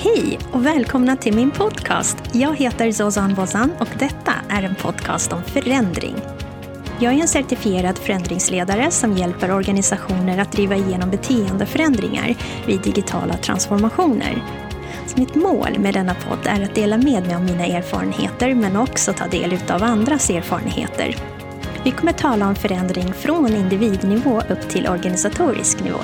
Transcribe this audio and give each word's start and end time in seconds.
Hej 0.00 0.38
och 0.52 0.66
välkomna 0.66 1.16
till 1.16 1.34
min 1.34 1.50
podcast. 1.50 2.16
Jag 2.32 2.56
heter 2.56 2.92
Zozan 2.92 3.34
Bozan 3.34 3.72
och 3.80 3.88
detta 3.98 4.32
är 4.48 4.62
en 4.62 4.74
podcast 4.74 5.32
om 5.32 5.42
förändring. 5.42 6.14
Jag 7.00 7.14
är 7.14 7.20
en 7.20 7.28
certifierad 7.28 7.98
förändringsledare 7.98 8.90
som 8.90 9.16
hjälper 9.16 9.50
organisationer 9.50 10.38
att 10.38 10.52
driva 10.52 10.76
igenom 10.76 11.10
beteendeförändringar 11.10 12.34
vid 12.66 12.80
digitala 12.80 13.36
transformationer. 13.36 14.42
Så 15.06 15.20
mitt 15.20 15.34
mål 15.34 15.78
med 15.78 15.94
denna 15.94 16.14
podd 16.14 16.46
är 16.46 16.62
att 16.62 16.74
dela 16.74 16.96
med 16.96 17.26
mig 17.26 17.34
av 17.34 17.42
mina 17.42 17.66
erfarenheter 17.66 18.54
men 18.54 18.76
också 18.76 19.12
ta 19.12 19.26
del 19.26 19.58
av 19.68 19.82
andras 19.82 20.30
erfarenheter. 20.30 21.16
Vi 21.84 21.90
kommer 21.90 22.12
tala 22.12 22.48
om 22.48 22.54
förändring 22.54 23.12
från 23.12 23.56
individnivå 23.56 24.42
upp 24.48 24.68
till 24.68 24.88
organisatorisk 24.88 25.84
nivå. 25.84 26.00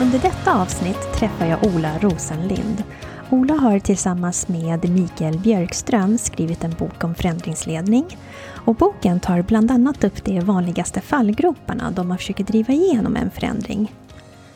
Under 0.00 0.18
detta 0.18 0.62
avsnitt 0.62 1.12
träffar 1.14 1.46
jag 1.46 1.64
Ola 1.64 1.98
Rosenlind. 1.98 2.82
Ola 3.30 3.54
har 3.54 3.78
tillsammans 3.78 4.48
med 4.48 4.90
Mikael 4.90 5.38
Björkström 5.38 6.18
skrivit 6.18 6.64
en 6.64 6.70
bok 6.70 7.04
om 7.04 7.14
förändringsledning. 7.14 8.18
Och 8.64 8.74
boken 8.74 9.20
tar 9.20 9.42
bland 9.42 9.70
annat 9.70 10.04
upp 10.04 10.24
de 10.24 10.40
vanligaste 10.40 11.00
fallgroparna 11.00 11.90
då 11.90 12.04
man 12.04 12.18
försöker 12.18 12.44
driva 12.44 12.72
igenom 12.72 13.16
en 13.16 13.30
förändring. 13.30 13.92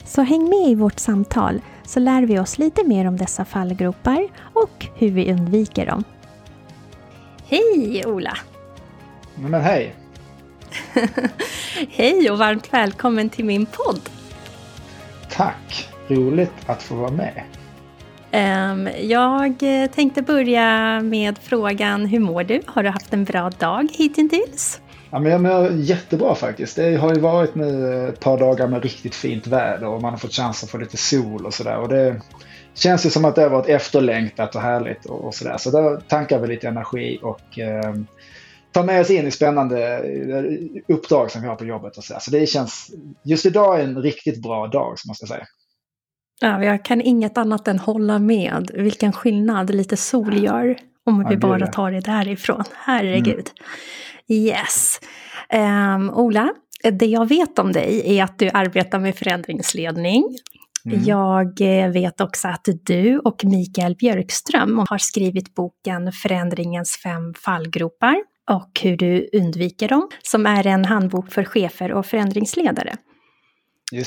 Så 0.05 0.23
häng 0.23 0.49
med 0.49 0.69
i 0.69 0.75
vårt 0.75 0.99
samtal 0.99 1.61
så 1.85 2.01
lär 2.01 2.23
vi 2.23 2.39
oss 2.39 2.59
lite 2.59 2.85
mer 2.85 3.09
om 3.09 3.17
dessa 3.17 3.45
fallgropar 3.45 4.29
och 4.39 4.87
hur 4.95 5.11
vi 5.11 5.33
undviker 5.33 5.87
dem. 5.87 6.05
Hej 7.47 8.03
Ola! 8.07 8.39
Men 9.35 9.61
hej! 9.61 9.95
hej 11.91 12.31
och 12.31 12.39
varmt 12.39 12.73
välkommen 12.73 13.29
till 13.31 13.45
min 13.45 13.67
podd! 13.67 14.01
Tack! 15.31 15.89
Roligt 16.09 16.53
att 16.67 16.83
få 16.83 16.95
vara 16.95 17.11
med. 17.11 17.43
Um, 18.33 18.89
jag 19.01 19.59
tänkte 19.95 20.23
börja 20.23 21.01
med 21.01 21.39
frågan, 21.39 22.07
hur 22.07 22.21
mår 22.21 22.45
du? 22.45 22.61
Har 22.67 22.83
du 22.83 22.89
haft 22.89 23.13
en 23.13 23.25
bra 23.25 23.51
dag 23.51 23.89
hittills? 23.93 24.81
Ja, 25.11 25.19
men 25.19 25.33
jag 25.33 25.41
mår 25.41 25.71
jättebra 25.73 26.35
faktiskt. 26.35 26.77
Det 26.77 26.97
har 26.97 27.15
ju 27.15 27.21
varit 27.21 27.55
nu 27.55 28.09
ett 28.09 28.21
par 28.21 28.39
dagar 28.39 28.69
med 28.69 28.83
riktigt 28.83 29.15
fint 29.15 29.47
väder 29.47 29.87
och 29.87 30.03
man 30.03 30.11
har 30.11 30.19
fått 30.19 30.33
chans 30.33 30.65
att 30.65 30.71
få 30.71 30.79
lite 30.79 30.97
sol 30.97 31.47
och 31.47 31.55
sådär. 31.55 31.77
Och 31.79 31.89
det 31.89 32.21
känns 32.75 33.07
ju 33.07 33.11
som 33.11 33.25
att 33.25 33.35
det 33.35 33.43
har 33.43 33.51
varit 33.51 33.69
efterlängtat 33.69 34.55
och 34.55 34.63
härligt 34.63 35.07
och, 35.07 35.25
och 35.25 35.35
sådär. 35.35 35.57
Så 35.59 35.71
då 35.71 36.01
tankar 36.09 36.39
vi 36.39 36.47
lite 36.47 36.69
energi 36.69 37.19
och 37.23 37.59
eh, 37.59 37.95
tar 38.79 38.87
med 38.87 39.01
oss 39.01 39.11
in 39.11 39.27
i 39.27 39.31
spännande 39.31 39.99
eh, 39.99 40.95
uppdrag 40.97 41.31
som 41.31 41.43
vi 41.43 41.49
har 41.49 41.57
på 41.57 41.65
jobbet 41.65 41.97
och 41.97 42.05
sådär. 42.05 42.21
Så 42.21 42.31
det 42.31 42.47
känns, 42.47 42.91
just 43.25 43.47
idag 43.47 43.81
är 43.81 43.85
en 43.85 44.03
riktigt 44.03 44.43
bra 44.43 44.67
dag 44.67 44.97
måste 45.09 45.23
jag 45.23 45.29
säga. 45.29 45.47
Ja, 46.41 46.65
jag 46.65 46.85
kan 46.85 47.01
inget 47.01 47.39
annat 47.39 47.69
än 47.69 47.79
hålla 47.79 48.19
med. 48.19 48.71
Vilken 48.75 49.13
skillnad 49.13 49.75
lite 49.75 49.97
sol 49.97 50.45
gör 50.45 50.79
om 51.07 51.19
vi 51.29 51.35
ja, 51.35 51.41
bara 51.41 51.67
tar 51.67 51.91
det 51.91 52.01
därifrån. 52.01 52.65
Herregud. 52.75 53.51
Mm. 54.29 54.43
Yes. 54.43 55.01
Um, 55.55 56.11
Ola, 56.11 56.53
det 56.93 57.07
jag 57.07 57.29
vet 57.29 57.59
om 57.59 57.73
dig 57.73 58.19
är 58.19 58.25
att 58.25 58.39
du 58.39 58.51
arbetar 58.55 58.99
med 58.99 59.17
förändringsledning. 59.17 60.25
Mm. 60.87 61.05
Jag 61.05 61.61
eh, 61.61 61.91
vet 61.91 62.21
också 62.21 62.49
att 62.49 62.69
du 62.83 63.19
och 63.19 63.45
Mikael 63.45 63.95
Björkström 63.95 64.85
har 64.89 64.99
skrivit 64.99 65.55
boken 65.55 66.13
Förändringens 66.13 67.01
fem 67.03 67.35
fallgropar 67.35 68.17
och 68.49 68.81
hur 68.83 68.97
du 68.97 69.29
undviker 69.33 69.89
dem, 69.89 70.09
som 70.23 70.47
är 70.47 70.67
en 70.67 70.85
handbok 70.85 71.33
för 71.33 71.45
chefer 71.45 71.93
och 71.93 72.07
förändringsledare. 72.07 72.97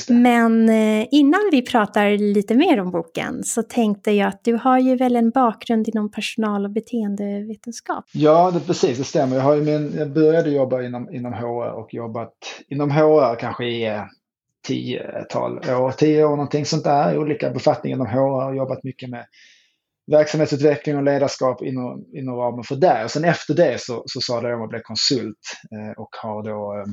Men 0.08 0.68
eh, 0.68 1.06
innan 1.10 1.40
vi 1.52 1.62
pratar 1.62 2.10
lite 2.10 2.54
mer 2.54 2.80
om 2.80 2.90
boken 2.90 3.44
så 3.44 3.62
tänkte 3.62 4.10
jag 4.10 4.28
att 4.28 4.44
du 4.44 4.54
har 4.54 4.78
ju 4.78 4.96
väl 4.96 5.16
en 5.16 5.30
bakgrund 5.30 5.88
inom 5.88 6.10
personal 6.10 6.64
och 6.64 6.70
beteendevetenskap? 6.70 8.04
Ja, 8.12 8.50
det, 8.50 8.60
precis, 8.60 8.98
det 8.98 9.04
stämmer. 9.04 9.36
Jag, 9.36 9.42
har 9.42 9.56
min, 9.56 9.92
jag 9.98 10.12
började 10.12 10.50
jobba 10.50 10.82
inom, 10.82 11.14
inom 11.14 11.32
HR 11.32 11.72
och 11.72 11.94
jobbat 11.94 12.34
inom 12.68 12.90
HR 12.90 13.34
kanske 13.34 13.64
i 13.64 13.86
eh, 13.86 14.02
tiotal 14.66 15.58
år, 15.58 15.92
tio 15.92 16.24
år 16.24 16.30
någonting 16.30 16.66
sånt 16.66 16.84
där, 16.84 17.14
i 17.14 17.18
olika 17.18 17.50
befattningar 17.50 17.96
inom 17.96 18.06
HR 18.06 18.48
och 18.48 18.56
jobbat 18.56 18.84
mycket 18.84 19.10
med 19.10 19.26
verksamhetsutveckling 20.06 20.96
och 20.96 21.02
ledarskap 21.02 21.62
inom, 21.62 22.04
inom 22.12 22.36
ramen 22.36 22.64
för 22.64 22.76
det. 22.76 23.04
Och 23.04 23.10
sen 23.10 23.24
efter 23.24 23.54
det 23.54 23.80
så, 23.80 24.02
så 24.06 24.20
sa 24.20 24.42
jag 24.42 24.58
om 24.58 24.64
att 24.64 24.70
bli 24.70 24.80
konsult 24.80 25.38
eh, 25.72 26.02
och 26.02 26.16
har 26.22 26.42
då 26.42 26.74
eh, 26.80 26.92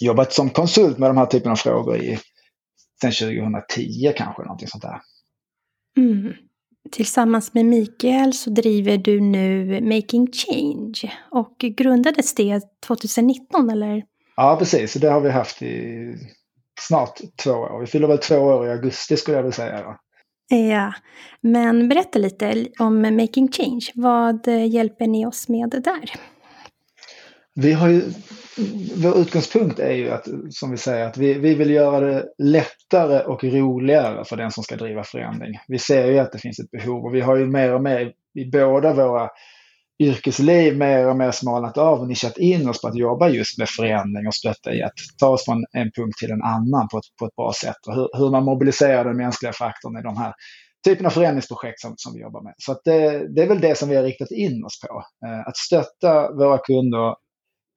jobbat 0.00 0.32
som 0.32 0.50
konsult 0.50 0.98
med 0.98 1.10
de 1.10 1.16
här 1.16 1.26
typen 1.26 1.52
av 1.52 1.56
frågor 1.56 1.96
i 1.96 2.18
sen 3.00 3.12
2010 3.12 4.12
kanske, 4.16 4.42
någonting 4.42 4.68
sånt 4.68 4.82
där. 4.82 5.00
Mm. 5.96 6.32
Tillsammans 6.92 7.54
med 7.54 7.66
Mikael 7.66 8.32
så 8.32 8.50
driver 8.50 8.98
du 8.98 9.20
nu 9.20 9.80
Making 9.80 10.28
Change 10.32 11.12
och 11.30 11.56
grundades 11.58 12.34
det 12.34 12.60
2019 12.86 13.70
eller? 13.70 14.02
Ja, 14.36 14.56
precis. 14.58 14.94
Det 14.94 15.08
har 15.08 15.20
vi 15.20 15.30
haft 15.30 15.62
i 15.62 16.14
snart 16.80 17.20
två 17.44 17.50
år. 17.50 17.80
Vi 17.80 17.86
fyller 17.86 18.08
väl 18.08 18.18
två 18.18 18.36
år 18.36 18.66
i 18.66 18.70
augusti 18.70 19.16
skulle 19.16 19.36
jag 19.36 19.42
vilja 19.42 19.56
säga. 19.56 19.96
Ja, 20.52 20.92
men 21.40 21.88
berätta 21.88 22.18
lite 22.18 22.66
om 22.78 23.16
Making 23.16 23.48
Change. 23.52 23.86
Vad 23.94 24.46
hjälper 24.48 25.06
ni 25.06 25.26
oss 25.26 25.48
med 25.48 25.70
där? 25.70 26.10
Vi 27.54 27.72
har 27.72 27.88
ju, 27.88 28.02
vår 28.96 29.18
utgångspunkt 29.18 29.78
är 29.78 29.92
ju 29.92 30.10
att, 30.10 30.28
som 30.50 30.70
vi 30.70 30.76
säger, 30.76 31.06
att 31.06 31.16
vi, 31.16 31.34
vi 31.34 31.54
vill 31.54 31.70
göra 31.70 32.00
det 32.00 32.24
lättare 32.38 33.24
och 33.24 33.44
roligare 33.44 34.24
för 34.24 34.36
den 34.36 34.50
som 34.50 34.64
ska 34.64 34.76
driva 34.76 35.04
förändring. 35.04 35.58
Vi 35.68 35.78
ser 35.78 36.06
ju 36.06 36.18
att 36.18 36.32
det 36.32 36.38
finns 36.38 36.58
ett 36.58 36.70
behov 36.70 37.04
och 37.04 37.14
vi 37.14 37.20
har 37.20 37.36
ju 37.36 37.46
mer 37.46 37.74
och 37.74 37.82
mer 37.82 38.12
i 38.34 38.50
båda 38.50 38.92
våra 38.92 39.28
yrkesliv 40.00 40.78
mer 40.78 41.08
och 41.08 41.16
mer 41.16 41.30
smalnat 41.30 41.78
av 41.78 42.00
och 42.00 42.08
nischat 42.08 42.38
in 42.38 42.68
oss 42.68 42.80
på 42.80 42.88
att 42.88 42.96
jobba 42.96 43.28
just 43.28 43.58
med 43.58 43.68
förändring 43.68 44.26
och 44.26 44.34
stötta 44.34 44.74
i 44.74 44.82
att 44.82 44.92
ta 45.18 45.28
oss 45.28 45.44
från 45.44 45.64
en 45.72 45.90
punkt 45.96 46.18
till 46.18 46.30
en 46.30 46.42
annan 46.42 46.88
på 46.88 46.98
ett, 46.98 47.16
på 47.18 47.26
ett 47.26 47.36
bra 47.36 47.52
sätt. 47.62 47.86
Och 47.86 47.94
hur, 47.94 48.08
hur 48.12 48.30
man 48.30 48.44
mobiliserar 48.44 49.04
den 49.04 49.16
mänskliga 49.16 49.52
faktorn 49.52 49.98
i 49.98 50.02
de 50.02 50.16
här 50.16 50.32
typen 50.84 51.06
av 51.06 51.10
förändringsprojekt 51.10 51.80
som, 51.80 51.94
som 51.96 52.14
vi 52.14 52.20
jobbar 52.20 52.42
med. 52.42 52.54
Så 52.58 52.80
det, 52.84 53.28
det, 53.34 53.42
är 53.42 53.48
väl 53.48 53.60
det 53.60 53.78
som 53.78 53.88
vi 53.88 53.96
har 53.96 54.02
riktat 54.02 54.30
in 54.30 54.64
oss 54.64 54.80
på. 54.80 55.04
Eh, 55.26 55.40
att 55.48 55.56
stötta 55.56 56.32
våra 56.32 56.58
kunder 56.58 57.08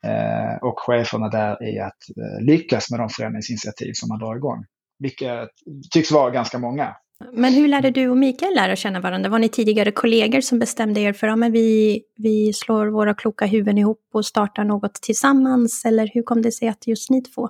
eh, 0.06 0.56
och 0.62 0.80
cheferna 0.80 1.30
där 1.30 1.64
i 1.70 1.80
att 1.80 2.04
eh, 2.18 2.46
lyckas 2.46 2.92
med 2.92 3.00
de 3.00 3.10
förändringsinitiativ 3.10 3.92
som 3.94 4.10
man 4.10 4.20
drar 4.20 4.36
igång. 4.36 4.66
Vilket 5.00 5.50
tycks 5.92 6.12
vara 6.12 6.30
ganska 6.30 6.60
många. 6.60 6.96
Men 7.34 7.54
hur 7.54 7.68
lärde 7.68 7.92
du 7.92 8.10
och 8.10 8.18
Mikael 8.18 8.56
lära 8.56 8.76
känna 8.76 9.00
varandra? 9.00 9.30
Var 9.30 9.40
ni 9.40 9.50
tidigare 9.50 9.92
kollegor 9.92 10.42
som 10.42 10.60
bestämde 10.60 11.00
er 11.00 11.14
för 11.14 11.28
att 11.28 11.40
ja, 11.40 11.50
vi, 11.50 12.02
vi 12.16 12.54
slår 12.54 12.88
våra 12.88 13.14
kloka 13.14 13.46
huvuden 13.46 13.78
ihop 13.78 14.02
och 14.14 14.26
startar 14.26 14.64
något 14.64 14.94
tillsammans? 14.94 15.86
Eller 15.86 16.10
hur 16.14 16.24
kom 16.24 16.42
det 16.42 16.52
sig 16.52 16.68
att 16.68 16.88
just 16.88 17.10
ni 17.10 17.22
två 17.22 17.50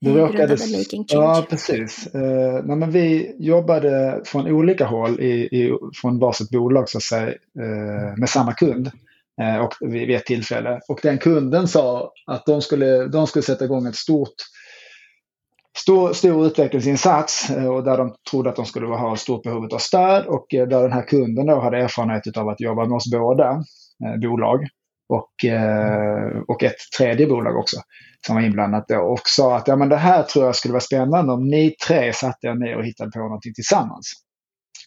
det 0.00 0.10
råkade, 0.10 0.56
ja, 1.08 1.46
precis. 1.50 2.06
Eh, 2.14 2.64
nej, 2.64 2.76
men 2.76 2.90
vi 2.90 3.36
jobbade 3.38 4.20
från 4.24 4.46
olika 4.46 4.86
håll 4.86 5.20
i, 5.20 5.32
i, 5.32 5.78
från 5.94 6.18
varsitt 6.18 6.50
bolag 6.50 6.88
så 6.88 6.98
att 6.98 7.02
säga, 7.02 7.28
eh, 7.28 8.16
med 8.16 8.28
samma 8.28 8.52
kund 8.52 8.90
eh, 9.40 9.56
och 9.56 9.74
vid, 9.80 10.06
vid 10.06 10.16
ett 10.16 10.26
tillfälle. 10.26 10.80
Och 10.88 11.00
den 11.02 11.18
kunden 11.18 11.68
sa 11.68 12.12
att 12.26 12.46
de 12.46 12.62
skulle, 12.62 13.06
de 13.06 13.26
skulle 13.26 13.42
sätta 13.42 13.64
igång 13.64 13.86
ett 13.86 13.96
stort 13.96 14.34
stor, 15.78 16.12
stor 16.12 16.46
utvecklingsinsats 16.46 17.50
eh, 17.50 17.66
och 17.66 17.84
där 17.84 17.98
de 17.98 18.14
trodde 18.30 18.50
att 18.50 18.56
de 18.56 18.66
skulle 18.66 18.86
ha 18.86 19.16
stort 19.16 19.42
behov 19.42 19.68
av 19.74 19.78
stöd 19.78 20.26
och 20.26 20.54
eh, 20.54 20.68
där 20.68 20.82
den 20.82 20.92
här 20.92 21.06
kunden 21.06 21.46
då 21.46 21.60
hade 21.60 21.78
erfarenhet 21.78 22.36
av 22.36 22.48
att 22.48 22.60
jobba 22.60 22.84
med 22.84 22.96
oss 22.96 23.10
båda 23.12 23.50
eh, 24.04 24.20
bolag 24.22 24.60
och, 25.08 25.34
och 26.48 26.62
ett 26.62 26.76
tredje 26.98 27.26
bolag 27.26 27.56
också 27.56 27.76
som 28.26 28.36
var 28.36 28.42
inblandat 28.42 28.88
då 28.88 29.00
och 29.00 29.20
sa 29.24 29.56
att 29.56 29.68
ja, 29.68 29.76
men 29.76 29.88
det 29.88 29.96
här 29.96 30.22
tror 30.22 30.44
jag 30.44 30.56
skulle 30.56 30.72
vara 30.72 30.80
spännande 30.80 31.32
om 31.32 31.44
ni 31.44 31.74
tre 31.86 32.12
satte 32.12 32.46
er 32.46 32.54
ner 32.54 32.76
och 32.76 32.84
hittade 32.84 33.10
på 33.10 33.18
någonting 33.18 33.54
tillsammans. 33.54 34.12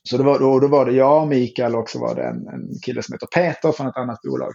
Så 0.10 0.18
det 0.18 0.24
var, 0.24 0.40
då, 0.40 0.60
då 0.60 0.68
var 0.68 0.86
det 0.86 0.92
jag 0.92 1.22
och 1.22 1.28
Mikael 1.28 1.76
och 1.76 1.90
så 1.90 2.00
var 2.00 2.16
det 2.16 2.24
en, 2.24 2.48
en 2.48 2.80
kille 2.86 3.04
som 3.04 3.14
heter 3.14 3.28
Peter 3.28 3.72
från 3.72 3.88
ett 3.88 3.98
annat 3.98 4.20
bolag. 4.22 4.54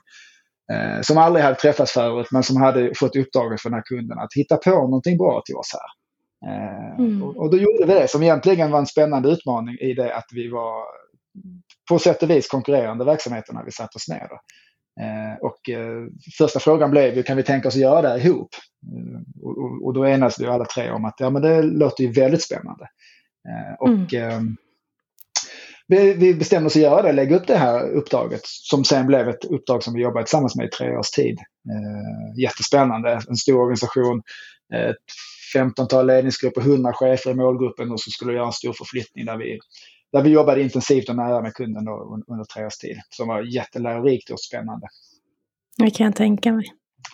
Eh, 0.73 1.01
som 1.03 1.19
aldrig 1.19 1.45
hade 1.45 1.57
träffats 1.57 1.93
förut 1.93 2.27
men 2.31 2.43
som 2.43 2.57
hade 2.57 2.93
fått 2.97 3.17
uppdraget 3.17 3.61
från 3.61 3.73
den 3.73 3.79
här 3.79 3.97
kunden 3.97 4.19
att 4.19 4.35
hitta 4.37 4.57
på 4.57 4.71
någonting 4.71 5.19
bra 5.19 5.43
till 5.47 5.57
oss 5.57 5.71
här. 5.73 5.98
Eh, 6.47 6.99
mm. 6.99 7.23
Och, 7.23 7.37
och, 7.37 7.51
då 7.51 7.57
gjorde 7.57 7.87
vi 7.87 7.95
det 7.95 8.09
som 8.09 8.23
egentligen 8.23 8.71
var 8.71 8.79
en 8.79 8.87
spännande 8.87 9.29
utmaning 9.29 9.75
i 9.81 9.95
det 9.95 10.15
att 10.15 10.27
vi 10.33 10.49
var 10.49 10.83
på 11.89 11.99
sätt 11.99 12.23
och 12.23 12.31
vis 12.31 12.49
konkurrerande 12.49 13.05
verksamheter 13.05 13.55
när 13.55 13.65
vi 13.65 13.71
satte 13.71 13.97
oss 13.97 14.09
ner. 14.09 14.29
Eh, 15.01 15.39
och 15.41 15.71
eh, 15.71 16.07
första 16.39 16.61
frågan 16.61 16.91
blev 16.91 17.17
ju, 17.17 17.23
kan 17.23 17.37
vi 17.37 17.43
tänka 17.43 17.69
oss 17.69 17.75
att 17.75 17.81
göra 17.81 18.03
det 18.03 18.09
här 18.09 18.27
ihop? 18.27 18.51
Och, 19.83 19.95
då 19.95 20.05
enades 20.05 20.41
vi 20.41 20.47
alla 20.47 20.65
tre 20.65 20.91
om 20.91 21.05
att 21.05 21.15
ja, 21.19 21.31
men 21.31 21.43
det 21.43 21.63
låter 21.63 22.05
ju 22.05 22.13
väldigt 22.13 22.43
spännande. 22.43 22.89
Och 23.79 24.15
mm. 24.15 24.57
vi, 25.87 26.13
vi, 26.15 26.35
bestämde 26.35 26.67
oss 26.67 26.77
att 26.77 26.83
göra 26.83 27.03
det, 27.03 27.13
lägga 27.13 27.37
upp 27.37 27.47
det 27.47 27.57
här 27.57 27.91
uppdraget 27.91 28.41
som 28.45 28.85
sen 28.85 29.07
blev 29.07 29.29
ett 29.29 29.45
uppdrag 29.45 29.83
som 29.83 29.95
vi 29.95 30.03
jobbade 30.03 30.25
tillsammans 30.25 30.57
med 30.57 30.67
i 30.67 30.71
tre 30.71 30.97
års 30.97 31.11
tid. 31.11 31.39
jättespännande, 32.37 33.21
en 33.29 33.37
stor 33.37 33.61
organisation, 33.61 34.23
15-tal 35.57 36.07
ledningsgrupper, 36.07 36.61
100 36.61 36.93
chefer 36.93 37.31
i 37.31 37.35
målgruppen 37.35 37.93
och 37.93 38.01
så 38.01 38.11
skulle 38.11 38.31
vi 38.31 38.37
göra 38.37 38.47
en 38.47 38.53
stor 38.53 38.73
förflyttning 38.73 39.25
där 39.25 39.37
vi, 39.37 39.59
där 40.13 40.23
vi 40.23 40.31
jobbade 40.31 40.63
intensivt 40.63 41.09
och 41.09 41.17
nära 41.17 41.43
med 41.43 41.55
kunden 41.55 41.85
då, 41.85 42.23
under 42.29 42.45
tre 42.45 42.67
års 42.67 42.77
tid. 42.77 42.97
Som 43.11 43.29
var 43.29 43.43
jättelärorikt 43.43 44.31
och 44.31 44.41
spännande. 44.41 44.87
Det 45.79 45.91
kan 45.91 46.07
jag 46.07 46.17
tänka 46.17 46.53
mig. 46.53 46.65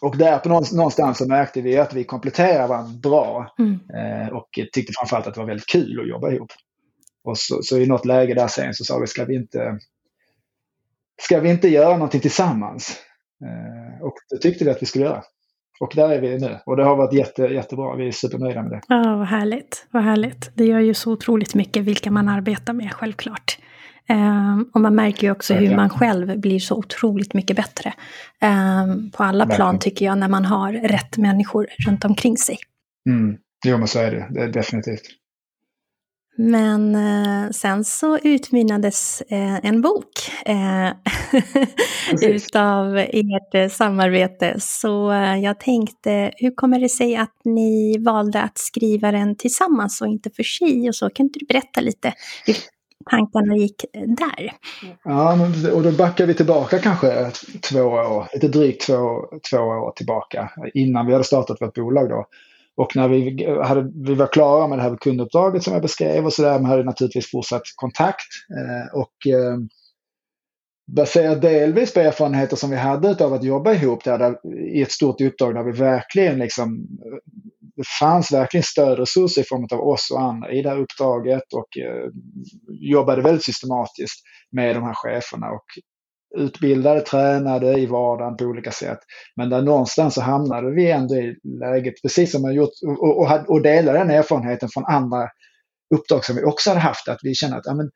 Och 0.01 0.17
där 0.17 0.39
på 0.39 0.49
någonstans 0.49 1.19
så 1.19 1.29
märkte 1.29 1.61
vi 1.61 1.79
att 1.79 1.95
vi 1.95 2.05
kompletterade 2.05 2.69
varandra 2.69 2.99
bra 3.03 3.55
mm. 3.59 3.73
eh, 3.73 4.29
och 4.29 4.49
tyckte 4.73 4.93
framförallt 4.99 5.27
att 5.27 5.35
det 5.35 5.41
var 5.41 5.47
väldigt 5.47 5.67
kul 5.67 6.01
att 6.01 6.09
jobba 6.09 6.31
ihop. 6.31 6.51
Och 7.25 7.39
så, 7.39 7.63
så 7.63 7.79
i 7.79 7.87
något 7.87 8.05
läge 8.05 8.35
där 8.35 8.49
sen 8.49 8.75
så 8.75 8.85
sa 8.85 8.99
vi, 8.99 9.07
ska 9.07 9.25
vi 9.25 9.35
inte, 9.35 9.79
ska 11.23 11.41
vi 11.41 11.51
inte 11.51 11.69
göra 11.69 11.93
någonting 11.93 12.21
tillsammans? 12.21 12.99
Eh, 13.45 14.03
och 14.03 14.15
det 14.31 14.39
tyckte 14.39 14.65
vi 14.65 14.71
att 14.71 14.83
vi 14.83 14.87
skulle 14.87 15.05
göra. 15.05 15.23
Och 15.81 15.93
där 15.95 16.11
är 16.11 16.21
vi 16.21 16.39
nu. 16.39 16.59
Och 16.67 16.77
det 16.77 16.85
har 16.85 16.97
varit 16.97 17.13
jätte, 17.13 17.43
jättebra. 17.43 17.97
Vi 17.97 18.09
är 18.09 18.13
supernöjda 18.13 18.63
med 18.63 18.71
det. 18.71 18.81
Ja, 18.89 19.17
vad 19.17 19.27
härligt. 19.27 19.87
Vad 19.91 20.03
härligt. 20.03 20.51
Det 20.55 20.65
gör 20.65 20.81
ju 20.81 20.95
så 20.95 21.13
otroligt 21.13 21.55
mycket 21.55 21.83
vilka 21.83 22.11
man 22.11 22.29
arbetar 22.29 22.73
med, 22.73 22.93
självklart. 22.93 23.59
Um, 24.09 24.71
och 24.75 24.81
man 24.81 24.95
märker 24.95 25.27
ju 25.27 25.31
också 25.31 25.55
hur 25.55 25.77
man 25.77 25.91
själv 25.91 26.39
blir 26.41 26.59
så 26.59 26.75
otroligt 26.75 27.35
mycket 27.35 27.57
bättre. 27.57 27.93
Um, 28.43 29.11
på 29.11 29.23
alla 29.23 29.45
Verkligen. 29.45 29.57
plan 29.57 29.79
tycker 29.79 30.05
jag, 30.05 30.19
när 30.19 30.29
man 30.29 30.45
har 30.45 30.73
rätt 30.73 31.17
människor 31.19 31.67
runt 31.87 32.05
omkring 32.05 32.37
sig. 32.37 32.59
Mm. 33.09 33.37
Jo, 33.67 33.79
men 33.79 33.89
så 33.89 33.99
är 33.99 34.11
det. 34.11 34.29
det 34.31 34.41
är 34.41 34.49
definitivt. 34.49 35.03
Men 36.37 36.95
eh, 36.95 37.51
sen 37.51 37.85
så 37.85 38.19
utmynnades 38.19 39.23
eh, 39.29 39.67
en 39.67 39.83
bok 39.83 40.11
eh, 40.47 40.91
utav 42.31 42.97
ert 42.97 43.55
eh, 43.55 43.69
samarbete. 43.69 44.55
Så 44.59 45.13
eh, 45.13 45.37
jag 45.39 45.61
tänkte, 45.61 46.33
hur 46.37 46.55
kommer 46.55 46.81
det 46.81 46.89
sig 46.89 47.17
att 47.17 47.37
ni 47.45 47.99
valde 47.99 48.43
att 48.43 48.59
skriva 48.59 49.13
den 49.13 49.37
tillsammans 49.37 50.01
och 50.01 50.07
inte 50.07 50.31
för 50.31 50.43
sig? 50.43 50.89
Och 50.89 50.95
så 50.95 51.11
kan 51.11 51.27
inte 51.27 51.39
du 51.39 51.47
berätta 51.47 51.81
lite 51.81 52.13
hur 52.47 52.57
tankarna 53.11 53.57
gick 53.57 53.85
där? 53.93 54.53
Ja, 55.05 55.39
och 55.73 55.83
då 55.83 55.93
backar 55.93 56.27
vi 56.27 56.35
tillbaka 56.35 56.79
kanske 56.79 57.31
två 57.71 57.81
år, 57.81 58.29
lite 58.35 58.49
drygt 58.49 58.87
två, 58.87 59.25
två 59.51 59.59
år 59.59 59.93
tillbaka 59.97 60.51
innan 60.75 61.07
vi 61.07 61.13
hade 61.13 61.25
startat 61.25 61.61
vårt 61.61 61.75
bolag 61.75 62.09
då. 62.09 62.27
Och 62.77 62.97
när 62.97 63.09
vi, 63.09 63.47
hade, 63.63 63.91
vi 63.95 64.15
var 64.15 64.27
klara 64.27 64.69
med 64.69 64.79
det 64.79 64.83
här 64.83 64.97
kunduppdraget 64.97 65.63
som 65.63 65.73
jag 65.73 65.83
beskrev 65.83 66.25
och 66.25 66.33
så 66.33 66.43
där, 66.43 66.59
man 66.59 66.71
hade 66.71 66.85
naturligtvis 66.85 67.31
fortsatt 67.31 67.63
kontakt. 67.75 68.27
Eh, 68.59 69.01
och 69.01 69.35
eh, 69.35 69.59
baserat 70.87 71.43
delvis 71.43 71.95
på 71.95 72.01
erfarenheter 72.01 72.57
som 72.57 72.71
vi 72.71 72.77
hade 72.77 73.25
av 73.25 73.33
att 73.33 73.45
jobba 73.45 73.73
ihop 73.73 74.05
där, 74.05 74.19
där, 74.19 74.37
i 74.77 74.83
ett 74.83 74.93
stort 74.93 75.21
uppdrag 75.21 75.55
där 75.55 75.63
vi 75.63 75.73
verkligen 75.73 76.39
liksom 76.39 76.75
eh, 77.07 77.19
det 77.77 77.87
fanns 78.01 78.33
verkligen 78.33 78.65
stödresurser 78.65 79.41
i 79.41 79.45
form 79.45 79.69
av 79.73 79.89
oss 79.89 80.11
och 80.11 80.21
andra 80.21 80.53
i 80.53 80.63
det 80.63 80.69
här 80.69 80.81
uppdraget 80.81 81.53
och 81.53 81.79
eh, 81.79 82.09
jobbade 82.69 83.23
väldigt 83.23 83.45
systematiskt 83.45 84.25
med 84.51 84.77
de 84.77 84.83
här 84.83 84.95
cheferna 84.95 85.47
och 85.51 85.65
utbildade, 86.37 87.01
tränade 87.01 87.81
i 87.81 87.87
vardagen 87.87 88.37
på 88.37 88.45
olika 88.45 88.71
sätt. 88.71 88.99
Men 89.37 89.51
där 89.51 89.63
någonstans 89.63 90.15
så 90.15 90.21
hamnade 90.21 90.71
vi 90.71 90.91
ändå 90.91 91.15
i 91.15 91.37
läget, 91.61 91.95
precis 92.03 92.33
som 92.33 92.43
man 92.43 92.55
gjort, 92.55 92.71
och, 92.87 93.19
och, 93.19 93.51
och 93.51 93.63
delade 93.63 93.99
den 93.99 94.11
erfarenheten 94.11 94.69
från 94.69 94.85
andra 94.85 95.29
uppdrag 95.95 96.25
som 96.25 96.37
vi 96.37 96.45
också 96.45 96.71
hade 96.71 96.81
haft, 96.81 97.09
att 97.09 97.21
vi 97.23 97.35
känner 97.35 97.57
att 97.57 97.67
ja, 97.67 97.75
men, 97.75 97.91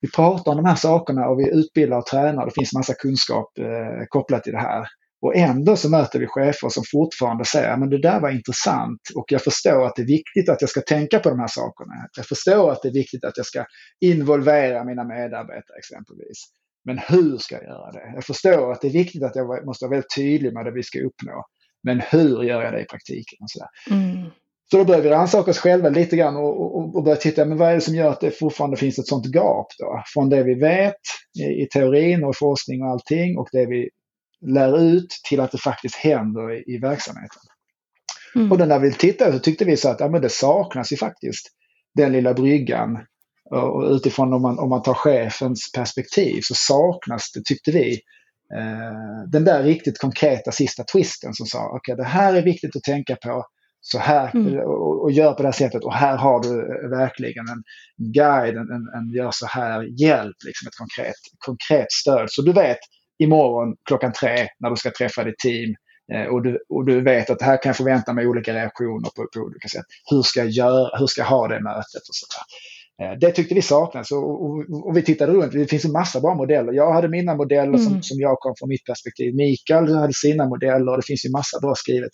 vi 0.00 0.10
pratar 0.10 0.50
om 0.50 0.56
de 0.56 0.64
här 0.66 0.76
sakerna 0.76 1.28
och 1.28 1.40
vi 1.40 1.50
utbildar 1.50 1.98
och 1.98 2.06
tränar, 2.06 2.46
det 2.46 2.52
finns 2.54 2.72
massa 2.72 2.94
kunskap 2.94 3.58
eh, 3.58 4.04
kopplat 4.08 4.44
till 4.44 4.52
det 4.52 4.58
här. 4.58 4.86
Och 5.20 5.36
ändå 5.36 5.76
så 5.76 5.90
möter 5.90 6.18
vi 6.18 6.26
chefer 6.26 6.68
som 6.68 6.84
fortfarande 6.92 7.44
säger 7.44 7.70
att 7.70 7.90
det 7.90 8.02
där 8.02 8.20
var 8.20 8.30
intressant 8.30 9.00
och 9.14 9.24
jag 9.28 9.42
förstår 9.42 9.86
att 9.86 9.96
det 9.96 10.02
är 10.02 10.06
viktigt 10.06 10.48
att 10.48 10.60
jag 10.60 10.70
ska 10.70 10.80
tänka 10.80 11.18
på 11.18 11.28
de 11.28 11.38
här 11.38 11.48
sakerna. 11.48 11.92
Jag 12.16 12.26
förstår 12.26 12.72
att 12.72 12.82
det 12.82 12.88
är 12.88 12.92
viktigt 12.92 13.24
att 13.24 13.36
jag 13.36 13.46
ska 13.46 13.64
involvera 14.00 14.84
mina 14.84 15.04
medarbetare 15.04 15.78
exempelvis. 15.78 16.44
Men 16.84 16.98
hur 16.98 17.38
ska 17.38 17.54
jag 17.54 17.64
göra 17.64 17.92
det? 17.92 18.12
Jag 18.14 18.24
förstår 18.24 18.72
att 18.72 18.80
det 18.80 18.88
är 18.88 18.92
viktigt 18.92 19.22
att 19.22 19.36
jag 19.36 19.66
måste 19.66 19.84
vara 19.84 19.90
väldigt 19.90 20.14
tydlig 20.16 20.52
med 20.52 20.64
det 20.64 20.70
vi 20.70 20.82
ska 20.82 20.98
uppnå. 20.98 21.44
Men 21.82 22.00
hur 22.00 22.42
gör 22.42 22.62
jag 22.62 22.72
det 22.72 22.80
i 22.80 22.84
praktiken? 22.84 23.38
Och 23.40 23.50
så 23.50 23.66
mm. 23.94 24.30
så 24.70 24.76
då 24.76 24.84
börjar 24.84 25.02
vi 25.02 25.08
rannsaka 25.08 25.50
oss 25.50 25.58
själva 25.58 25.88
lite 25.88 26.16
grann 26.16 26.36
och, 26.36 26.76
och, 26.76 26.96
och 26.96 27.04
börja 27.04 27.16
titta, 27.16 27.44
men 27.44 27.58
vad 27.58 27.70
är 27.70 27.74
det 27.74 27.80
som 27.80 27.94
gör 27.94 28.10
att 28.10 28.20
det 28.20 28.30
fortfarande 28.30 28.76
finns 28.76 28.98
ett 28.98 29.06
sånt 29.06 29.26
gap 29.26 29.66
då? 29.78 30.02
Från 30.14 30.28
det 30.28 30.42
vi 30.42 30.54
vet 30.54 30.94
i, 31.38 31.62
i 31.62 31.68
teorin 31.72 32.24
och 32.24 32.36
forskning 32.36 32.82
och 32.82 32.88
allting 32.88 33.38
och 33.38 33.48
det 33.52 33.66
vi 33.66 33.90
lär 34.40 34.78
ut 34.78 35.10
till 35.28 35.40
att 35.40 35.52
det 35.52 35.58
faktiskt 35.58 35.94
händer 35.94 36.52
i, 36.52 36.74
i 36.74 36.78
verksamheten. 36.78 37.42
Mm. 38.34 38.52
Och 38.52 38.58
när 38.58 38.78
vi 38.78 38.92
tittade 38.92 39.32
så 39.32 39.38
tyckte 39.38 39.64
vi 39.64 39.76
så 39.76 39.88
att 39.88 40.00
ja, 40.00 40.08
men 40.08 40.22
det 40.22 40.28
saknas 40.28 40.92
ju 40.92 40.96
faktiskt 40.96 41.46
den 41.94 42.12
lilla 42.12 42.34
bryggan 42.34 42.98
och 43.50 43.90
utifrån 43.90 44.32
om 44.32 44.42
man, 44.42 44.58
om 44.58 44.68
man 44.68 44.82
tar 44.82 44.94
chefens 44.94 45.72
perspektiv 45.74 46.40
så 46.42 46.54
saknas 46.54 47.32
det, 47.32 47.44
tyckte 47.44 47.70
vi, 47.70 47.92
eh, 48.54 49.30
den 49.32 49.44
där 49.44 49.62
riktigt 49.62 49.98
konkreta 49.98 50.52
sista 50.52 50.84
twisten 50.84 51.34
som 51.34 51.46
sa 51.46 51.66
okej 51.66 51.94
okay, 51.94 52.04
det 52.04 52.08
här 52.08 52.34
är 52.34 52.42
viktigt 52.42 52.76
att 52.76 52.82
tänka 52.82 53.16
på 53.16 53.46
så 53.80 53.98
här 53.98 54.30
mm. 54.34 54.58
och, 54.58 55.02
och, 55.02 55.12
gör 55.12 55.32
på 55.32 55.42
det 55.42 55.48
här 55.48 55.52
sättet 55.52 55.84
och 55.84 55.94
här 55.94 56.16
har 56.16 56.42
du 56.42 56.88
verkligen 56.88 57.44
en 57.48 57.62
guide, 58.12 58.56
en, 58.56 58.70
en, 58.70 58.88
en 58.96 59.12
gör 59.14 59.30
så 59.32 59.46
här 59.46 60.02
hjälp, 60.02 60.36
liksom 60.46 60.68
ett 60.68 60.76
konkret, 60.76 61.14
konkret 61.38 61.92
stöd. 61.92 62.26
Så 62.30 62.42
du 62.42 62.52
vet 62.52 62.78
imorgon 63.18 63.76
klockan 63.84 64.12
tre 64.12 64.48
när 64.58 64.70
du 64.70 64.76
ska 64.76 64.90
träffa 64.90 65.24
ditt 65.24 65.38
team 65.38 65.74
eh, 66.12 66.26
och 66.26 66.42
du, 66.42 66.58
och 66.68 66.86
du 66.86 67.00
vet 67.00 67.30
att 67.30 67.42
här 67.42 67.62
kan 67.62 67.70
jag 67.70 67.76
förvänta 67.76 68.12
mig 68.12 68.26
olika 68.26 68.54
reaktioner 68.54 69.10
på, 69.16 69.28
på 69.34 69.40
olika 69.40 69.68
sätt. 69.68 69.84
Hur 70.10 70.22
ska 70.22 70.40
jag 70.40 70.50
göra, 70.50 70.98
hur 70.98 71.06
ska 71.06 71.20
jag 71.20 71.28
ha 71.28 71.48
det 71.48 71.60
mötet 71.60 72.04
och 72.08 72.14
sådär. 72.20 72.44
Eh, 73.02 73.18
det 73.20 73.30
tyckte 73.30 73.54
vi 73.54 73.62
saknades 73.62 74.10
och, 74.10 74.44
och, 74.44 74.86
och, 74.86 74.96
vi 74.96 75.02
tittade 75.02 75.32
runt. 75.32 75.52
Det 75.52 75.66
finns 75.66 75.84
en 75.84 75.92
massa 75.92 76.20
bra 76.20 76.34
modeller. 76.34 76.72
Jag 76.72 76.92
hade 76.92 77.08
mina 77.08 77.34
modeller 77.34 77.78
mm. 77.78 77.78
som, 77.78 78.02
som 78.02 78.20
jag 78.20 78.38
kom 78.38 78.54
från 78.58 78.68
mitt 78.68 78.84
perspektiv. 78.84 79.34
Mikael 79.34 79.94
hade 79.94 80.12
sina 80.12 80.48
modeller 80.48 80.90
och 80.92 80.96
det 80.96 81.06
finns 81.06 81.26
ju 81.26 81.30
massa 81.30 81.60
bra 81.60 81.74
skrivet. 81.74 82.10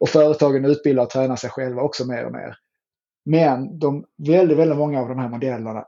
Och 0.00 0.08
företagen 0.08 0.64
utbildar 0.64 1.02
och 1.02 1.10
tränar 1.10 1.36
sig 1.36 1.50
själva 1.50 1.82
också 1.82 2.06
mer 2.06 2.26
och 2.26 2.32
mer. 2.32 2.54
Men 3.24 3.78
de, 3.78 4.04
väldigt, 4.28 4.58
väldigt 4.58 4.78
många 4.78 5.00
av 5.00 5.08
de 5.08 5.18
här 5.18 5.28
modellerna 5.28 5.84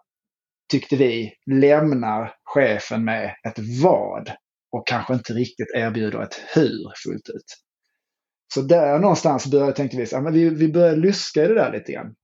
tyckte 0.71 0.97
vi 0.97 1.33
lämnar 1.47 2.35
chefen 2.45 3.05
med 3.05 3.35
ett 3.49 3.59
vad 3.83 4.31
och 4.73 4.87
kanske 4.87 5.15
inte 5.15 5.33
riktigt 5.33 5.75
erbjuder 5.75 6.23
ett 6.23 6.35
hur 6.55 6.93
fullt 7.05 7.29
ut. 7.29 7.65
Så 8.55 8.61
där 8.61 8.99
någonstans 8.99 9.47
började, 9.47 9.73
tänkte 9.73 9.97
vi, 9.97 10.31
vi, 10.31 10.49
vi 10.49 10.73
började 10.73 10.97
luska 10.97 11.45
i 11.45 11.49
det 11.49 11.55
där 11.55 11.73
lite 11.73 11.93
grann. 11.93 12.15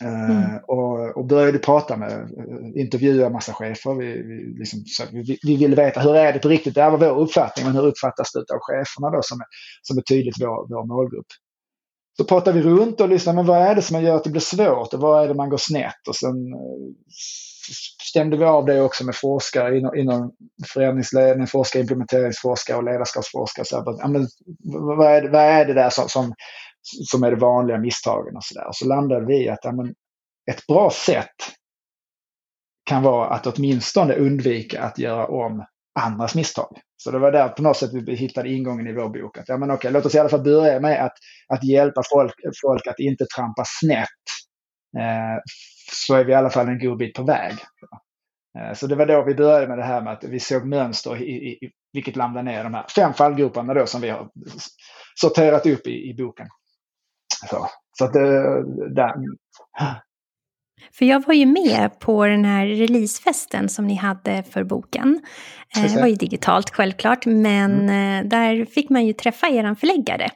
Mm. 0.00 0.30
Uh, 0.30 0.56
och, 0.56 1.16
och, 1.16 1.24
började 1.24 1.58
prata 1.58 1.96
med, 1.96 2.12
uh, 2.12 2.80
intervjua 2.80 3.30
massa 3.30 3.52
chefer. 3.52 3.94
Vi, 3.94 4.06
vi, 4.06 4.58
liksom, 4.58 4.84
vi, 5.12 5.38
vi, 5.42 5.56
ville 5.56 5.76
veta 5.76 6.00
hur 6.00 6.16
är 6.16 6.32
det 6.32 6.38
på 6.38 6.48
riktigt? 6.48 6.74
Det 6.74 6.82
här 6.82 6.90
var 6.90 6.98
vår 6.98 7.20
uppfattning, 7.20 7.66
men 7.66 7.74
hur 7.74 7.86
uppfattas 7.86 8.32
det 8.32 8.54
av 8.54 8.58
cheferna 8.60 9.10
då 9.10 9.22
som 9.22 9.40
är, 9.40 9.46
som 9.82 9.98
är 9.98 10.02
tydligt 10.02 10.40
vår, 10.40 10.68
vår 10.68 10.86
målgrupp? 10.86 11.26
Så 12.16 12.24
pratar 12.24 12.52
vi 12.52 12.62
runt 12.62 13.00
och 13.00 13.08
lyssnar, 13.08 13.32
men 13.32 13.46
vad 13.46 13.58
är 13.58 13.74
det 13.74 13.82
som 13.82 14.02
gör 14.02 14.16
att 14.16 14.24
det 14.24 14.30
blir 14.30 14.40
svårt 14.40 14.94
och 14.94 15.00
vad 15.00 15.24
är 15.24 15.28
det 15.28 15.34
man 15.34 15.50
går 15.50 15.58
snett? 15.58 16.08
Och 16.08 16.16
sen 16.16 16.54
uh, 16.54 16.92
stämde 18.02 18.36
vi 18.36 18.44
av 18.44 18.64
det 18.64 18.80
också 18.80 19.04
med 19.04 19.16
forskare 19.16 19.78
inom, 19.78 19.96
inom 19.96 20.32
förändringsledning, 20.72 21.46
forskare, 21.46 21.80
implementeringsforskare 21.80 22.76
och 22.76 22.84
ledarskapsforskare. 22.84 23.64
Så 23.64 23.76
här, 23.76 24.08
men, 24.08 24.28
vad, 24.96 25.16
är 25.16 25.22
det, 25.22 25.28
vad 25.28 25.42
är 25.42 25.64
det 25.64 25.74
där 25.74 25.90
som, 25.90 26.08
som 26.08 26.34
som 27.10 27.22
är 27.22 27.30
de 27.30 27.36
vanliga 27.36 27.78
misstagen 27.78 28.36
och 28.36 28.44
sådär. 28.44 28.68
Så 28.72 28.88
landade 28.88 29.26
vi 29.26 29.44
i 29.44 29.48
att 29.48 29.64
ja, 29.64 29.72
men, 29.72 29.94
ett 30.50 30.66
bra 30.66 30.90
sätt 30.90 31.34
kan 32.84 33.02
vara 33.02 33.28
att 33.28 33.46
åtminstone 33.46 34.14
undvika 34.14 34.82
att 34.82 34.98
göra 34.98 35.26
om 35.26 35.64
andras 36.00 36.34
misstag. 36.34 36.80
Så 36.96 37.10
det 37.10 37.18
var 37.18 37.32
där 37.32 37.48
på 37.48 37.62
något 37.62 37.76
sätt 37.76 37.90
vi 37.92 38.14
hittade 38.14 38.48
ingången 38.48 38.86
i 38.86 38.92
vår 38.92 39.08
bok. 39.08 39.38
Att, 39.38 39.48
ja, 39.48 39.56
men 39.56 39.70
okej, 39.70 39.92
låt 39.92 40.06
oss 40.06 40.14
i 40.14 40.18
alla 40.18 40.28
fall 40.28 40.42
börja 40.42 40.80
med 40.80 41.04
att, 41.04 41.12
att 41.48 41.64
hjälpa 41.64 42.02
folk, 42.12 42.34
folk 42.62 42.86
att 42.86 42.98
inte 42.98 43.26
trampa 43.36 43.62
snett. 43.66 44.08
Eh, 44.98 45.42
så 45.92 46.14
är 46.14 46.24
vi 46.24 46.32
i 46.32 46.34
alla 46.34 46.50
fall 46.50 46.68
en 46.68 46.78
god 46.78 46.98
bit 46.98 47.14
på 47.14 47.22
väg. 47.22 47.54
Eh, 48.58 48.74
så 48.74 48.86
det 48.86 48.94
var 48.94 49.06
då 49.06 49.24
vi 49.24 49.34
började 49.34 49.68
med 49.68 49.78
det 49.78 49.84
här 49.84 50.02
med 50.02 50.12
att 50.12 50.24
vi 50.24 50.40
såg 50.40 50.66
mönster 50.66 51.16
i, 51.16 51.24
i, 51.24 51.64
i 51.66 51.70
vilket 51.92 52.16
landade 52.16 52.50
ner 52.50 52.64
de 52.64 52.74
här 52.74 52.86
fem 52.96 53.14
fallgroparna 53.14 53.74
då 53.74 53.86
som 53.86 54.00
vi 54.00 54.08
har 54.08 54.28
sorterat 55.20 55.66
upp 55.66 55.86
i, 55.86 56.10
i 56.10 56.14
boken. 56.14 56.46
Så, 57.50 57.66
så 57.98 58.04
att 58.04 58.12
det, 58.12 58.64
där. 58.94 59.14
För 60.98 61.04
jag 61.04 61.26
var 61.26 61.34
ju 61.34 61.46
med 61.46 62.00
på 62.00 62.26
den 62.26 62.44
här 62.44 62.66
releasefesten 62.66 63.68
som 63.68 63.86
ni 63.86 63.94
hade 63.94 64.42
för 64.42 64.64
boken. 64.64 65.20
Eh, 65.76 65.94
det 65.94 66.00
var 66.00 66.06
ju 66.06 66.14
digitalt 66.14 66.70
självklart, 66.70 67.26
men 67.26 67.72
mm. 67.72 68.24
Eh, 68.24 68.28
där 68.28 68.64
fick 68.64 68.90
man 68.90 69.06
ju 69.06 69.12
träffa 69.12 69.48
er 69.48 69.74
förläggare. 69.74 70.30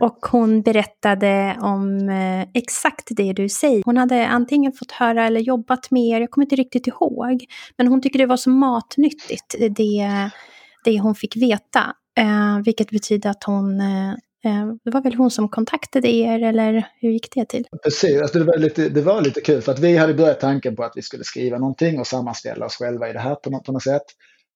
Och 0.00 0.18
hon 0.30 0.62
berättade 0.62 1.56
om 1.60 2.08
eh, 2.08 2.48
exakt 2.54 3.08
det 3.10 3.32
du 3.32 3.48
säger. 3.48 3.82
Hon 3.84 3.96
hade 3.96 4.28
antingen 4.28 4.72
fått 4.72 4.92
höra 4.92 5.26
eller 5.26 5.40
jobbat 5.40 5.90
med 5.90 6.02
er, 6.02 6.20
jag 6.20 6.30
kommer 6.30 6.44
inte 6.44 6.56
riktigt 6.56 6.86
ihåg. 6.86 7.44
Men 7.76 7.86
hon 7.86 8.02
tycker 8.02 8.18
det 8.18 8.26
var 8.26 8.36
så 8.36 8.50
matnyttigt, 8.50 9.56
det, 9.70 10.30
det 10.84 11.00
hon 11.00 11.14
fick 11.14 11.36
veta. 11.36 11.94
vilket 12.64 12.90
betyder 12.90 13.30
att 13.30 13.44
hon 13.44 13.80
Eh, 13.80 14.14
det 14.84 14.90
var 14.90 15.02
väl 15.02 15.14
hon 15.14 15.30
som 15.30 15.48
kontaktade 15.48 16.08
er 16.08 16.42
eller 16.42 16.86
hur 17.00 17.10
gick 17.10 17.28
det 17.34 17.44
till? 17.44 17.66
Precis, 17.82 18.20
alltså 18.20 18.38
det, 18.38 18.44
var 18.44 18.58
lite, 18.58 18.88
det 18.88 19.02
var 19.02 19.20
lite 19.20 19.40
kul 19.40 19.62
för 19.62 19.72
att 19.72 19.78
vi 19.78 19.96
hade 19.96 20.14
börjat 20.14 20.40
tanken 20.40 20.76
på 20.76 20.84
att 20.84 20.92
vi 20.94 21.02
skulle 21.02 21.24
skriva 21.24 21.58
någonting 21.58 22.00
och 22.00 22.06
sammanställa 22.06 22.66
oss 22.66 22.76
själva 22.76 23.08
i 23.08 23.12
det 23.12 23.18
här 23.18 23.34
på 23.34 23.50
något, 23.50 23.64
på 23.64 23.72
något 23.72 23.82
sätt. 23.82 24.02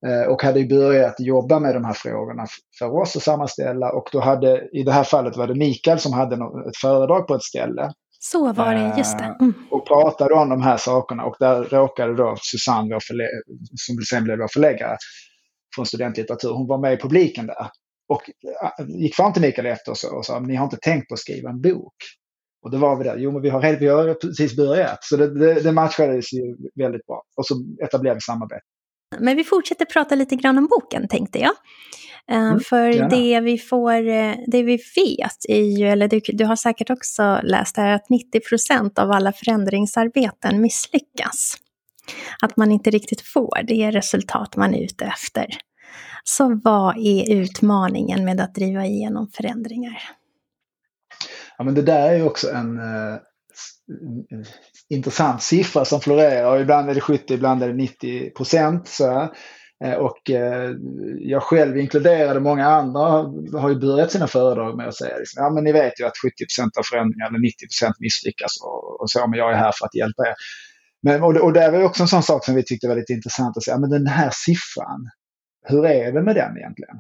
Eh, 0.07 0.33
och 0.33 0.43
hade 0.43 0.65
börjat 0.65 1.15
jobba 1.19 1.59
med 1.59 1.75
de 1.75 1.85
här 1.85 1.93
frågorna 1.93 2.47
för 2.79 3.01
oss 3.01 3.17
att 3.17 3.23
sammanställa 3.23 3.93
och 3.93 4.09
då 4.13 4.21
hade, 4.21 4.69
i 4.73 4.83
det 4.83 4.93
här 4.93 5.05
fallet 5.05 5.37
var 5.37 5.47
det 5.47 5.55
Mikael 5.55 5.99
som 5.99 6.13
hade 6.13 6.35
ett 6.35 6.77
föredrag 6.81 7.27
på 7.27 7.35
ett 7.35 7.43
ställe. 7.43 7.93
Så 8.21 8.53
var 8.53 8.75
det, 8.75 8.95
just 8.99 9.19
det. 9.19 9.37
Mm. 9.41 9.55
Och 9.71 9.87
pratade 9.87 10.35
om 10.35 10.49
de 10.49 10.63
här 10.63 10.77
sakerna 10.77 11.25
och 11.25 11.37
där 11.39 11.65
råkade 11.65 12.17
då 12.17 12.37
Susanne, 12.41 12.95
vår 12.95 13.01
som 13.77 13.97
sen 14.11 14.25
blev 14.25 14.39
vår 14.39 14.49
förläggare 14.49 14.97
från 15.75 15.87
studentlitteratur, 15.87 16.49
hon 16.49 16.67
var 16.67 16.79
med 16.79 16.93
i 16.93 16.97
publiken 16.97 17.47
där. 17.47 17.67
Och 18.09 18.31
äh, 18.63 18.87
gick 18.89 19.15
fram 19.15 19.33
till 19.33 19.43
Mikael 19.43 19.67
efter 19.67 20.15
och 20.15 20.25
sa, 20.27 20.41
ni 20.41 20.55
har 20.55 20.65
inte 20.65 20.77
tänkt 20.77 21.09
på 21.09 21.15
att 21.15 21.21
skriva 21.21 21.51
en 21.51 21.61
bok. 21.61 21.95
Och 22.65 22.71
då 22.71 22.79
var 22.79 22.97
vi 22.97 23.05
där, 23.05 23.17
jo 23.19 23.33
men 23.33 23.43
vi 23.43 23.49
har, 23.49 23.77
vi 23.77 23.87
har 23.87 24.15
precis 24.15 24.57
börjat. 24.57 25.05
Så 25.05 25.17
det, 25.17 25.39
det, 25.39 25.61
det 25.61 25.73
matchades 25.73 26.33
ju 26.33 26.57
väldigt 26.75 27.07
bra. 27.07 27.23
Och 27.37 27.47
så 27.47 27.55
etablerade 27.85 28.17
vi 28.17 28.21
samarbete. 28.21 28.63
Men 29.19 29.37
vi 29.37 29.45
fortsätter 29.45 29.85
prata 29.85 30.15
lite 30.15 30.37
grann 30.37 30.59
om 30.59 30.67
boken 30.67 31.09
tänkte 31.09 31.39
jag. 31.39 31.53
Eh, 32.31 32.37
mm, 32.37 32.61
För 32.61 32.89
gärna. 32.89 33.09
det 33.09 33.41
vi, 33.41 33.59
får, 33.59 34.09
eh, 34.09 34.35
det 34.47 34.63
vi 34.63 34.77
vet 34.77 35.39
är 35.49 35.79
ju, 35.79 35.87
eller 35.87 36.09
du, 36.09 36.21
du 36.25 36.45
har 36.45 36.57
säkert 36.57 36.91
också 36.91 37.41
läst 37.43 37.75
det 37.77 37.83
här, 37.83 37.95
att 37.95 38.11
90 38.11 38.41
procent 38.49 38.99
av 38.99 39.11
alla 39.11 39.33
förändringsarbeten 39.33 40.61
misslyckas. 40.61 41.57
Att 42.43 42.57
man 42.57 42.73
inte 42.73 42.91
riktigt 42.91 43.21
får 43.21 43.63
det 43.67 43.91
resultat 43.91 44.57
man 44.57 44.75
är 44.75 44.85
ute 44.85 45.05
efter. 45.05 45.47
Så 46.25 46.61
vad 46.65 46.97
är 46.99 47.33
utmaningen 47.33 48.25
med 48.25 48.41
att 48.41 48.55
driva 48.55 48.87
igenom 48.87 49.29
förändringar? 49.29 49.99
Ja, 51.59 51.65
men 51.65 51.75
det 51.75 51.83
där 51.83 52.09
är 52.09 52.17
ju 52.17 52.23
också 52.23 52.51
en 52.51 52.79
eh, 52.79 53.17
intressant 54.89 55.43
siffra 55.43 55.85
som 55.85 56.01
florerar. 56.01 56.61
Ibland 56.61 56.91
är 56.91 56.95
det 56.95 57.01
70, 57.01 57.35
ibland 57.35 57.63
är 57.63 57.69
det 57.69 57.75
90 57.75 58.31
procent. 58.31 58.99
Eh, 59.85 59.95
och 59.95 60.31
eh, 60.31 60.71
jag 61.19 61.43
själv 61.43 61.79
inkluderade 61.79 62.41
många 62.41 62.67
andra 62.67 63.01
har 63.61 63.69
ju 63.69 63.81
börjat 63.81 64.13
sina 64.13 64.27
föredrag 64.27 64.77
med 64.77 64.89
att 64.89 64.97
säga 64.97 65.19
liksom, 65.19 65.45
ja 65.45 65.51
men 65.51 65.65
ni 65.65 65.73
vet 65.73 66.01
ju 66.01 66.05
att 66.05 66.19
70 66.23 66.33
% 66.57 66.79
av 66.79 66.83
förändringar 66.83 67.29
eller 67.29 67.39
90 67.39 67.67
% 67.81 68.01
misslyckas 68.01 68.53
och, 68.63 69.01
och 69.01 69.11
så, 69.11 69.27
men 69.27 69.39
jag 69.39 69.53
är 69.53 69.57
här 69.57 69.73
för 69.79 69.87
att 69.87 69.95
hjälpa 69.95 70.23
er. 70.23 70.35
Men, 71.03 71.23
och, 71.23 71.37
och 71.37 71.53
det 71.53 71.71
var 71.71 71.83
också 71.83 72.03
en 72.03 72.09
sån 72.09 72.23
sak 72.23 72.45
som 72.45 72.55
vi 72.55 72.65
tyckte 72.65 72.89
var 72.89 72.97
lite 72.97 73.13
intressant 73.13 73.57
att 73.57 73.63
säga, 73.63 73.79
men 73.79 73.91
den 73.91 74.07
här 74.07 74.31
siffran, 74.33 75.11
hur 75.65 75.87
är 75.87 76.13
det 76.13 76.23
med 76.23 76.35
den 76.35 76.59
egentligen? 76.59 76.97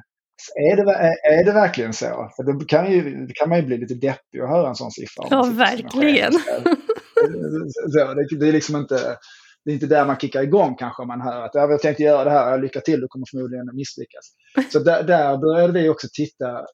Är 0.56 0.76
det, 0.76 0.92
är, 1.40 1.44
det 1.44 1.52
verkligen 1.52 1.92
så? 1.92 2.32
För 2.36 2.42
då 2.42 2.64
kan, 2.64 2.92
ju, 2.92 3.28
kan 3.34 3.48
man 3.48 3.58
ju 3.58 3.66
bli 3.66 3.78
lite 3.78 3.94
deppig 3.94 4.40
att 4.40 4.48
höra 4.48 4.68
en 4.68 4.74
sån 4.74 4.90
siffra. 4.90 5.24
Ja, 5.30 5.42
verkligen. 5.42 6.32
Så, 6.32 8.14
det, 8.14 8.38
det, 8.38 8.48
är 8.48 8.52
liksom 8.52 8.76
inte, 8.76 9.16
det 9.64 9.70
är 9.70 9.74
inte 9.74 9.86
där 9.86 10.04
man 10.04 10.16
kickar 10.18 10.42
igång 10.42 10.76
kanske 10.78 11.02
om 11.02 11.08
man 11.08 11.20
hör 11.20 11.42
att 11.42 11.54
jag 11.54 11.80
tänkte 11.80 12.02
göra 12.02 12.24
det 12.24 12.30
här, 12.30 12.58
lycka 12.58 12.80
till, 12.80 13.00
du 13.00 13.08
kommer 13.08 13.26
förmodligen 13.30 13.68
att 13.68 13.74
misslyckas. 13.74 14.24
Så 14.72 14.78
där, 14.78 15.02
där 15.02 15.36
började 15.36 15.72
vi 15.72 15.88
också 15.88 16.08
titta 16.12 16.66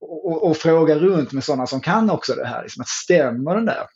och, 0.00 0.48
och, 0.48 0.56
fråga 0.56 0.94
runt 0.94 1.32
med 1.32 1.44
sådana 1.44 1.66
som 1.66 1.80
kan 1.80 2.10
också 2.10 2.34
det 2.34 2.46
här. 2.46 2.62
Liksom 2.62 2.80
att 2.80 2.88
stämmer 2.88 3.54
den 3.54 3.66
där? 3.66 3.86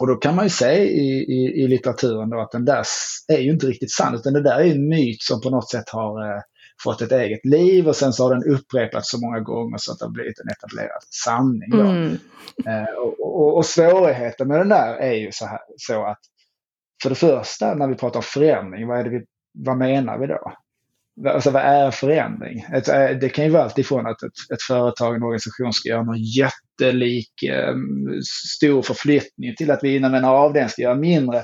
Och 0.00 0.06
då 0.06 0.16
kan 0.16 0.36
man 0.36 0.44
ju 0.44 0.50
säga 0.50 0.84
i, 0.84 1.08
i, 1.08 1.62
i 1.62 1.68
litteraturen 1.68 2.30
då 2.30 2.40
att 2.40 2.50
den 2.50 2.64
där 2.64 2.84
är 3.28 3.38
ju 3.38 3.50
inte 3.50 3.66
riktigt 3.66 3.92
sann, 3.92 4.14
utan 4.14 4.32
det 4.32 4.42
där 4.42 4.58
är 4.58 4.64
en 4.64 4.88
myt 4.88 5.22
som 5.22 5.40
på 5.40 5.50
något 5.50 5.70
sätt 5.70 5.88
har 5.88 6.22
eh, 6.22 6.42
fått 6.82 7.02
ett 7.02 7.12
eget 7.12 7.44
liv 7.44 7.88
och 7.88 7.96
sen 7.96 8.12
så 8.12 8.24
har 8.24 8.34
den 8.34 8.54
upprepats 8.54 9.10
så 9.10 9.20
många 9.20 9.40
gånger 9.40 9.76
så 9.78 9.92
att 9.92 9.98
det 9.98 10.04
har 10.04 10.12
blivit 10.12 10.40
en 10.40 10.48
etablerad 10.48 11.02
sanning. 11.10 11.72
Mm. 11.72 12.18
Eh, 12.66 12.94
och, 12.94 13.20
och, 13.20 13.56
och, 13.56 13.66
svårigheten 13.66 14.48
med 14.48 14.60
den 14.60 14.68
där 14.68 14.94
är 14.94 15.12
ju 15.12 15.32
så, 15.32 15.46
här, 15.46 15.60
så 15.76 16.04
att 16.04 16.20
för 17.02 17.08
det 17.08 17.14
första 17.14 17.74
när 17.74 17.88
vi 17.88 17.94
pratar 17.94 18.18
om 18.18 18.22
förändring, 18.22 18.88
vad, 18.88 19.08
vi, 19.08 19.24
vad 19.58 19.76
menar 19.76 20.18
vi 20.18 20.26
då? 20.26 20.52
Alltså 21.26 21.50
vad 21.50 21.62
är 21.62 21.90
förändring? 21.90 22.64
Ett, 22.74 22.88
eh, 22.88 23.10
det 23.20 23.28
kan 23.28 23.44
ju 23.44 23.50
vara 23.50 23.62
alltifrån 23.62 24.06
att 24.06 24.22
ett, 24.22 24.54
ett 24.54 24.62
företag, 24.62 25.16
en 25.16 25.22
organisation 25.22 25.72
ska 25.72 25.88
göra 25.88 26.02
någon 26.02 26.22
jättelik 26.22 27.42
eh, 27.42 27.74
stor 28.56 28.82
förflyttning 28.82 29.56
till 29.56 29.70
att 29.70 29.78
vi 29.82 29.96
inom 29.96 30.14
en 30.14 30.24
avdelning 30.24 30.68
ska 30.68 30.82
göra 30.82 30.94
mindre, 30.94 31.42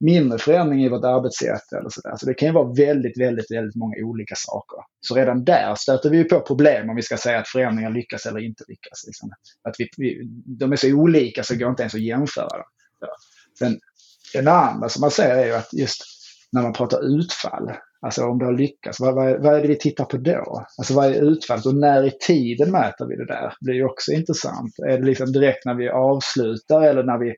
mindre 0.00 0.38
förändring 0.38 0.84
i 0.84 0.88
vårt 0.88 1.04
arbetssätt. 1.04 1.72
Eller 1.72 1.88
sådär. 1.90 2.16
så 2.16 2.26
det 2.26 2.34
kan 2.34 2.48
ju 2.48 2.54
vara 2.54 2.72
väldigt, 2.72 3.20
väldigt, 3.20 3.50
väldigt 3.50 3.76
många 3.76 3.94
olika 4.04 4.34
saker. 4.36 4.78
Så 5.00 5.14
redan 5.14 5.44
där 5.44 5.74
stöter 5.74 6.10
vi 6.10 6.24
på 6.24 6.40
problem 6.40 6.90
om 6.90 6.96
vi 6.96 7.02
ska 7.02 7.16
säga 7.16 7.38
att 7.38 7.48
förändringar 7.48 7.90
lyckas 7.90 8.26
eller 8.26 8.40
inte 8.40 8.64
lyckas. 8.68 9.04
Liksom. 9.06 9.30
Att 9.68 9.74
vi, 9.78 9.88
vi, 9.96 10.20
de 10.58 10.72
är 10.72 10.76
så 10.76 10.92
olika 10.92 11.42
så 11.42 11.52
det 11.52 11.58
går 11.58 11.70
inte 11.70 11.82
ens 11.82 11.94
att 11.94 12.00
jämföra 12.00 12.48
dem. 12.48 12.68
Ja. 13.00 13.08
Sen, 13.58 13.78
den 14.34 14.48
andra 14.48 14.88
som 14.88 15.00
man 15.00 15.10
säger 15.10 15.36
är 15.36 15.46
ju 15.46 15.52
att 15.52 15.72
just 15.72 16.02
när 16.52 16.62
man 16.62 16.72
pratar 16.72 17.20
utfall, 17.20 17.72
alltså 18.02 18.24
om 18.24 18.38
det 18.38 18.44
har 18.44 18.52
lyckats, 18.52 19.00
vad, 19.00 19.14
vad, 19.14 19.42
vad 19.42 19.54
är 19.54 19.62
det 19.62 19.68
vi 19.68 19.78
tittar 19.78 20.04
på 20.04 20.16
då? 20.16 20.64
Alltså 20.78 20.94
vad 20.94 21.06
är 21.06 21.32
utfallet 21.32 21.66
och 21.66 21.74
när 21.74 22.06
i 22.06 22.10
tiden 22.26 22.70
mäter 22.70 23.06
vi 23.06 23.16
det 23.16 23.26
där? 23.26 23.54
Det 23.60 23.64
blir 23.64 23.74
ju 23.74 23.84
också 23.84 24.12
intressant. 24.12 24.78
Är 24.88 24.98
det 24.98 25.06
liksom 25.06 25.32
direkt 25.32 25.64
när 25.64 25.74
vi 25.74 25.88
avslutar 25.88 26.82
eller 26.82 27.02
när 27.02 27.18
vi, 27.18 27.34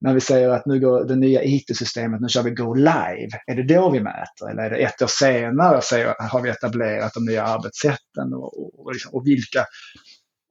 när 0.00 0.14
vi 0.14 0.20
säger 0.20 0.48
att 0.48 0.66
nu 0.66 0.80
går 0.80 1.04
det 1.04 1.16
nya 1.16 1.44
IT-systemet, 1.44 2.20
nu 2.20 2.28
kör 2.28 2.42
vi 2.42 2.50
Go 2.50 2.74
Live. 2.74 3.28
Är 3.46 3.54
det 3.54 3.74
då 3.74 3.90
vi 3.90 4.00
mäter? 4.00 4.50
Eller 4.50 4.62
är 4.62 4.70
det 4.70 4.76
ett 4.76 5.02
år 5.02 5.06
senare 5.06 5.82
säger, 5.82 6.14
har 6.18 6.42
vi 6.42 6.50
etablerat 6.50 7.14
de 7.14 7.24
nya 7.24 7.42
arbetssätten? 7.42 8.34
Och, 8.34 8.60
och, 8.60 8.86
och, 8.86 8.92
liksom, 8.92 9.14
och 9.14 9.26
vilka, 9.26 9.64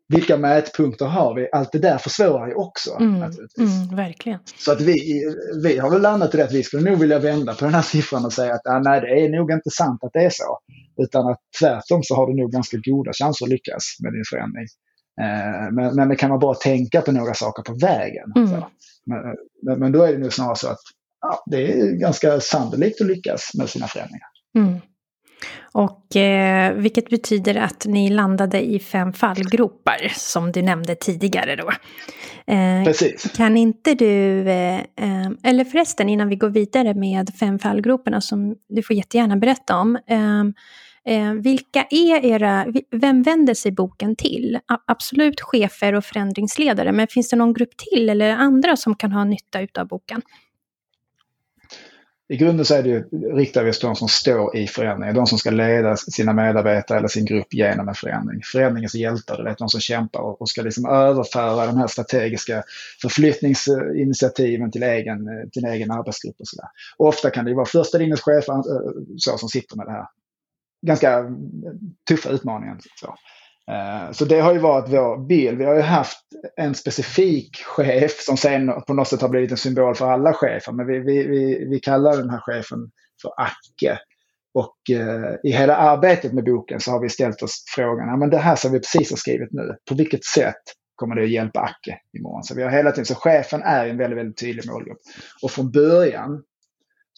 vilka 0.09 0.37
mätpunkter 0.37 1.05
har 1.05 1.35
vi? 1.35 1.49
Allt 1.51 1.71
det 1.71 1.79
där 1.79 1.97
försvårar 1.97 2.47
ju 2.47 2.53
också. 2.53 2.97
Mm, 2.99 3.15
mm, 3.15 3.95
verkligen. 3.95 4.39
Så 4.57 4.71
att 4.71 4.81
vi, 4.81 5.23
vi 5.63 5.77
har 5.77 5.89
väl 5.89 6.01
landat 6.01 6.33
i 6.33 6.37
det 6.37 6.43
att 6.43 6.53
vi 6.53 6.63
skulle 6.63 6.89
nog 6.89 6.99
vilja 6.99 7.19
vända 7.19 7.53
på 7.53 7.65
den 7.65 7.73
här 7.73 7.81
siffran 7.93 8.25
och 8.25 8.33
säga 8.33 8.53
att 8.53 8.67
ah, 8.67 8.79
nej, 8.79 9.01
det 9.01 9.07
är 9.07 9.29
nog 9.29 9.51
inte 9.51 9.69
sant 9.69 10.03
att 10.03 10.13
det 10.13 10.25
är 10.25 10.29
så. 10.29 10.59
Utan 11.01 11.27
att 11.27 11.39
tvärtom 11.59 12.03
så 12.03 12.15
har 12.15 12.27
du 12.27 12.41
nog 12.41 12.51
ganska 12.51 12.77
goda 12.77 13.11
chanser 13.13 13.45
att 13.45 13.49
lyckas 13.49 13.83
med 14.03 14.13
din 14.13 14.23
förändring. 14.29 14.67
Eh, 15.21 15.71
men, 15.71 15.95
men 15.95 16.09
det 16.09 16.15
kan 16.15 16.29
man 16.29 16.39
bara 16.39 16.55
tänka 16.55 17.01
på 17.01 17.11
några 17.11 17.33
saker 17.33 17.63
på 17.63 17.73
vägen. 17.73 18.33
Mm. 18.35 18.49
Men, 19.05 19.35
men, 19.63 19.79
men, 19.79 19.91
då 19.91 20.03
är 20.03 20.13
det 20.13 20.19
nog 20.19 20.33
snarare 20.33 20.55
så 20.55 20.67
att 20.67 20.81
ja, 21.21 21.43
det 21.45 21.71
är 21.71 21.91
ganska 21.91 22.39
sannolikt 22.39 23.01
att 23.01 23.07
lyckas 23.07 23.51
med 23.57 23.69
sina 23.69 23.87
förändringar. 23.87 24.27
Och 25.71 26.15
eh, 26.15 26.73
vilket 26.73 27.09
betyder 27.09 27.55
att 27.55 27.85
ni 27.85 28.09
landade 28.09 28.61
i 28.61 28.79
fem 28.79 29.13
fallgropar 29.13 30.13
som 30.15 30.51
du 30.51 30.61
nämnde 30.61 30.95
tidigare 30.95 31.55
då. 31.55 31.71
Eh, 32.53 32.83
Precis. 32.83 33.31
Kan 33.35 33.57
inte 33.57 33.93
du, 33.93 34.39
eh, 34.49 34.77
eh, 34.77 35.29
eller 35.43 35.63
förresten 35.63 36.09
innan 36.09 36.29
vi 36.29 36.35
går 36.35 36.49
vidare 36.49 36.93
med 36.93 37.29
fem 37.39 37.59
fallgroparna 37.59 38.21
som 38.21 38.55
du 38.69 38.83
får 38.83 38.95
jättegärna 38.95 39.37
berätta 39.37 39.77
om. 39.77 39.95
Eh, 40.07 40.41
eh, 41.15 41.33
vilka 41.33 41.85
är 41.89 42.25
era, 42.25 42.65
vem 42.91 43.23
vänder 43.23 43.53
sig 43.53 43.71
boken 43.71 44.15
till? 44.15 44.59
absolut 44.87 45.41
chefer 45.41 45.93
och 45.95 46.05
förändringsledare, 46.05 46.91
men 46.91 47.07
finns 47.07 47.29
det 47.29 47.35
någon 47.35 47.53
grupp 47.53 47.77
till 47.77 48.09
eller 48.09 48.31
andra 48.31 48.77
som 48.77 48.95
kan 48.95 49.11
ha 49.11 49.23
nytta 49.23 49.59
av 49.81 49.87
boken? 49.87 50.21
I 52.29 52.37
grunden 52.37 52.65
så 52.65 52.75
är 52.75 52.83
det 52.83 52.89
ju, 52.89 53.03
riktar 53.35 53.63
vi 53.63 53.71
oss 53.71 53.79
till 53.79 53.87
de 53.87 53.95
som 53.95 54.07
står 54.07 54.57
i 54.57 54.67
förändringen, 54.67 55.15
de 55.15 55.27
som 55.27 55.37
ska 55.37 55.49
leda 55.49 55.95
sina 55.95 56.33
medarbetare 56.33 56.97
eller 56.97 57.07
sin 57.07 57.25
grupp 57.25 57.53
genom 57.53 57.87
en 57.87 57.95
förändring. 57.95 58.41
Förändringens 58.51 58.95
hjältar, 58.95 59.43
det 59.43 59.49
är 59.49 59.55
de 59.57 59.69
som 59.69 59.81
kämpar 59.81 60.41
och 60.41 60.49
ska 60.49 60.61
liksom 60.61 60.85
överföra 60.85 61.65
de 61.65 61.77
här 61.77 61.87
strategiska 61.87 62.63
förflyttningsinitiativen 63.01 64.71
till 64.71 64.83
egen, 64.83 65.49
till 65.51 65.65
egen 65.65 65.91
arbetsgrupp. 65.91 66.35
Och 66.39 66.47
så 66.47 66.55
där. 66.55 66.69
ofta 66.97 67.29
kan 67.29 67.45
det 67.45 67.53
vara 67.53 67.65
första 67.65 67.97
linjens 67.97 68.21
chefer 68.21 68.53
eh, 68.53 68.91
så, 69.17 69.37
som 69.37 69.49
sitter 69.49 69.77
med 69.77 69.85
det 69.85 69.91
här. 69.91 70.07
Ganska 70.81 71.25
tuffa 72.07 72.29
utmaningen. 72.29 72.79
Så. 72.99 73.15
Eh, 73.71 74.11
så 74.11 74.25
det 74.25 74.39
har 74.39 74.53
ju 74.53 74.59
varit 74.59 74.89
vår 74.89 75.27
bild. 75.27 75.57
Vi 75.57 75.65
har 75.65 75.75
ju 75.75 75.81
haft 75.81 76.19
en 76.55 76.75
specifik 76.75 77.57
chef 77.57 78.19
som 78.19 78.37
sen 78.37 78.81
på 78.87 78.93
något 78.93 79.07
sätt 79.07 79.21
har 79.21 79.29
blivit 79.29 79.51
en 79.51 79.57
symbol 79.57 79.95
för 79.95 80.11
alla 80.11 80.33
chefer. 80.33 80.71
Men 80.71 80.87
vi, 80.87 80.99
vi, 80.99 81.27
vi, 81.27 81.67
vi 81.69 81.79
kallar 81.79 82.17
den 82.17 82.29
här 82.29 82.39
chefen 82.39 82.79
för 83.21 83.31
Acke. 83.37 83.99
Och 84.53 84.77
eh, 84.91 85.35
i 85.43 85.51
hela 85.51 85.75
arbetet 85.75 86.33
med 86.33 86.43
boken 86.43 86.79
så 86.79 86.91
har 86.91 87.01
vi 87.01 87.09
ställt 87.09 87.41
oss 87.41 87.63
frågan, 87.75 88.07
ja, 88.07 88.17
men 88.17 88.29
det 88.29 88.37
här 88.37 88.55
som 88.55 88.71
vi 88.71 88.79
precis 88.79 89.09
har 89.09 89.17
skrivit 89.17 89.51
nu, 89.51 89.75
på 89.89 89.95
vilket 89.95 90.25
sätt 90.25 90.61
kommer 90.95 91.15
det 91.15 91.23
att 91.23 91.29
hjälpa 91.29 91.59
Acke 91.59 91.99
imorgon? 92.17 92.43
Så 92.43 92.55
vi 92.55 92.63
har 92.63 92.69
hela 92.69 92.91
tiden, 92.91 93.05
så 93.05 93.15
chefen 93.15 93.61
är 93.61 93.87
en 93.87 93.97
väldigt, 93.97 94.19
väldigt 94.19 94.37
tydlig 94.37 94.71
målgrupp. 94.71 94.97
Och 95.43 95.51
från 95.51 95.71
början 95.71 96.43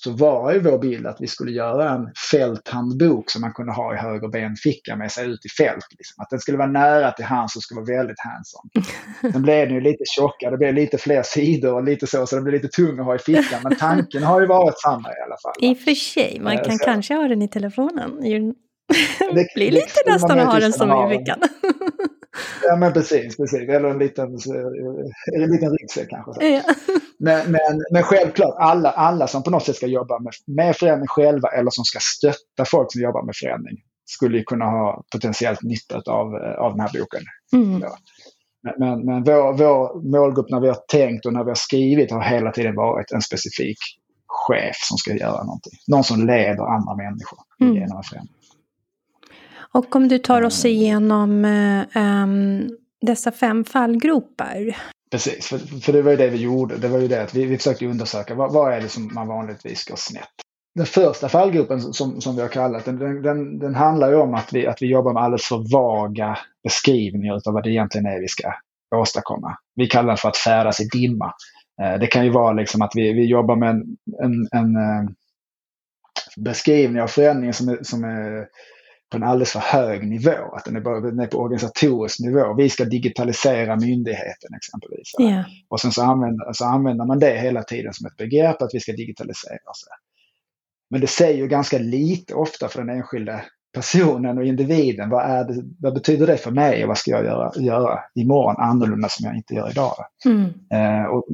så 0.04 0.12
var 0.12 0.54
ju 0.54 0.60
vår 0.60 0.80
bild 0.80 1.08
att 1.08 1.18
vi 1.20 1.28
skulle 1.28 1.52
göra 1.52 1.90
en 1.90 2.10
fälthandbok 2.32 3.32
som 3.32 3.42
man 3.42 3.54
kunde 3.54 3.74
ha 3.74 3.94
i 3.94 3.98
höger 3.98 4.28
benficka 4.28 4.96
med 4.96 5.12
sig 5.12 5.28
ut 5.28 5.46
i 5.46 5.50
fält. 5.64 5.86
Liksom. 5.98 6.24
Att 6.24 6.30
den 6.30 6.40
skulle 6.40 6.58
vara 6.58 6.68
nära 6.68 7.12
till 7.12 7.26
hands 7.26 7.56
och 7.56 7.64
skulle 7.64 7.82
vara 7.82 7.98
väldigt 7.98 8.20
handsome. 8.20 8.70
Sen 9.34 9.42
blev 9.42 9.68
den 9.68 9.76
ju 9.76 9.82
lite 9.82 10.04
tjockare, 10.16 10.52
det 10.52 10.58
blev 10.58 10.74
lite 10.74 10.98
fler 10.98 11.24
sidor 11.24 11.74
och 11.74 11.84
lite 11.84 12.08
så, 12.08 12.26
så 12.26 12.36
den 12.36 12.44
blev 12.44 12.62
lite 12.62 12.68
tung 12.68 13.00
att 13.00 13.06
ha 13.06 13.16
i 13.16 13.20
fickan. 13.20 13.60
Men 13.64 13.76
tanken 13.76 14.24
har 14.24 14.42
ju 14.42 14.48
varit 14.48 14.80
samma 14.80 15.10
i 15.10 15.22
alla 15.26 15.38
fall. 15.44 15.54
I 15.60 15.74
och 15.74 15.78
för 15.78 15.96
sig, 15.96 16.40
man 16.42 16.58
kan 16.58 16.78
så. 16.78 16.86
kanske 16.86 17.14
ha 17.14 17.28
den 17.28 17.42
i 17.42 17.48
telefonen. 17.48 18.22
Det 19.34 19.48
blir 19.56 19.72
lite 19.72 20.00
nästan 20.06 20.40
att 20.40 20.54
ha 20.54 20.60
den 20.60 20.74
som 20.74 21.12
i 21.12 21.18
fickan. 21.18 21.40
Ja 22.64 22.76
men 22.76 22.94
precis, 22.94 23.38
precis. 23.38 23.70
Eller 23.70 23.90
en 23.90 23.98
liten, 24.00 24.34
eh, 24.34 25.44
en 25.44 25.52
liten 25.52 25.78
ryggsäck 25.78 26.10
kanske. 26.10 26.48
Ja. 26.48 26.62
Men, 27.20 27.52
men, 27.52 27.84
men 27.92 28.04
självklart, 28.04 28.56
alla, 28.60 28.92
alla 28.92 29.28
som 29.28 29.44
på 29.44 29.50
något 29.50 29.66
sätt 29.66 29.76
ska 29.76 29.88
jobba 29.88 30.20
med, 30.20 30.34
med 30.48 30.76
förändring 30.76 31.08
själva 31.08 31.48
eller 31.48 31.72
som 31.72 31.86
ska 31.86 32.00
stötta 32.02 32.66
folk 32.66 32.92
som 32.92 33.02
jobbar 33.02 33.24
med 33.24 33.36
förändring 33.36 33.78
skulle 34.06 34.38
ju 34.38 34.44
kunna 34.44 34.66
ha 34.66 35.04
potentiellt 35.12 35.62
nytta 35.62 35.96
av, 35.96 36.36
av 36.36 36.72
den 36.72 36.80
här 36.80 37.00
boken. 37.00 37.22
Mm. 37.54 37.82
Ja. 37.82 37.98
Men, 38.64 38.74
men, 38.80 39.06
men 39.06 39.24
vår, 39.24 39.54
vår 39.54 40.12
målgrupp 40.12 40.50
när 40.50 40.60
vi 40.60 40.68
har 40.68 40.80
tänkt 40.88 41.26
och 41.26 41.34
när 41.34 41.44
vi 41.44 41.50
har 41.50 41.56
skrivit 41.56 42.12
har 42.12 42.22
hela 42.22 42.52
tiden 42.52 42.76
varit 42.76 43.12
en 43.12 43.22
specifik 43.22 43.78
chef 44.28 44.76
som 44.76 44.98
ska 44.98 45.14
göra 45.14 45.44
någonting. 45.44 45.74
Någon 45.88 46.04
som 46.04 46.28
leder 46.28 46.64
andra 46.64 46.96
människor 46.96 47.40
mm. 47.62 47.76
genom 47.76 47.98
en 47.98 48.04
förändring. 48.04 48.36
Och 49.74 49.96
om 49.96 50.08
du 50.08 50.20
tar 50.20 50.42
oss 50.42 50.66
igenom 50.66 51.46
um, 51.96 52.70
dessa 53.02 53.32
fem 53.32 53.66
fallgropar. 53.66 54.78
Precis, 55.12 55.48
för, 55.48 55.58
för 55.58 55.94
det 55.94 56.02
var 56.02 56.12
ju 56.12 56.18
det 56.18 56.30
vi 56.30 56.38
gjorde. 56.38 56.78
Det 56.78 56.88
var 56.88 57.00
ju 57.00 57.08
det 57.08 57.22
att 57.22 57.36
vi, 57.36 57.46
vi 57.46 57.58
försökte 57.58 57.86
undersöka 57.86 58.36
vad, 58.36 58.54
vad 58.54 58.74
är 58.74 58.82
det 58.82 58.90
som 58.90 59.14
man 59.14 59.28
vanligtvis 59.28 59.86
går 59.86 59.96
snett. 59.96 60.30
Den 60.76 60.86
första 60.86 61.30
fallgruppen 61.30 61.82
som, 61.82 62.22
som 62.22 62.36
vi 62.36 62.42
har 62.42 62.50
kallat 62.50 62.86
den, 62.86 63.00
den, 63.00 63.22
den, 63.22 63.60
den 63.60 63.76
handlar 63.76 64.10
ju 64.10 64.16
om 64.16 64.34
att 64.34 64.54
vi, 64.54 64.68
att 64.68 64.82
vi 64.82 64.88
jobbar 64.88 65.14
med 65.14 65.24
alldeles 65.24 65.46
för 65.46 65.72
vaga 65.72 66.38
beskrivningar 66.64 67.34
av 67.34 67.54
vad 67.54 67.64
det 67.64 67.70
egentligen 67.70 68.08
är 68.08 68.20
vi 68.20 68.28
ska 68.28 68.54
åstadkomma. 68.96 69.58
Vi 69.76 69.88
kallar 69.88 70.08
den 70.08 70.18
för 70.18 70.30
att 70.30 70.38
färdas 70.38 70.80
i 70.80 70.84
dimma. 70.84 71.34
Eh, 71.82 72.00
det 72.00 72.08
kan 72.08 72.26
ju 72.26 72.32
vara 72.32 72.54
liksom 72.54 72.82
att 72.82 72.92
vi, 72.96 73.14
vi 73.14 73.26
jobbar 73.26 73.56
med 73.56 73.70
en, 73.70 73.98
en, 74.24 74.48
en 74.52 74.76
eh, 74.76 75.10
beskrivning 76.38 77.02
av 77.02 77.08
förändringen 77.08 77.54
som 77.54 77.70
är, 77.70 77.84
som 77.84 78.04
är 78.04 78.48
på 79.12 79.18
en 79.18 79.24
alldeles 79.24 79.52
för 79.52 79.60
hög 79.60 80.08
nivå. 80.08 80.56
Att 80.56 80.66
den 80.66 80.76
är, 80.76 80.82
bara, 80.82 81.00
den 81.00 81.20
är 81.20 81.28
på 81.28 81.38
organisatorisk 81.38 82.20
nivå. 82.20 82.54
Vi 82.54 82.70
ska 82.70 82.86
digitalisera 82.86 83.76
myndigheten 83.76 84.54
exempelvis. 84.56 85.12
Yeah. 85.20 85.46
Och 85.70 85.80
sen 85.80 85.92
så 85.92 86.04
använder, 86.04 86.54
så 86.54 86.66
använder 86.66 87.06
man 87.06 87.20
det 87.20 87.40
hela 87.40 87.64
tiden 87.64 87.94
som 87.94 88.08
ett 88.08 88.18
begrepp 88.18 88.62
att 88.62 88.74
vi 88.74 88.80
ska 88.80 88.92
digitalisera. 88.92 89.58
Men 90.90 91.02
det 91.02 91.08
säger 91.08 91.38
ju 91.38 91.48
ganska 91.48 91.78
lite 91.78 92.34
ofta 92.34 92.68
för 92.68 92.80
den 92.80 92.90
enskilde 92.98 93.44
personen 93.74 94.38
och 94.38 94.46
individen. 94.46 95.10
Vad, 95.10 95.26
är 95.26 95.44
det, 95.44 95.64
vad 95.80 95.94
betyder 95.94 96.28
det 96.28 96.38
för 96.38 96.52
mig 96.52 96.84
och 96.84 96.88
vad 96.88 96.98
ska 96.98 97.12
jag 97.12 97.26
göra, 97.26 97.52
göra 97.56 98.00
imorgon 98.16 98.56
annorlunda 98.58 99.10
som 99.10 99.26
jag 99.26 99.36
inte 99.36 99.54
gör 99.54 99.70
idag? 99.70 99.94
Mm. 100.26 100.44
Eh, 100.74 101.06
och, 101.06 101.26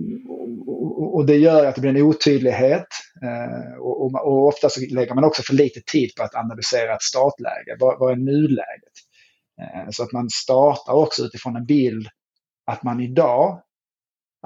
och, 1.16 1.20
och, 1.20 1.26
det 1.26 1.38
gör 1.38 1.66
att 1.66 1.76
det 1.76 1.82
blir 1.82 1.96
en 1.96 2.02
otydlighet 2.02 2.88
eh, 3.24 3.78
och, 3.80 4.14
och, 4.14 4.48
ofta 4.48 4.70
så 4.70 4.82
lägger 4.90 5.16
man 5.16 5.24
också 5.24 5.44
för 5.44 5.54
lite 5.54 5.82
tid 5.92 6.10
på 6.18 6.24
att 6.24 6.36
analysera 6.36 6.96
ett 6.96 7.02
startläge. 7.02 7.76
Vad, 7.80 8.00
vad 8.00 8.12
är 8.12 8.16
nuläget? 8.16 8.96
Eh, 9.62 9.90
så 9.90 10.04
att 10.04 10.12
man 10.12 10.30
startar 10.30 10.94
också 10.94 11.24
utifrån 11.24 11.56
en 11.56 11.66
bild 11.66 12.08
att 12.72 12.84
man 12.84 13.00
idag 13.00 13.62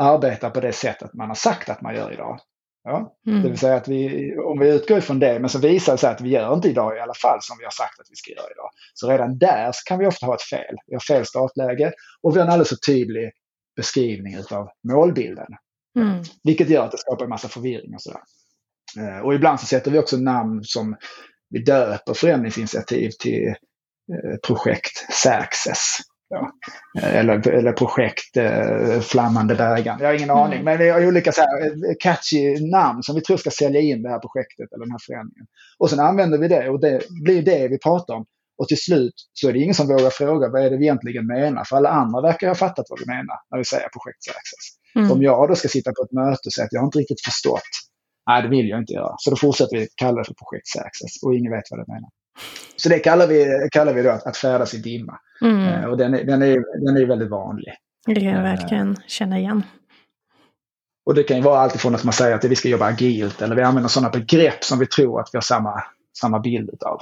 arbetar 0.02 0.50
på 0.50 0.60
det 0.60 0.74
sättet 0.74 1.14
man 1.14 1.28
har 1.28 1.36
sagt 1.36 1.70
att 1.70 1.82
man 1.82 1.96
gör 1.96 2.14
idag. 2.14 2.40
Ja? 2.84 3.16
Mm. 3.28 3.44
Det 3.44 3.50
vill 3.50 3.58
säga 3.58 3.76
att 3.76 3.88
vi, 3.88 4.34
om 4.38 4.60
vi 4.60 4.70
utgår 4.70 4.98
ifrån 4.98 5.20
det, 5.20 5.40
men 5.40 5.50
så 5.50 5.60
visar 5.60 5.92
det 5.92 5.98
sig 5.98 6.10
att 6.10 6.22
vi 6.22 6.30
gör 6.30 6.54
inte 6.54 6.70
idag 6.70 6.98
i 6.98 7.00
alla 7.00 7.14
fall 7.14 7.38
som 7.42 7.58
vi 7.58 7.64
har 7.64 7.72
sagt 7.72 8.00
att 8.00 8.08
vi 8.10 8.16
ska 8.16 8.32
göra 8.32 8.52
idag. 8.52 8.70
Så 8.94 9.10
redan 9.10 9.38
där 9.38 9.72
kan 9.88 10.00
vi 10.00 10.08
ofta 10.08 10.26
ha 10.26 10.36
ett 10.36 10.42
fel. 10.42 10.76
Vi 10.88 10.96
har 10.96 11.00
fel 11.00 11.26
startläge 11.26 11.92
och 12.22 12.36
vi 12.36 12.40
har 12.40 12.46
en 12.46 12.52
alldeles 12.52 12.70
för 12.70 12.76
tydlig 12.76 13.32
beskrivning 13.76 14.38
av 14.52 14.70
målbilden. 14.92 15.48
Mm. 15.96 16.24
Vilket 16.44 16.70
gör 16.70 16.86
att 16.86 16.92
det 16.92 16.98
skapar 16.98 17.24
en 17.24 17.30
massa 17.30 17.48
förvirring 17.48 17.96
och 17.96 18.02
sådär. 18.02 18.22
Eh, 18.98 19.20
och 19.20 19.34
ibland 19.34 19.60
så 19.60 19.66
sätter 19.66 19.92
vi 19.92 20.00
också 20.00 20.18
namn 20.18 20.64
som 20.64 20.96
vi 21.50 21.64
döper 21.64 22.14
förändringsinitiativ 22.14 23.10
till 23.20 23.48
eh, 23.48 24.38
projekt 24.48 25.14
Saccess. 25.14 25.98
Ja. 26.30 26.52
Eller, 27.02 27.48
eller 27.48 27.72
projekt 27.72 28.38
eh, 28.38 29.00
Flammande 29.00 29.56
bägaren. 29.56 30.00
Jag 30.00 30.08
har 30.08 30.14
ingen 30.14 30.30
mm. 30.30 30.44
aning. 30.44 30.64
Men 30.64 30.78
vi 30.78 30.90
har 30.90 31.08
olika 31.08 31.32
så 31.32 31.42
här, 31.42 31.62
eh, 31.62 31.96
catchy 32.00 32.70
namn 32.72 33.04
som 33.04 33.16
vi 33.16 33.22
tror 33.22 33.38
ska 33.38 33.50
sälja 33.50 33.82
in 33.82 34.02
det 34.02 34.10
här 34.10 34.20
projektet 34.20 34.74
eller 34.74 34.86
den 34.86 34.92
här 34.92 35.00
förändringen. 35.06 35.48
Och 35.78 35.90
sen 35.90 36.00
använder 36.00 36.38
vi 36.38 36.48
det 36.48 36.70
och 36.70 36.80
det 36.80 37.02
blir 37.24 37.42
det 37.42 37.68
vi 37.68 37.78
pratar 37.80 38.14
om. 38.14 38.26
Och 38.60 38.68
till 38.68 38.78
slut 38.78 39.14
så 39.34 39.50
är 39.50 39.54
det 39.54 39.60
ingen 39.60 39.76
som 39.76 39.88
vågar 39.88 40.10
fråga 40.10 40.50
vad 40.50 40.66
är 40.66 40.70
det 40.70 40.78
vi 40.78 40.86
egentligen 40.86 41.26
menar. 41.28 41.64
För 41.64 41.76
alla 41.76 41.90
andra 41.90 42.22
verkar 42.22 42.48
ha 42.48 42.56
fattat 42.56 42.86
vad 42.90 43.00
vi 43.00 43.06
menar 43.06 43.36
när 43.52 43.58
vi 43.58 43.66
säger 43.66 43.90
projekt 43.90 44.24
access. 44.30 44.66
Mm. 44.96 45.12
Om 45.12 45.22
jag 45.22 45.50
då 45.50 45.56
ska 45.56 45.68
sitta 45.68 45.92
på 45.92 46.04
ett 46.04 46.12
möte 46.12 46.46
och 46.46 46.54
säga 46.54 46.66
att 46.66 46.74
jag 46.74 46.82
har 46.82 46.86
inte 46.86 47.00
riktigt 47.00 47.22
förstått. 47.22 47.72
Nej, 48.30 48.42
det 48.44 48.48
vill 48.48 48.70
jag 48.70 48.80
inte 48.80 48.94
göra. 48.94 49.16
Så 49.18 49.30
då 49.30 49.36
fortsätter 49.36 49.78
vi 49.78 49.88
kalla 49.96 50.18
det 50.18 50.26
för 50.26 50.34
projekt 50.34 50.68
access 50.88 51.24
och 51.24 51.36
ingen 51.36 51.52
vet 51.52 51.64
vad 51.72 51.80
det 51.80 51.94
menar. 51.94 52.10
Så 52.76 52.90
det 52.90 53.00
kallar 53.00 53.28
vi, 53.28 53.70
kallar 53.72 53.94
vi 53.94 54.02
då 54.02 54.10
att, 54.10 54.28
att 54.28 54.38
färdas 54.38 54.74
i 54.74 54.78
dimma. 54.78 55.20
Mm. 55.42 55.68
Eh, 55.68 55.86
och 55.86 55.98
den 55.98 56.14
är, 56.14 56.24
den, 56.24 56.42
är, 56.42 56.86
den 56.86 56.98
är 56.98 57.06
väldigt 57.06 57.30
vanlig. 57.30 57.74
Det 58.06 58.16
kan 58.16 58.30
jag 58.30 58.44
verkligen 58.44 58.98
känna 59.08 59.40
igen. 59.40 59.64
Och 61.06 61.16
det 61.16 61.24
kan 61.24 61.38
ju 61.38 61.44
vara 61.44 61.60
alltifrån 61.60 61.96
att 61.96 62.04
man 62.04 62.14
säger 62.14 62.36
att 62.36 62.44
vi 62.44 62.56
ska 62.56 62.70
jobba 62.70 62.86
agilt 62.86 63.42
eller 63.42 63.56
vi 63.56 63.62
använder 63.62 63.90
sådana 63.90 64.10
begrepp 64.10 64.64
som 64.64 64.80
vi 64.80 64.86
tror 64.86 65.20
att 65.20 65.30
vi 65.34 65.38
har 65.38 65.42
samma, 65.42 65.84
samma 66.20 66.40
bild 66.40 66.84
av. 66.84 67.02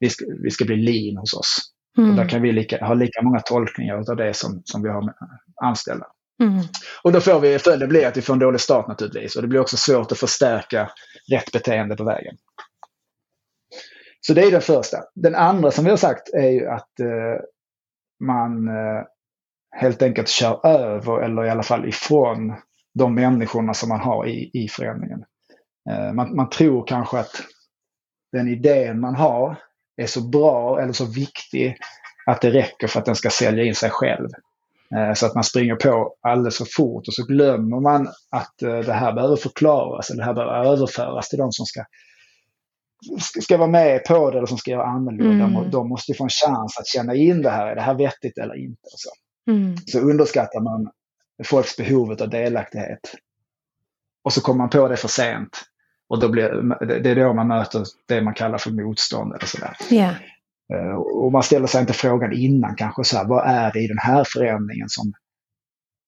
Vi 0.00 0.10
ska, 0.10 0.24
vi 0.42 0.50
ska 0.50 0.64
bli 0.64 0.76
lean 0.76 1.16
hos 1.16 1.34
oss. 1.34 1.72
Mm. 1.98 2.10
Och 2.10 2.16
där 2.16 2.28
kan 2.28 2.42
vi 2.42 2.52
lika, 2.52 2.84
ha 2.84 2.94
lika 2.94 3.22
många 3.22 3.40
tolkningar 3.40 4.10
av 4.10 4.16
det 4.16 4.34
som, 4.34 4.62
som 4.64 4.82
vi 4.82 4.88
har 4.88 5.02
med 5.02 5.14
anställda. 5.62 6.06
Mm. 6.42 6.64
Och 7.02 7.12
då 7.12 7.20
får 7.20 7.40
vi, 7.40 7.58
följden 7.58 7.88
blir 7.88 8.06
att 8.06 8.16
vi 8.16 8.22
får 8.22 8.32
en 8.32 8.38
dålig 8.38 8.60
start 8.60 8.88
naturligtvis. 8.88 9.36
Och 9.36 9.42
det 9.42 9.48
blir 9.48 9.60
också 9.60 9.76
svårt 9.76 10.12
att 10.12 10.18
förstärka 10.18 10.90
rätt 11.30 11.52
beteende 11.52 11.96
på 11.96 12.04
vägen. 12.04 12.36
Så 14.20 14.34
det 14.34 14.42
är 14.42 14.50
den 14.50 14.60
första. 14.60 14.98
Den 15.14 15.34
andra 15.34 15.70
som 15.70 15.84
vi 15.84 15.90
har 15.90 15.96
sagt 15.96 16.34
är 16.34 16.48
ju 16.48 16.66
att 16.66 17.00
eh, 17.00 17.40
man 18.20 18.68
eh, 18.68 19.04
helt 19.76 20.02
enkelt 20.02 20.28
kör 20.28 20.66
över 20.66 21.22
eller 21.22 21.44
i 21.44 21.50
alla 21.50 21.62
fall 21.62 21.88
ifrån 21.88 22.54
de 22.94 23.14
människorna 23.14 23.74
som 23.74 23.88
man 23.88 24.00
har 24.00 24.26
i, 24.26 24.50
i 24.52 24.68
förändringen. 24.68 25.24
Eh, 25.90 26.12
man, 26.12 26.36
man 26.36 26.50
tror 26.50 26.86
kanske 26.86 27.18
att 27.18 27.42
den 28.32 28.48
idén 28.48 29.00
man 29.00 29.14
har 29.14 29.56
är 30.02 30.06
så 30.06 30.28
bra 30.28 30.80
eller 30.80 30.92
så 30.92 31.04
viktig 31.04 31.76
att 32.26 32.40
det 32.40 32.50
räcker 32.50 32.86
för 32.86 33.00
att 33.00 33.06
den 33.06 33.16
ska 33.16 33.30
sälja 33.30 33.64
in 33.64 33.74
sig 33.74 33.90
själv. 33.90 34.28
Eh, 34.96 35.14
så 35.14 35.26
att 35.26 35.34
man 35.34 35.44
springer 35.44 35.74
på 35.74 36.14
alldeles 36.20 36.58
för 36.58 36.66
fort 36.76 37.08
och 37.08 37.14
så 37.14 37.24
glömmer 37.24 37.80
man 37.80 38.08
att 38.30 38.62
eh, 38.62 38.78
det 38.78 38.92
här 38.92 39.12
behöver 39.12 39.36
förklaras 39.36 40.10
eller 40.10 40.18
det 40.18 40.26
här 40.26 40.34
behöver 40.34 40.64
överföras 40.72 41.28
till 41.28 41.38
de 41.38 41.52
som 41.52 41.66
ska 41.66 41.84
ska 43.42 43.56
vara 43.56 43.68
med 43.68 44.04
på 44.04 44.30
det 44.30 44.36
eller 44.36 44.46
som 44.46 44.58
ska 44.58 44.70
göra 44.70 44.86
annorlunda, 44.86 45.44
mm. 45.44 45.70
de 45.70 45.88
måste 45.88 46.14
få 46.14 46.24
en 46.24 46.30
chans 46.30 46.78
att 46.78 46.86
känna 46.86 47.14
in 47.14 47.42
det 47.42 47.50
här. 47.50 47.66
Är 47.66 47.74
det 47.74 47.80
här 47.80 47.94
vettigt 47.94 48.38
eller 48.38 48.54
inte? 48.54 48.80
Så. 48.82 49.10
Mm. 49.50 49.76
så 49.86 50.00
underskattar 50.00 50.60
man 50.60 50.90
folks 51.44 51.76
behov 51.76 52.10
av 52.10 52.30
delaktighet. 52.30 53.14
Och 54.24 54.32
så 54.32 54.40
kommer 54.40 54.58
man 54.58 54.70
på 54.70 54.88
det 54.88 54.96
för 54.96 55.08
sent. 55.08 55.64
Och 56.08 56.20
då 56.20 56.28
blir, 56.28 56.48
det 57.02 57.10
är 57.10 57.16
då 57.16 57.34
man 57.34 57.48
möter 57.48 57.84
det 58.08 58.22
man 58.22 58.34
kallar 58.34 58.58
för 58.58 58.70
motstånd 58.70 59.34
eller 59.34 59.46
sådär. 59.46 59.76
Yeah. 59.90 60.14
Och 60.96 61.32
man 61.32 61.42
ställer 61.42 61.66
sig 61.66 61.80
inte 61.80 61.92
frågan 61.92 62.32
innan 62.32 62.74
kanske 62.74 63.04
så 63.04 63.16
här, 63.16 63.24
vad 63.24 63.46
är 63.46 63.72
det 63.72 63.80
i 63.80 63.86
den 63.86 63.98
här 63.98 64.24
förändringen 64.24 64.88
som 64.88 65.12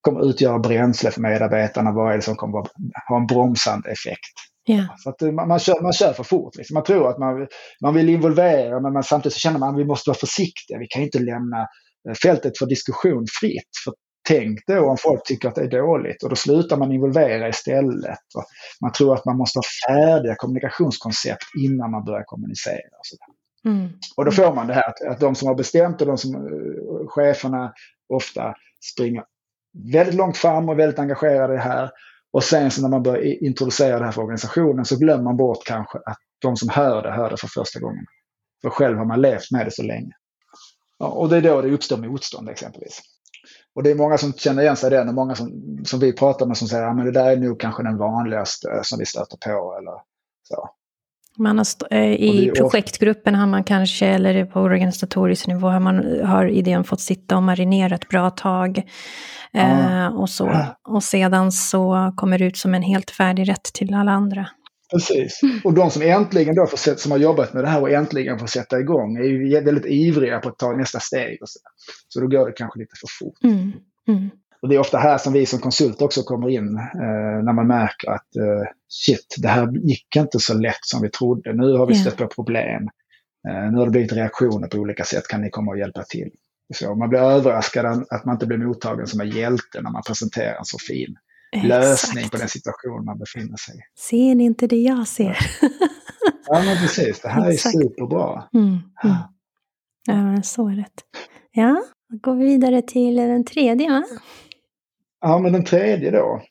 kommer 0.00 0.30
utgöra 0.30 0.58
bränsle 0.58 1.10
för 1.10 1.20
medarbetarna? 1.20 1.92
Vad 1.92 2.12
är 2.12 2.16
det 2.16 2.22
som 2.22 2.36
kommer 2.36 2.66
ha 3.08 3.16
en 3.16 3.26
bromsande 3.26 3.90
effekt? 3.90 4.34
Yeah. 4.68 4.86
Så 4.96 5.10
att 5.10 5.20
man, 5.20 5.48
man, 5.48 5.58
kör, 5.58 5.82
man 5.82 5.92
kör 5.92 6.12
för 6.12 6.24
fort. 6.24 6.56
Liksom. 6.56 6.74
Man 6.74 6.84
tror 6.84 7.10
att 7.10 7.18
man, 7.18 7.46
man 7.82 7.94
vill 7.94 8.08
involvera 8.08 8.80
men 8.80 8.92
man, 8.92 9.02
samtidigt 9.02 9.34
så 9.34 9.40
känner 9.40 9.58
man 9.58 9.74
att 9.74 9.80
vi 9.80 9.84
måste 9.84 10.10
vara 10.10 10.18
försiktiga. 10.18 10.78
Vi 10.78 10.86
kan 10.86 11.02
inte 11.02 11.18
lämna 11.18 11.60
eh, 12.08 12.14
fältet 12.22 12.58
för 12.58 12.66
diskussion 12.66 13.26
fritt. 13.40 13.70
För 13.84 13.94
tänk 14.28 14.66
då 14.66 14.90
om 14.90 14.96
folk 14.96 15.24
tycker 15.24 15.48
att 15.48 15.54
det 15.54 15.62
är 15.62 15.70
dåligt 15.70 16.22
och 16.22 16.30
då 16.30 16.36
slutar 16.36 16.76
man 16.76 16.92
involvera 16.92 17.48
istället. 17.48 18.18
Man 18.80 18.92
tror 18.92 19.14
att 19.14 19.24
man 19.24 19.36
måste 19.36 19.58
ha 19.58 19.62
färdiga 19.88 20.34
kommunikationskoncept 20.34 21.44
innan 21.58 21.90
man 21.90 22.04
börjar 22.04 22.24
kommunicera. 22.26 22.74
Och, 22.98 23.70
mm. 23.70 23.88
och 24.16 24.24
då 24.24 24.30
får 24.30 24.54
man 24.54 24.66
det 24.66 24.74
här 24.74 24.88
att, 24.88 25.02
att 25.10 25.20
de 25.20 25.34
som 25.34 25.48
har 25.48 25.54
bestämt 25.54 26.00
och 26.00 26.06
de 26.06 26.18
som 26.18 26.34
uh, 26.34 27.08
cheferna 27.08 27.72
ofta 28.08 28.54
springer 28.92 29.24
väldigt 29.92 30.14
långt 30.14 30.36
fram 30.36 30.68
och 30.68 30.78
väldigt 30.78 30.98
engagerade 30.98 31.52
i 31.52 31.56
det 31.56 31.62
här. 31.62 31.90
Och 32.32 32.44
sen 32.44 32.70
så 32.70 32.82
när 32.82 32.88
man 32.88 33.02
börjar 33.02 33.44
introducera 33.44 33.98
det 33.98 34.04
här 34.04 34.12
för 34.12 34.22
organisationen 34.22 34.84
så 34.84 34.98
glömmer 34.98 35.24
man 35.24 35.36
bort 35.36 35.64
kanske 35.64 35.98
att 35.98 36.18
de 36.38 36.56
som 36.56 36.68
hör 36.68 37.02
det, 37.02 37.10
hör 37.10 37.30
det 37.30 37.36
för 37.36 37.48
första 37.48 37.80
gången. 37.80 38.04
För 38.62 38.70
själv 38.70 38.98
har 38.98 39.04
man 39.04 39.20
levt 39.20 39.50
med 39.50 39.66
det 39.66 39.70
så 39.70 39.82
länge. 39.82 40.12
Ja, 40.98 41.06
och 41.06 41.28
det 41.28 41.36
är 41.36 41.42
då 41.42 41.62
det 41.62 41.72
uppstår 41.72 41.96
motstånd 41.96 42.48
exempelvis. 42.48 43.00
Och 43.74 43.82
det 43.82 43.90
är 43.90 43.94
många 43.94 44.18
som 44.18 44.32
känner 44.32 44.62
igen 44.62 44.76
sig 44.76 44.86
i 44.86 44.90
det 44.90 45.00
och 45.00 45.14
många 45.14 45.34
som, 45.34 45.78
som 45.84 46.00
vi 46.00 46.12
pratar 46.12 46.46
med 46.46 46.56
som 46.56 46.68
säger 46.68 46.84
att 46.84 46.98
ja, 46.98 47.04
det 47.04 47.10
där 47.12 47.30
är 47.30 47.36
nog 47.36 47.60
kanske 47.60 47.82
den 47.82 47.96
vanligaste 47.96 48.80
som 48.82 48.98
vi 48.98 49.06
stöter 49.06 49.36
på. 49.36 49.76
Eller 49.78 49.92
så. 50.48 50.70
Man 51.38 51.58
har 51.58 51.66
eh, 51.90 52.12
I 52.12 52.52
projektgruppen 52.56 53.34
har 53.34 53.46
man 53.46 53.64
kanske, 53.64 54.06
eller 54.06 54.44
på 54.44 54.60
organisatorisk 54.60 55.46
nivå, 55.46 55.68
har, 55.68 55.80
man, 55.80 56.20
har 56.24 56.46
idén 56.46 56.84
fått 56.84 57.00
sitta 57.00 57.36
och 57.36 57.42
marinera 57.42 57.94
ett 57.94 58.08
bra 58.08 58.30
tag. 58.30 58.82
Eh, 59.52 60.06
och, 60.06 60.30
så. 60.30 60.50
och 60.88 61.02
sedan 61.02 61.52
så 61.52 62.12
kommer 62.16 62.38
det 62.38 62.44
ut 62.44 62.56
som 62.56 62.74
en 62.74 62.82
helt 62.82 63.10
färdig 63.10 63.48
rätt 63.48 63.62
till 63.62 63.94
alla 63.94 64.12
andra. 64.12 64.46
Precis. 64.90 65.40
Och 65.64 65.74
de 65.74 65.90
som 65.90 66.02
äntligen 66.02 66.54
då 66.54 66.66
får, 66.66 66.96
som 66.96 67.12
har 67.12 67.18
jobbat 67.18 67.52
med 67.52 67.64
det 67.64 67.68
här 67.68 67.80
och 67.80 67.90
äntligen 67.90 68.38
får 68.38 68.46
sätta 68.46 68.80
igång 68.80 69.16
är 69.16 69.22
ju 69.22 69.60
väldigt 69.60 69.86
ivriga 69.86 70.38
på 70.38 70.48
att 70.48 70.58
ta 70.58 70.72
nästa 70.72 71.00
steg. 71.00 71.42
Och 71.42 71.48
så. 71.48 71.58
så 72.08 72.20
då 72.20 72.26
går 72.26 72.46
det 72.46 72.52
kanske 72.52 72.78
lite 72.78 72.96
för 73.00 73.08
fort. 73.18 73.44
Mm. 73.44 73.72
Mm. 74.08 74.30
Och 74.62 74.68
det 74.68 74.74
är 74.74 74.78
ofta 74.78 74.98
här 74.98 75.18
som 75.18 75.32
vi 75.32 75.46
som 75.46 75.58
konsult 75.58 76.02
också 76.02 76.22
kommer 76.22 76.48
in 76.48 76.76
eh, 76.76 77.44
när 77.44 77.52
man 77.52 77.66
märker 77.66 78.10
att 78.10 78.36
eh, 78.36 78.68
shit, 78.88 79.34
det 79.38 79.48
här 79.48 79.72
gick 79.72 80.16
inte 80.16 80.38
så 80.38 80.54
lätt 80.54 80.84
som 80.84 81.02
vi 81.02 81.10
trodde. 81.10 81.52
Nu 81.52 81.72
har 81.72 81.86
vi 81.86 81.94
stött 81.94 82.16
på 82.16 82.26
problem. 82.26 82.88
Eh, 83.48 83.72
nu 83.72 83.78
har 83.78 83.84
det 83.84 83.90
blivit 83.90 84.12
reaktioner 84.12 84.68
på 84.68 84.78
olika 84.78 85.04
sätt. 85.04 85.28
Kan 85.28 85.40
ni 85.40 85.50
komma 85.50 85.70
och 85.70 85.78
hjälpa 85.78 86.02
till? 86.02 86.30
Så 86.74 86.94
man 86.94 87.08
blir 87.08 87.20
överraskad 87.20 88.06
att 88.10 88.24
man 88.24 88.34
inte 88.34 88.46
blir 88.46 88.58
mottagen 88.58 89.06
som 89.06 89.20
en 89.20 89.30
hjälte 89.30 89.80
när 89.82 89.90
man 89.90 90.02
presenterar 90.06 90.58
en 90.58 90.64
så 90.64 90.78
fin 90.78 91.16
Exakt. 91.52 91.68
lösning 91.68 92.28
på 92.28 92.36
den 92.36 92.48
situation 92.48 93.04
man 93.04 93.18
befinner 93.18 93.56
sig 93.56 93.74
i. 93.74 93.80
Ser 94.00 94.34
ni 94.34 94.44
inte 94.44 94.66
det 94.66 94.76
jag 94.76 95.08
ser? 95.08 95.38
ja, 96.46 96.62
men 96.62 96.76
precis. 96.76 97.20
Det 97.20 97.28
här 97.28 97.50
Exakt. 97.50 97.74
är 97.74 97.80
superbra. 97.80 98.48
Mm, 98.54 98.68
mm. 98.68 99.16
Ja, 100.06 100.14
men 100.14 100.42
så 100.42 100.68
rätt. 100.68 101.04
Ja, 101.52 101.82
då 102.08 102.16
går 102.18 102.36
vi 102.36 102.44
vidare 102.44 102.82
till 102.82 103.16
den 103.16 103.44
tredje, 103.44 103.90
va? 103.90 104.04
Ja, 105.20 105.38
men 105.38 105.52
den 105.52 105.64
tredje 105.64 106.10
då. 106.10 106.42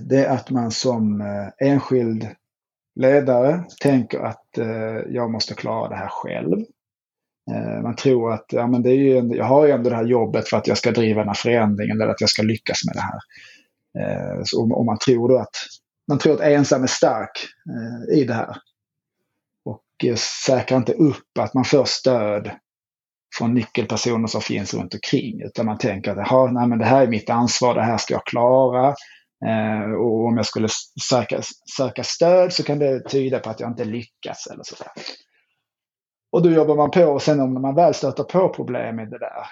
Det 0.00 0.24
är 0.24 0.34
att 0.34 0.50
man 0.50 0.70
som 0.70 1.20
eh, 1.20 1.68
enskild 1.68 2.28
ledare 3.00 3.64
tänker 3.80 4.18
att 4.18 4.58
eh, 4.58 4.96
jag 5.08 5.30
måste 5.30 5.54
klara 5.54 5.88
det 5.88 5.96
här 5.96 6.08
själv. 6.08 6.58
Eh, 7.50 7.82
man 7.82 7.96
tror 7.96 8.32
att 8.32 8.46
ja, 8.48 8.66
men 8.66 8.82
det 8.82 8.90
är 8.90 8.94
ju, 8.94 9.36
jag 9.36 9.44
har 9.44 9.66
ju 9.66 9.72
ändå 9.72 9.90
det 9.90 9.96
här 9.96 10.04
jobbet 10.04 10.48
för 10.48 10.56
att 10.56 10.66
jag 10.66 10.78
ska 10.78 10.90
driva 10.90 11.20
den 11.20 11.28
här 11.28 11.34
förändringen 11.34 12.00
eller 12.00 12.10
att 12.12 12.20
jag 12.20 12.30
ska 12.30 12.42
lyckas 12.42 12.78
med 12.86 12.94
det 12.94 13.00
här. 13.00 13.20
Eh, 14.00 14.40
så 14.44 14.62
om, 14.62 14.86
man 14.86 14.98
tror 14.98 15.28
då 15.28 15.38
att 15.38 15.56
man 16.08 16.18
tror 16.18 16.34
att 16.34 16.40
ensam 16.40 16.82
är 16.82 16.86
stark 16.86 17.48
eh, 17.70 18.18
i 18.18 18.24
det 18.24 18.34
här. 18.34 18.56
Och 19.64 20.18
säkrar 20.46 20.78
inte 20.78 20.92
upp 20.92 21.38
att 21.38 21.54
man 21.54 21.64
får 21.64 21.84
stöd 21.84 22.50
från 23.38 23.54
nyckelpersoner 23.54 24.26
som 24.26 24.40
finns 24.40 24.74
runt 24.74 24.94
omkring. 24.94 25.42
Utan 25.42 25.66
man 25.66 25.78
tänker 25.78 26.10
att 26.10 26.52
nej, 26.52 26.68
men 26.68 26.78
det 26.78 26.84
här 26.84 27.02
är 27.02 27.06
mitt 27.06 27.30
ansvar, 27.30 27.74
det 27.74 27.82
här 27.82 27.98
ska 27.98 28.14
jag 28.14 28.26
klara. 28.26 28.94
Eh, 29.46 29.92
och 29.92 30.26
om 30.26 30.36
jag 30.36 30.46
skulle 30.46 30.68
söka, 31.08 31.40
söka 31.76 32.04
stöd 32.04 32.52
så 32.52 32.62
kan 32.62 32.78
det 32.78 33.08
tyda 33.08 33.38
på 33.38 33.50
att 33.50 33.60
jag 33.60 33.70
inte 33.70 33.84
lyckas 33.84 34.46
eller 34.46 34.62
sådär. 34.62 34.92
Och 36.32 36.42
då 36.42 36.50
jobbar 36.50 36.76
man 36.76 36.90
på 36.90 37.04
och 37.04 37.22
sen 37.22 37.40
om 37.40 37.62
man 37.62 37.74
väl 37.74 37.94
stöter 37.94 38.24
på 38.24 38.48
problem 38.48 38.96
med 38.96 39.10
det 39.10 39.18
där, 39.18 39.46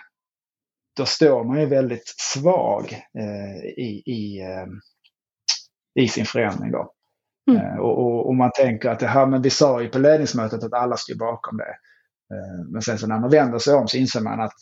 då 0.97 1.07
står 1.07 1.45
man 1.45 1.61
ju 1.61 1.67
väldigt 1.67 2.15
svag 2.17 2.93
eh, 3.19 3.67
i, 3.67 4.03
i, 4.07 4.41
eh, 4.41 4.67
i 6.05 6.09
sin 6.09 6.25
förändring. 6.25 6.73
Då. 6.73 6.93
Mm. 7.51 7.67
Eh, 7.67 7.77
och, 7.77 7.99
och, 7.99 8.27
och, 8.27 8.35
man 8.35 8.51
tänker 8.55 8.91
att 8.91 9.01
det 9.01 9.07
här, 9.07 9.27
men 9.27 9.43
vi 9.43 9.51
sa 9.51 9.83
ju 9.83 9.89
på 9.89 9.99
ledningsmötet 9.99 10.65
att 10.65 10.73
alla 10.73 10.97
står 10.97 11.15
bakom 11.15 11.57
det. 11.57 11.77
Men 12.73 12.83
sen 12.83 12.99
så 12.99 13.07
när 13.07 13.21
man 13.21 13.31
vänder 13.31 13.59
sig 13.59 13.75
om 13.75 13.89
så 13.89 13.97
inser 13.97 14.21
man 14.21 14.41
att 14.41 14.53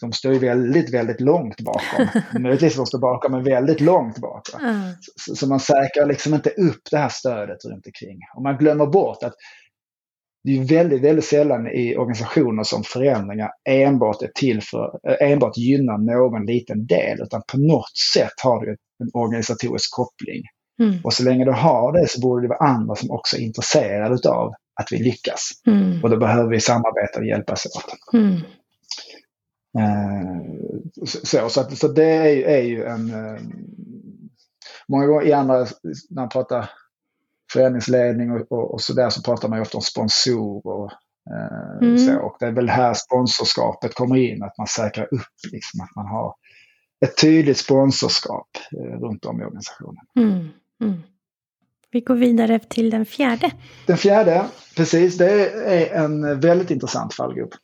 de 0.00 0.12
står 0.12 0.34
väldigt, 0.34 0.94
väldigt 0.94 1.20
långt 1.20 1.60
bakom. 1.60 2.22
Möjligtvis 2.42 2.76
de 2.76 2.86
står 2.86 2.98
bakom, 2.98 3.32
men 3.32 3.44
väldigt 3.44 3.80
långt 3.80 4.18
bak. 4.18 4.42
Mm. 4.60 4.92
Så, 5.16 5.36
så, 5.36 5.48
man 5.48 5.60
säkrar 5.60 6.06
liksom 6.06 6.34
inte 6.34 6.50
upp 6.50 6.80
det 6.90 6.98
här 6.98 7.08
stödet 7.08 7.64
runt 7.64 7.86
omkring. 7.86 8.18
Och 8.36 8.42
man 8.42 8.56
glömmer 8.56 8.86
bort 8.86 9.22
att 9.22 9.34
det 10.44 10.58
är 10.58 10.64
väldigt, 10.64 11.02
väldigt 11.02 11.24
sällan 11.24 11.66
i 11.66 11.96
organisationer 11.96 12.62
som 12.62 12.82
förändringar 12.82 13.50
enbart 13.68 14.22
är 14.22 14.30
till 14.34 14.62
för, 14.62 15.00
eh, 15.08 15.30
enbart 15.32 15.56
gynnar 15.56 15.98
någon 15.98 16.46
liten 16.46 16.86
del. 16.86 17.22
Utan 17.22 17.42
på 17.52 17.58
något 17.58 17.96
sätt 18.14 18.32
har 18.42 18.66
du 18.66 18.76
en 19.02 19.10
organisatorisk 19.12 19.94
koppling. 19.94 20.42
Mm. 20.80 21.00
Och 21.04 21.12
så 21.12 21.24
länge 21.24 21.44
du 21.44 21.52
har 21.52 21.92
det 21.92 22.08
så 22.08 22.20
borde 22.20 22.42
det 22.42 22.48
vara 22.48 22.68
andra 22.68 22.94
som 22.94 23.10
också 23.10 23.36
är 23.36 23.40
intresserade 23.40 24.30
av 24.30 24.52
att 24.80 24.92
vi 24.92 24.98
lyckas. 24.98 25.50
Mm. 25.66 26.02
Och 26.02 26.10
då 26.10 26.16
behöver 26.16 26.50
vi 26.50 26.60
samarbeta 26.60 27.18
och 27.18 27.26
hjälpas 27.26 27.66
åt. 27.66 28.14
Mm. 28.14 28.34
Eh, 29.78 30.40
så, 31.04 31.48
så, 31.48 31.60
att, 31.60 31.78
så 31.78 31.88
det 31.88 32.04
är, 32.04 32.48
är 32.48 32.62
ju 32.62 32.84
en... 32.84 33.10
Eh, 33.10 33.40
många 34.88 35.06
gånger 35.06 35.26
i 35.26 35.32
andra, 35.32 35.58
när 35.58 35.66
man 36.20 36.28
pratar 36.28 36.70
föreningsledning 37.54 38.30
och, 38.30 38.52
och, 38.52 38.74
och 38.74 38.80
sådär 38.80 39.10
så 39.10 39.22
pratar 39.22 39.48
man 39.48 39.58
ju 39.58 39.62
ofta 39.62 39.78
om 39.78 39.82
sponsor 39.82 40.66
och 40.66 40.92
eh, 41.30 41.88
mm. 41.88 41.98
så. 41.98 42.20
Och 42.20 42.36
det 42.40 42.46
är 42.46 42.52
väl 42.52 42.68
här 42.68 42.94
sponsorskapet 42.94 43.94
kommer 43.94 44.16
in, 44.16 44.42
att 44.42 44.58
man 44.58 44.66
säkrar 44.66 45.04
upp 45.04 45.52
liksom 45.52 45.80
att 45.80 45.96
man 45.96 46.06
har 46.06 46.34
ett 47.04 47.16
tydligt 47.20 47.58
sponsorskap 47.58 48.48
eh, 48.72 48.98
runt 49.00 49.24
om 49.24 49.40
i 49.40 49.44
organisationen. 49.44 50.04
Mm. 50.18 50.48
Mm. 50.82 51.02
Vi 51.90 52.00
går 52.00 52.14
vidare 52.14 52.58
till 52.58 52.90
den 52.90 53.06
fjärde. 53.06 53.50
Den 53.86 53.96
fjärde, 53.96 54.44
precis, 54.76 55.18
det 55.18 55.50
är 55.50 56.04
en 56.04 56.40
väldigt 56.40 56.70
intressant 56.70 57.14
fallgrupp. 57.14 57.54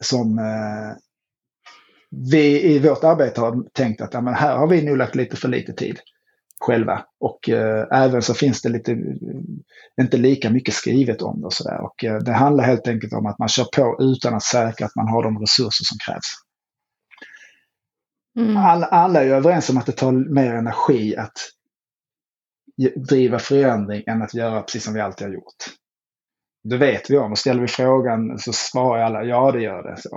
Som 0.00 0.38
eh, 0.38 0.96
vi 2.10 2.62
i 2.62 2.78
vårt 2.78 3.04
arbete 3.04 3.40
har 3.40 3.70
tänkt 3.72 4.00
att 4.00 4.14
ja, 4.14 4.20
men 4.20 4.34
här 4.34 4.56
har 4.56 4.66
vi 4.66 4.82
nog 4.82 4.96
lagt 4.96 5.14
lite 5.14 5.36
för 5.36 5.48
lite 5.48 5.72
tid 5.72 5.98
själva. 6.60 7.04
Och 7.20 7.48
eh, 7.48 7.86
även 7.92 8.22
så 8.22 8.34
finns 8.34 8.62
det 8.62 8.68
lite, 8.68 8.96
inte 10.00 10.16
lika 10.16 10.50
mycket 10.50 10.74
skrivet 10.74 11.22
om 11.22 11.40
det 11.40 11.46
och 11.46 11.52
sådär. 11.52 11.80
Och 11.80 12.04
eh, 12.04 12.18
det 12.18 12.32
handlar 12.32 12.64
helt 12.64 12.88
enkelt 12.88 13.12
om 13.12 13.26
att 13.26 13.38
man 13.38 13.48
kör 13.48 13.64
på 13.64 13.96
utan 14.00 14.34
att 14.34 14.42
säkra 14.42 14.86
att 14.86 14.96
man 14.96 15.08
har 15.08 15.22
de 15.22 15.38
resurser 15.38 15.84
som 15.84 15.98
krävs. 16.06 16.34
Mm. 18.38 18.56
Alla, 18.56 18.86
alla 18.86 19.20
är 19.20 19.24
ju 19.24 19.32
överens 19.32 19.70
om 19.70 19.78
att 19.78 19.86
det 19.86 19.92
tar 19.92 20.12
mer 20.12 20.54
energi 20.54 21.16
att 21.16 21.38
driva 23.08 23.38
förändring 23.38 24.02
än 24.06 24.22
att 24.22 24.34
göra 24.34 24.62
precis 24.62 24.84
som 24.84 24.94
vi 24.94 25.00
alltid 25.00 25.26
har 25.26 25.34
gjort. 25.34 25.64
Det 26.64 26.76
vet 26.76 27.10
vi 27.10 27.18
om 27.18 27.32
och 27.32 27.38
ställer 27.38 27.60
vi 27.60 27.68
frågan 27.68 28.38
så 28.38 28.52
svarar 28.52 29.02
alla 29.02 29.24
ja 29.24 29.52
det 29.52 29.62
gör 29.62 29.82
det. 29.82 30.00
Så. 30.00 30.16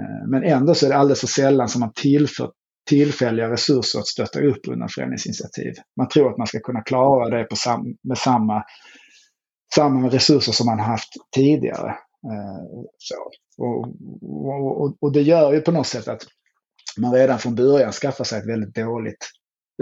Eh, 0.00 0.28
men 0.28 0.42
ändå 0.42 0.74
så 0.74 0.86
är 0.86 0.90
det 0.90 0.96
alldeles 0.96 1.20
för 1.20 1.26
sällan 1.26 1.68
som 1.68 1.80
man 1.80 1.92
tillför 1.92 2.52
tillfälliga 2.90 3.50
resurser 3.50 3.98
att 3.98 4.06
stötta 4.06 4.40
upp 4.40 4.68
under 4.68 4.88
förändringsinitiativ. 4.88 5.74
Man 5.96 6.08
tror 6.08 6.30
att 6.30 6.38
man 6.38 6.46
ska 6.46 6.60
kunna 6.60 6.82
klara 6.82 7.38
det 7.38 7.44
på 7.44 7.56
sam 7.56 7.96
med 8.02 8.18
samma, 8.18 8.64
samma 9.74 10.08
resurser 10.08 10.52
som 10.52 10.66
man 10.66 10.80
haft 10.80 11.08
tidigare. 11.34 11.88
Eh, 12.30 12.84
så. 12.98 13.30
Och, 13.58 13.88
och, 14.82 14.96
och, 15.00 15.12
det 15.12 15.22
gör 15.22 15.52
ju 15.52 15.60
på 15.60 15.72
något 15.72 15.86
sätt 15.86 16.08
att 16.08 16.22
man 16.98 17.14
redan 17.14 17.38
från 17.38 17.54
början 17.54 17.92
skaffar 17.92 18.24
sig 18.24 18.38
ett 18.38 18.48
väldigt 18.48 18.74
dåligt 18.74 19.30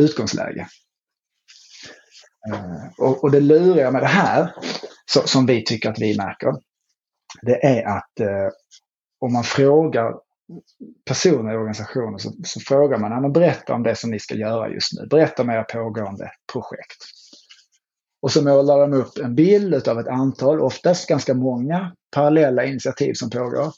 utgångsläge. 0.01 0.67
Eh, 2.53 3.05
och, 3.07 3.25
och 3.25 3.31
det 3.31 3.41
luriga 3.41 3.91
med 3.91 4.03
det 4.03 4.07
här, 4.07 4.55
så, 5.07 5.21
som 5.27 5.47
vi 5.47 5.65
tycker 5.65 5.91
att 5.91 6.01
vi 6.01 6.17
märker, 6.17 6.53
det 7.43 7.67
är 7.67 7.87
att 7.87 8.21
eh, 8.21 8.49
om 9.21 9.33
man 9.33 9.45
frågar 9.45 10.28
personer 11.05 11.53
i 11.53 11.57
organisationen 11.57 12.19
så, 12.19 12.33
så 12.45 12.61
frågar 12.61 12.99
man, 12.99 13.23
men 13.23 13.33
berätta 13.33 13.75
om 13.75 13.83
det 13.83 13.95
som 13.95 14.11
ni 14.11 14.19
ska 14.19 14.35
göra 14.35 14.71
just 14.71 14.93
nu. 14.93 15.07
Berätta 15.07 15.43
om 15.43 15.51
era 15.51 15.63
pågående 15.63 16.31
projekt. 16.53 17.05
Och 18.23 18.33
så 18.33 18.45
målar 18.45 18.81
de 18.81 18.93
upp 18.93 19.19
en 19.19 19.35
bild 19.35 19.89
av 19.89 20.01
ett 20.01 20.09
antal, 20.09 20.61
oftast 20.61 21.09
ganska 21.09 21.35
många, 21.35 21.93
parallella 22.15 22.65
initiativ 22.65 23.13
som 23.15 23.31
pågår. 23.31 23.73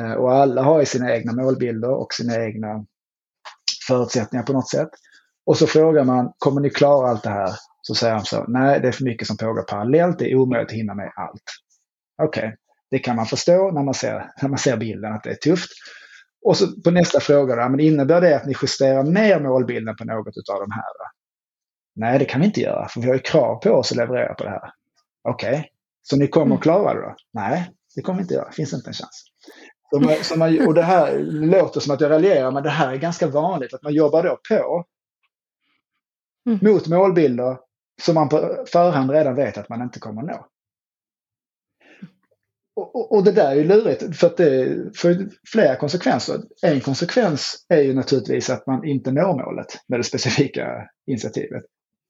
Eh, 0.00 0.12
och 0.12 0.32
alla 0.32 0.62
har 0.62 0.80
ju 0.80 0.86
sina 0.86 1.14
egna 1.14 1.32
målbilder 1.32 1.90
och 1.90 2.14
sina 2.14 2.44
egna 2.44 2.86
förutsättningar 3.88 4.44
på 4.44 4.52
något 4.52 4.68
sätt. 4.68 4.90
Och 5.46 5.56
så 5.56 5.66
frågar 5.66 6.04
man, 6.04 6.32
kommer 6.38 6.60
ni 6.60 6.70
klara 6.70 7.10
allt 7.10 7.22
det 7.22 7.30
här? 7.30 7.50
Så 7.82 7.94
säger 7.94 8.14
de 8.14 8.24
så, 8.24 8.44
nej 8.48 8.80
det 8.80 8.88
är 8.88 8.92
för 8.92 9.04
mycket 9.04 9.26
som 9.26 9.36
pågår 9.36 9.62
parallellt, 9.62 10.18
det 10.18 10.32
är 10.32 10.36
omöjligt 10.36 10.70
att 10.70 10.76
hinna 10.76 10.94
med 10.94 11.12
allt. 11.16 11.42
Okej, 12.22 12.46
okay. 12.46 12.56
det 12.90 12.98
kan 12.98 13.16
man 13.16 13.26
förstå 13.26 13.70
när 13.70 13.82
man, 13.82 13.94
ser, 13.94 14.30
när 14.42 14.48
man 14.48 14.58
ser 14.58 14.76
bilden 14.76 15.12
att 15.12 15.22
det 15.22 15.30
är 15.30 15.34
tufft. 15.34 15.70
Och 16.44 16.56
så 16.56 16.80
på 16.80 16.90
nästa 16.90 17.20
fråga, 17.20 17.56
då, 17.56 17.68
men 17.68 17.80
innebär 17.80 18.20
det 18.20 18.36
att 18.36 18.46
ni 18.46 18.54
justerar 18.62 19.02
ner 19.02 19.40
målbilden 19.40 19.96
på 19.96 20.04
något 20.04 20.48
av 20.52 20.60
de 20.60 20.70
här? 20.70 20.82
Då? 20.98 21.04
Nej, 21.96 22.18
det 22.18 22.24
kan 22.24 22.40
vi 22.40 22.46
inte 22.46 22.60
göra, 22.60 22.88
för 22.88 23.00
vi 23.00 23.06
har 23.06 23.14
ju 23.14 23.20
krav 23.20 23.56
på 23.56 23.70
oss 23.70 23.90
att 23.90 23.96
leverera 23.96 24.34
på 24.34 24.44
det 24.44 24.50
här. 24.50 24.70
Okej, 25.28 25.58
okay. 25.58 25.64
så 26.02 26.16
ni 26.16 26.28
kommer 26.28 26.54
att 26.54 26.62
klara 26.62 26.94
det 26.94 27.00
då? 27.00 27.14
Nej, 27.32 27.70
det 27.94 28.02
kommer 28.02 28.18
vi 28.18 28.22
inte 28.22 28.34
göra, 28.34 28.48
det 28.48 28.54
finns 28.54 28.72
inte 28.72 28.90
en 28.90 28.94
chans. 28.94 29.24
Så 29.90 30.00
man, 30.00 30.14
så 30.22 30.38
man, 30.38 30.66
och 30.66 30.74
det 30.74 30.82
här 30.82 31.18
låter 31.30 31.80
som 31.80 31.94
att 31.94 32.00
jag 32.00 32.10
raljerar, 32.10 32.50
men 32.50 32.62
det 32.62 32.70
här 32.70 32.92
är 32.92 32.96
ganska 32.96 33.26
vanligt, 33.26 33.74
att 33.74 33.82
man 33.82 33.94
jobbar 33.94 34.22
då 34.22 34.38
på 34.48 34.84
mm. 36.46 36.58
mot 36.62 36.86
målbilder 36.86 37.58
som 38.02 38.14
man 38.14 38.28
på 38.28 38.64
förhand 38.72 39.10
redan 39.10 39.34
vet 39.34 39.58
att 39.58 39.68
man 39.68 39.82
inte 39.82 40.00
kommer 40.00 40.22
att 40.22 40.28
nå. 40.28 40.46
Och, 42.76 43.12
och, 43.12 43.24
det 43.24 43.32
där 43.32 43.50
är 43.50 43.54
ju 43.54 43.64
lurigt 43.64 44.16
för 44.16 44.26
att 44.26 44.36
det 44.36 44.76
får 44.96 45.28
flera 45.52 45.76
konsekvenser. 45.76 46.40
En 46.62 46.80
konsekvens 46.80 47.66
är 47.68 47.82
ju 47.82 47.94
naturligtvis 47.94 48.50
att 48.50 48.66
man 48.66 48.84
inte 48.84 49.12
når 49.12 49.44
målet 49.44 49.66
med 49.88 49.98
det 50.00 50.04
specifika 50.04 50.88
initiativet. 51.06 51.62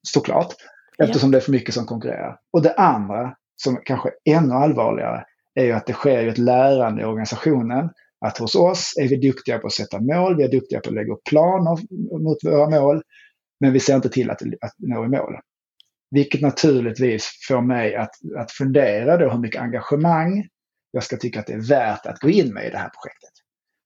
Såklart. 0.07 0.53
Eftersom 0.97 1.29
ja. 1.29 1.31
det 1.31 1.37
är 1.37 1.45
för 1.45 1.51
mycket 1.51 1.73
som 1.73 1.85
konkurrerar. 1.85 2.39
Och 2.51 2.61
det 2.61 2.73
andra, 2.73 3.35
som 3.55 3.81
kanske 3.85 4.09
är 4.23 4.35
ännu 4.35 4.53
allvarligare, 4.53 5.23
är 5.55 5.65
ju 5.65 5.71
att 5.71 5.85
det 5.85 5.93
sker 5.93 6.21
ju 6.21 6.29
ett 6.29 6.37
lärande 6.37 7.01
i 7.01 7.05
organisationen. 7.05 7.89
Att 8.25 8.37
hos 8.37 8.55
oss 8.55 8.93
är 9.01 9.07
vi 9.07 9.15
duktiga 9.15 9.59
på 9.59 9.67
att 9.67 9.73
sätta 9.73 9.99
mål, 9.99 10.37
vi 10.37 10.43
är 10.43 10.51
duktiga 10.51 10.79
på 10.79 10.89
att 10.89 10.95
lägga 10.95 11.13
upp 11.13 11.23
planer 11.29 11.77
mot 12.23 12.37
våra 12.43 12.69
mål. 12.69 13.01
Men 13.59 13.73
vi 13.73 13.79
ser 13.79 13.95
inte 13.95 14.09
till 14.09 14.29
att, 14.29 14.41
att 14.41 14.73
nå 14.77 15.05
i 15.05 15.07
mål. 15.07 15.35
Vilket 16.11 16.41
naturligtvis 16.41 17.29
får 17.47 17.61
mig 17.61 17.95
att, 17.95 18.11
att 18.37 18.51
fundera 18.51 19.17
då 19.17 19.29
hur 19.29 19.39
mycket 19.39 19.61
engagemang 19.61 20.47
jag 20.95 21.03
ska 21.03 21.17
tycka 21.17 21.39
att 21.39 21.47
det 21.47 21.53
är 21.53 21.69
värt 21.69 22.05
att 22.05 22.19
gå 22.19 22.29
in 22.29 22.53
med 22.53 22.67
i 22.67 22.69
det 22.69 22.77
här 22.77 22.89
projektet. 22.89 23.31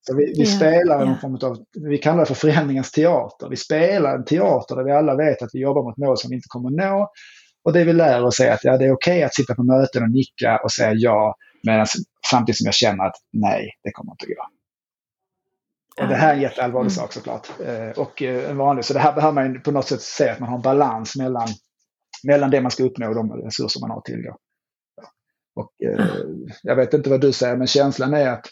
Så 0.07 0.15
vi, 0.15 0.25
vi 0.25 0.43
yeah, 0.43 0.57
spelar 0.57 1.01
en 1.01 1.07
yeah. 1.07 1.19
form 1.19 1.39
av, 1.43 1.57
vi 1.89 1.97
kallar 1.97 2.19
det 2.19 2.25
för 2.25 2.35
förändringens 2.35 2.91
teater. 2.91 3.49
Vi 3.49 3.55
spelar 3.55 4.15
en 4.15 4.25
teater 4.25 4.75
där 4.75 4.83
vi 4.83 4.91
alla 4.91 5.15
vet 5.15 5.41
att 5.41 5.49
vi 5.53 5.59
jobbar 5.59 5.83
mot 5.83 5.97
mål 5.97 6.17
som 6.17 6.29
vi 6.29 6.35
inte 6.35 6.47
kommer 6.47 6.69
att 6.69 6.75
nå. 6.75 7.11
Och 7.63 7.73
det 7.73 7.83
vi 7.83 7.93
lär 7.93 8.23
oss 8.23 8.39
är 8.39 8.51
att 8.51 8.63
ja, 8.63 8.77
det 8.77 8.85
är 8.85 8.91
okej 8.91 9.13
okay 9.13 9.23
att 9.23 9.35
sitta 9.35 9.55
på 9.55 9.63
möten 9.63 10.03
och 10.03 10.11
nicka 10.11 10.59
och 10.63 10.71
säga 10.71 10.93
ja, 10.93 11.35
medan, 11.63 11.85
samtidigt 12.31 12.57
som 12.57 12.65
jag 12.65 12.73
känner 12.73 13.03
att 13.03 13.15
nej, 13.33 13.69
det 13.83 13.91
kommer 13.91 14.11
inte 14.11 14.23
att 14.23 14.29
gå. 14.29 14.43
Och 16.03 16.09
det 16.09 16.15
här 16.15 16.29
är 16.29 16.35
en 16.35 16.41
jätteallvarlig 16.41 16.91
mm. 16.91 16.95
sak 16.95 17.13
såklart. 17.13 17.47
Eh, 17.65 17.89
och 17.89 18.23
eh, 18.23 18.49
en 18.49 18.57
vanlig, 18.57 18.85
så 18.85 18.93
det 18.93 18.99
här 18.99 19.13
behöver 19.13 19.33
man 19.33 19.61
på 19.61 19.71
något 19.71 19.87
sätt 19.87 20.01
se 20.01 20.29
att 20.29 20.39
man 20.39 20.49
har 20.49 20.55
en 20.55 20.61
balans 20.61 21.15
mellan, 21.15 21.47
mellan 22.23 22.51
det 22.51 22.61
man 22.61 22.71
ska 22.71 22.83
uppnå 22.83 23.07
och 23.07 23.15
de 23.15 23.31
resurser 23.31 23.81
man 23.81 23.89
har 23.89 24.01
tillgå. 24.01 24.37
Och 25.59 25.71
eh, 25.83 26.05
jag 26.63 26.75
vet 26.75 26.93
inte 26.93 27.09
vad 27.09 27.21
du 27.21 27.31
säger, 27.31 27.57
men 27.57 27.67
känslan 27.67 28.13
är 28.13 28.29
att 28.29 28.45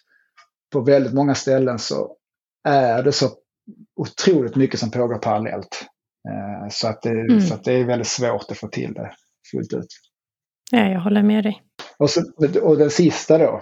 på 0.71 0.81
väldigt 0.81 1.13
många 1.13 1.35
ställen 1.35 1.79
så 1.79 2.15
är 2.63 3.03
det 3.03 3.11
så 3.11 3.29
otroligt 3.95 4.55
mycket 4.55 4.79
som 4.79 4.91
pågår 4.91 5.17
parallellt. 5.17 5.85
Eh, 6.29 6.69
så, 6.69 6.87
att 6.87 7.01
det, 7.01 7.09
mm. 7.09 7.41
så 7.41 7.53
att 7.53 7.63
det 7.63 7.73
är 7.73 7.85
väldigt 7.85 8.07
svårt 8.07 8.51
att 8.51 8.57
få 8.57 8.67
till 8.67 8.93
det 8.93 9.11
fullt 9.51 9.73
ut. 9.73 9.87
Ja, 10.71 10.89
jag 10.89 10.99
håller 10.99 11.23
med 11.23 11.43
dig. 11.43 11.61
Och, 11.97 12.09
så, 12.09 12.21
och 12.61 12.77
den 12.77 12.89
sista 12.89 13.37
då, 13.37 13.61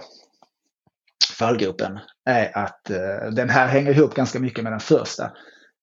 fallgruppen, 1.38 1.98
är 2.24 2.58
att 2.58 2.90
eh, 2.90 3.30
den 3.32 3.50
här 3.50 3.66
hänger 3.66 3.90
ihop 3.90 4.14
ganska 4.14 4.38
mycket 4.40 4.64
med 4.64 4.72
den 4.72 4.80
första. 4.80 5.32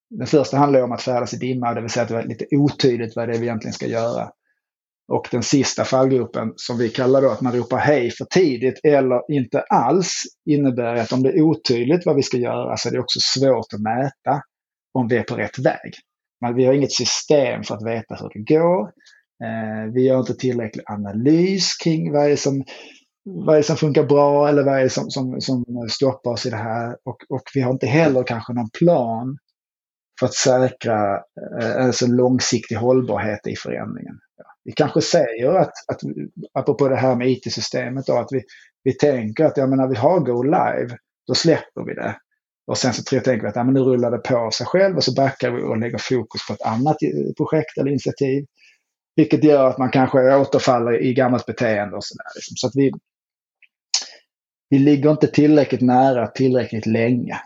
Den 0.10 0.28
första 0.28 0.58
handlar 0.58 0.82
om 0.82 0.92
att 0.92 1.02
färdas 1.02 1.34
i 1.34 1.38
dimma, 1.38 1.74
det 1.74 1.82
vill 1.82 1.90
säga 1.90 2.04
att 2.04 2.10
det 2.10 2.18
är 2.18 2.28
lite 2.28 2.46
otydligt 2.52 3.16
vad 3.16 3.28
det 3.28 3.36
är 3.36 3.40
vi 3.40 3.46
egentligen 3.46 3.74
ska 3.74 3.88
göra. 3.88 4.32
Och 5.08 5.28
den 5.32 5.44
sista 5.44 5.84
fallgruppen 5.84 6.54
som 6.56 6.78
vi 6.78 6.90
kallar 6.90 7.22
då 7.22 7.30
att 7.30 7.42
man 7.42 7.54
ropar 7.54 7.78
hej 7.78 8.12
för 8.12 8.26
tidigt 8.26 8.80
eller 8.84 9.32
inte 9.32 9.62
alls 9.62 10.24
innebär 10.50 10.96
att 10.96 11.12
om 11.12 11.24
det 11.24 11.30
är 11.30 11.42
otydligt 11.42 12.06
vad 12.06 12.16
vi 12.16 12.24
ska 12.24 12.38
göra 12.38 12.78
så 12.78 12.90
är 12.90 12.94
det 12.94 13.00
också 13.00 13.20
svårt 13.20 13.74
att 13.74 13.82
mäta 13.82 14.42
om 14.94 15.08
vi 15.08 15.18
är 15.18 15.24
på 15.24 15.36
rätt 15.36 15.60
väg. 15.60 15.94
Men 16.42 16.56
vi 16.56 16.66
har 16.66 16.74
inget 16.74 16.92
system 16.92 17.64
för 17.64 17.76
att 17.76 17.86
veta 17.86 18.16
hur 18.16 18.30
det 18.34 18.54
går. 18.54 18.82
Eh, 19.44 19.94
vi 19.94 20.08
gör 20.08 20.20
inte 20.20 20.34
tillräcklig 20.34 20.84
analys 20.86 21.76
kring 21.84 22.12
vad 22.12 22.32
är 22.32 22.36
som, 22.36 22.64
vad 23.46 23.58
är 23.58 23.62
som 23.62 23.78
funkar 23.78 24.04
bra 24.04 24.50
eller 24.50 24.64
vad 24.64 24.80
är 24.80 24.88
som, 24.88 25.10
som, 25.10 25.42
som 25.42 25.66
stoppar 25.90 26.32
oss 26.32 26.46
i 26.46 26.50
det 26.50 26.56
här. 26.56 26.92
Och, 26.92 27.18
och 27.30 27.44
vi 27.54 27.62
har 27.62 27.72
inte 27.72 27.88
heller 27.88 28.24
kanske 28.24 28.54
någon 28.54 28.70
plan 28.80 29.38
för 30.20 30.26
att 30.26 30.34
säkra 30.34 31.16
eh, 31.62 31.86
alltså 31.86 32.08
långsiktig 32.08 32.76
hållbarhet 32.76 33.48
i 33.48 33.56
förändringen. 33.56 34.16
Vi 34.64 34.72
kanske 34.72 35.02
säger 35.02 35.54
att, 35.54 35.72
att 35.88 36.02
apropå 36.54 36.88
det 36.88 36.96
här 36.96 37.16
med 37.16 37.30
IT-systemet, 37.30 38.06
då, 38.06 38.18
att 38.18 38.32
vi, 38.32 38.44
vi 38.84 38.94
tänker 38.94 39.46
att 39.46 39.58
ja, 39.58 39.68
men 39.68 39.78
när 39.78 39.88
vi 39.88 39.96
har 39.96 40.20
Go 40.20 40.44
Live, 40.44 40.98
då 41.28 41.34
släpper 41.34 41.86
vi 41.86 41.94
det. 41.94 42.16
Och 42.68 42.78
sen 42.78 42.94
så 42.94 43.04
tänker 43.04 43.42
vi 43.42 43.48
att 43.48 43.56
ja, 43.56 43.64
men 43.64 43.74
nu 43.74 43.80
rullar 43.80 44.12
det 44.12 44.18
på 44.18 44.52
sig 44.52 44.66
själv 44.66 44.96
och 44.96 45.04
så 45.04 45.14
backar 45.14 45.52
vi 45.52 45.62
och 45.62 45.78
lägger 45.78 45.98
fokus 45.98 46.48
på 46.48 46.54
ett 46.54 46.62
annat 46.62 46.98
projekt 47.38 47.78
eller 47.78 47.92
initiativ. 47.92 48.46
Vilket 49.16 49.44
gör 49.44 49.70
att 49.70 49.78
man 49.78 49.90
kanske 49.90 50.36
återfaller 50.36 51.02
i 51.02 51.14
gammalt 51.14 51.46
beteende 51.46 51.96
och 51.96 52.06
sådär. 52.06 52.26
Liksom. 52.36 52.56
Så 52.56 52.68
att 52.68 52.76
vi, 52.76 52.92
vi 54.70 54.80
ligger 54.80 55.12
inte 55.12 55.28
tillräckligt 55.28 55.82
nära 55.82 56.28
tillräckligt 56.28 56.86
länge 56.86 57.40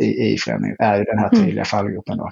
i, 0.00 0.32
i 0.32 0.38
förändringen, 0.38 0.76
är 0.78 0.98
ju 0.98 1.04
den 1.04 1.18
här 1.18 1.32
mm. 1.32 1.44
tydliga 1.44 1.64
fallgropen 1.64 2.18
då. 2.18 2.30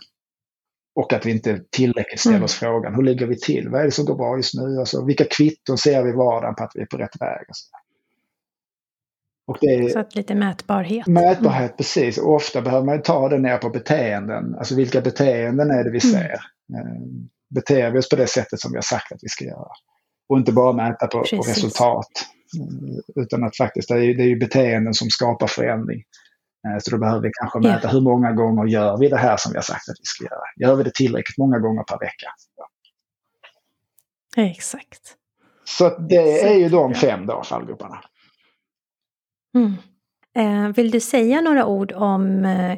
Och 0.95 1.13
att 1.13 1.27
vi 1.27 1.31
inte 1.31 1.61
tillräckligt 1.71 2.21
ställer 2.21 2.43
oss 2.43 2.63
mm. 2.63 2.73
frågan, 2.73 2.95
hur 2.95 3.03
ligger 3.03 3.27
vi 3.27 3.39
till? 3.39 3.69
Vad 3.69 3.81
är 3.81 3.85
det 3.85 3.91
som 3.91 4.05
går 4.05 4.17
bra 4.17 4.37
just 4.37 4.55
nu? 4.55 4.79
Alltså, 4.79 5.05
vilka 5.05 5.25
kvitton 5.25 5.79
ser 5.79 6.03
vi 6.03 6.11
i 6.11 6.13
vardagen 6.13 6.55
på 6.55 6.65
att 6.65 6.73
vi 6.75 6.81
är 6.81 6.87
på 6.87 6.97
rätt 6.97 7.21
väg? 7.21 7.45
Alltså. 7.49 7.67
Och 9.47 9.59
det 9.61 9.67
är, 9.67 9.89
så 9.89 9.99
att 9.99 10.15
lite 10.15 10.35
mätbarhet. 10.35 11.07
Mätbarhet, 11.07 11.71
mm. 11.71 11.77
precis. 11.77 12.19
Och 12.19 12.35
ofta 12.35 12.63
behöver 12.63 12.87
man 12.87 13.03
ta 13.03 13.29
det 13.29 13.39
ner 13.39 13.59
på 13.59 13.71
beteenden. 13.71 14.55
Alltså 14.55 14.75
vilka 14.75 15.01
beteenden 15.01 15.71
är 15.71 15.85
det 15.85 15.91
vi 15.91 16.01
mm. 16.05 16.23
ser? 16.23 16.41
Mm. 16.79 17.29
Beter 17.55 17.91
vi 17.91 17.99
oss 17.99 18.09
på 18.09 18.17
det 18.17 18.27
sättet 18.27 18.61
som 18.61 18.73
vi 18.73 18.77
har 18.77 18.83
sagt 18.83 19.13
att 19.13 19.19
vi 19.23 19.29
ska 19.29 19.45
göra? 19.45 19.69
Och 20.29 20.39
inte 20.39 20.53
bara 20.53 20.73
mäta 20.73 21.07
på, 21.07 21.19
på 21.19 21.43
resultat. 21.43 22.07
Eh, 22.59 23.23
utan 23.23 23.45
att 23.45 23.57
faktiskt, 23.57 23.89
det 23.89 23.95
är, 23.95 24.15
det 24.15 24.23
är 24.23 24.29
ju 24.29 24.39
beteenden 24.39 24.95
som 24.95 25.11
skapar 25.11 25.47
förändring. 25.47 26.03
Eh, 26.67 26.79
så 26.81 26.91
då 26.91 26.99
behöver 26.99 27.21
vi 27.21 27.31
kanske 27.41 27.59
mäta 27.59 27.89
hur 27.89 28.01
många 28.01 28.33
gånger 28.33 28.67
gör 28.67 28.99
vi 28.99 29.09
det 29.09 29.17
här 29.17 29.37
som 29.37 29.53
vi 29.53 29.59
har 29.59 29.63
sagt 29.63 29.89
att 29.89 29.97
vi 30.01 30.05
ska 30.05 30.25
göra. 30.25 30.69
Gör 30.69 30.77
vi 30.77 30.83
det 30.83 30.95
tillräckligt 30.95 31.39
många 31.39 31.59
gånger 31.59 31.83
per 31.83 31.99
vecka? 31.99 32.29
Ja. 32.57 32.69
Exakt. 34.43 35.17
Så 35.65 35.99
det 35.99 36.43
är 36.43 36.59
ju 36.59 36.69
de 36.69 36.95
fem 36.95 37.27
då, 37.27 37.43
fallgroparna. 37.45 38.05
Mm. 39.55 39.75
Eh, 40.37 40.75
vill 40.75 40.91
du 40.91 41.01
säga 41.01 41.41
några 41.41 41.67
ord 41.67 41.93
om 41.93 42.45
eh, 42.45 42.73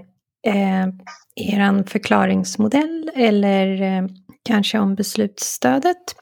eh 0.46 0.88
er 1.34 1.84
förklaringsmodell 1.86 3.10
eller 3.14 3.82
eh, 3.82 4.04
kanske 4.42 4.78
om 4.78 4.94
beslutsstödet? 4.94 6.16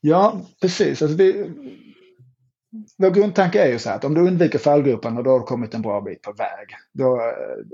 Ja, 0.00 0.40
precis. 0.60 1.02
Alltså 1.02 1.16
vi, 1.16 1.50
vår 2.98 3.10
grundtanke 3.10 3.62
är 3.62 3.72
ju 3.72 3.78
så 3.78 3.88
här 3.88 3.96
att 3.96 4.04
om 4.04 4.14
du 4.14 4.20
undviker 4.20 4.58
fallgroparna 4.58 5.22
då 5.22 5.30
har 5.30 5.38
du 5.38 5.44
kommit 5.44 5.74
en 5.74 5.82
bra 5.82 6.00
bit 6.00 6.22
på 6.22 6.32
väg. 6.32 6.68
Då, 6.92 7.20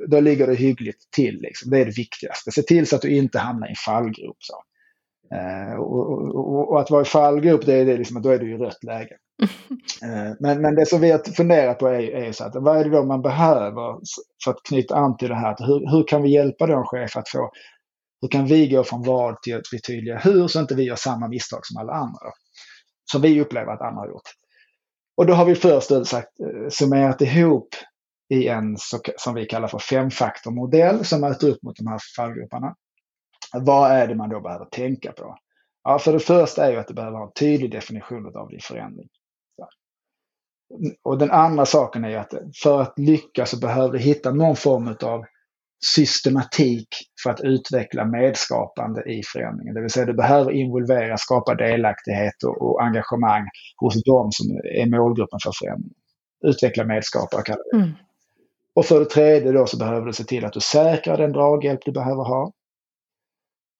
då 0.08 0.20
ligger 0.20 0.46
det 0.46 0.54
hyggligt 0.54 1.10
till. 1.10 1.40
Liksom. 1.40 1.70
Det 1.70 1.78
är 1.78 1.84
det 1.84 1.96
viktigaste. 1.96 2.50
Se 2.50 2.62
till 2.62 2.86
så 2.86 2.96
att 2.96 3.02
du 3.02 3.16
inte 3.16 3.38
hamnar 3.38 3.66
i 3.66 3.70
en 3.70 3.76
fallgrop. 3.76 4.36
Så. 4.38 4.62
Eh, 5.34 5.74
och, 5.80 6.34
och, 6.34 6.72
och, 6.72 6.80
att 6.80 6.90
vara 6.90 7.02
i 7.02 7.04
fallgrop, 7.04 7.66
det 7.66 7.74
är 7.74 7.84
det 7.84 7.96
liksom, 7.96 8.22
då 8.22 8.30
är 8.30 8.38
du 8.38 8.54
i 8.54 8.56
rött 8.56 8.84
läge. 8.84 9.16
eh, 10.02 10.34
men, 10.40 10.62
men 10.62 10.74
det 10.74 10.86
som 10.86 11.00
vi 11.00 11.10
har 11.10 11.18
funderat 11.18 11.78
på 11.78 11.88
är, 11.88 12.02
är 12.02 12.32
så 12.32 12.44
att 12.44 12.54
vad 12.54 12.76
är 12.76 12.84
det 12.84 12.90
då 12.90 13.04
man 13.04 13.22
behöver 13.22 13.98
för 14.44 14.50
att 14.50 14.62
knyta 14.68 14.96
an 14.96 15.16
till 15.16 15.28
det 15.28 15.34
här? 15.34 15.52
Att 15.52 15.60
hur, 15.60 15.90
hur 15.90 16.08
kan 16.08 16.22
vi 16.22 16.30
hjälpa 16.30 16.66
då 16.66 16.76
en 16.76 16.84
chef 16.84 17.16
att 17.16 17.28
få 17.28 17.50
hur 18.20 18.28
kan 18.28 18.46
vi 18.46 18.68
gå 18.68 18.84
från 18.84 19.02
vad 19.02 19.42
till 19.42 19.56
att 19.56 19.70
bli 19.70 19.80
tydliga 19.80 20.18
hur 20.18 20.48
så 20.48 20.60
inte 20.60 20.74
vi 20.74 20.82
gör 20.82 20.96
samma 20.96 21.28
misstag 21.28 21.66
som 21.66 21.80
alla 21.80 21.92
andra? 21.92 22.32
Som 23.12 23.22
vi 23.22 23.40
upplever 23.40 23.72
att 23.72 23.80
andra 23.80 24.00
har 24.00 24.08
gjort. 24.08 24.30
Och 25.18 25.26
då 25.26 25.34
har 25.34 25.44
vi 25.44 25.54
först 25.54 25.90
eh, 25.90 26.02
sagt, 26.02 26.40
eh, 26.40 26.68
summerat 26.68 27.20
ihop 27.20 27.74
i 28.28 28.48
en 28.48 28.76
som 29.16 29.34
vi 29.34 29.46
kallar 29.46 29.68
för 29.68 29.78
femfaktormodell 29.78 31.04
som 31.04 31.20
möter 31.20 31.48
upp 31.48 31.62
mot 31.62 31.76
de 31.76 31.86
här 31.86 31.98
fallgroparna. 32.16 32.74
Vad 33.52 33.90
är 33.90 34.06
det 34.06 34.14
man 34.14 34.30
då 34.30 34.40
behöver 34.40 34.64
tänka 34.64 35.12
på? 35.12 35.38
Ja, 35.84 35.98
för 35.98 36.12
det 36.12 36.20
första 36.20 36.66
är 36.66 36.72
ju 36.72 36.76
att 36.76 36.88
du 36.88 36.94
behöver 36.94 37.18
ha 37.18 37.26
en 37.26 37.32
tydlig 37.32 37.70
definition 37.70 38.36
av 38.36 38.48
din 38.48 38.60
förändring. 38.60 39.08
Och 41.02 41.18
den 41.18 41.30
andra 41.30 41.66
saken 41.66 42.04
är 42.04 42.08
ju 42.08 42.16
att 42.16 42.34
för 42.62 42.80
att 42.80 42.98
lyckas 42.98 43.50
så 43.50 43.58
behöver 43.58 43.92
du 43.92 43.98
hitta 43.98 44.30
någon 44.30 44.56
form 44.56 44.96
av 45.02 45.24
systematik 45.94 46.88
för 47.22 47.30
att 47.30 47.40
utveckla 47.40 48.04
medskapande 48.04 49.02
i 49.02 49.22
förändringen. 49.32 49.74
Det 49.74 49.80
vill 49.80 49.90
säga 49.90 50.06
du 50.06 50.14
behöver 50.14 50.52
involvera, 50.52 51.16
skapa 51.16 51.54
delaktighet 51.54 52.42
och, 52.46 52.62
och 52.62 52.82
engagemang 52.82 53.48
hos 53.76 54.04
de 54.04 54.32
som 54.32 54.46
är 54.56 54.86
målgruppen 54.86 55.38
för 55.42 55.52
förändringen. 55.60 55.94
Utveckla 56.46 56.84
medskapare 56.84 57.42
kallar 57.42 57.62
det. 57.72 57.76
Mm. 57.76 57.90
Och 58.74 58.86
för 58.86 59.00
det 59.00 59.06
tredje 59.06 59.52
då 59.52 59.66
så 59.66 59.78
behöver 59.78 60.06
du 60.06 60.12
se 60.12 60.24
till 60.24 60.44
att 60.44 60.52
du 60.52 60.60
säkrar 60.60 61.16
den 61.16 61.32
draghjälp 61.32 61.80
du 61.84 61.92
behöver 61.92 62.24
ha. 62.24 62.52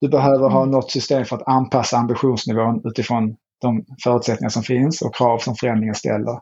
Du 0.00 0.08
behöver 0.08 0.46
mm. 0.46 0.52
ha 0.52 0.64
något 0.64 0.90
system 0.90 1.24
för 1.24 1.37
att 1.37 1.48
anpassa 1.48 1.96
ambitionsnivån 1.96 2.80
utifrån 2.84 3.37
de 3.61 3.84
förutsättningar 4.04 4.50
som 4.50 4.62
finns 4.62 5.02
och 5.02 5.14
krav 5.14 5.38
som 5.38 5.54
förändringen 5.54 5.94
ställer. 5.94 6.40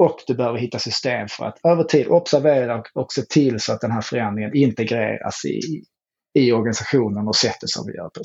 Och 0.00 0.16
du 0.26 0.34
behöver 0.34 0.58
hitta 0.58 0.78
system 0.78 1.28
för 1.28 1.44
att 1.44 1.58
över 1.64 1.84
tid 1.84 2.08
observera 2.08 2.82
och 2.94 3.12
se 3.12 3.22
till 3.22 3.60
så 3.60 3.72
att 3.72 3.80
den 3.80 3.90
här 3.90 4.00
förändringen 4.00 4.54
integreras 4.54 5.44
i, 5.44 5.60
i 6.38 6.52
organisationen 6.52 7.28
och 7.28 7.36
sättet 7.36 7.70
som 7.70 7.86
vi 7.86 7.96
gör 7.96 8.08
på. 8.08 8.20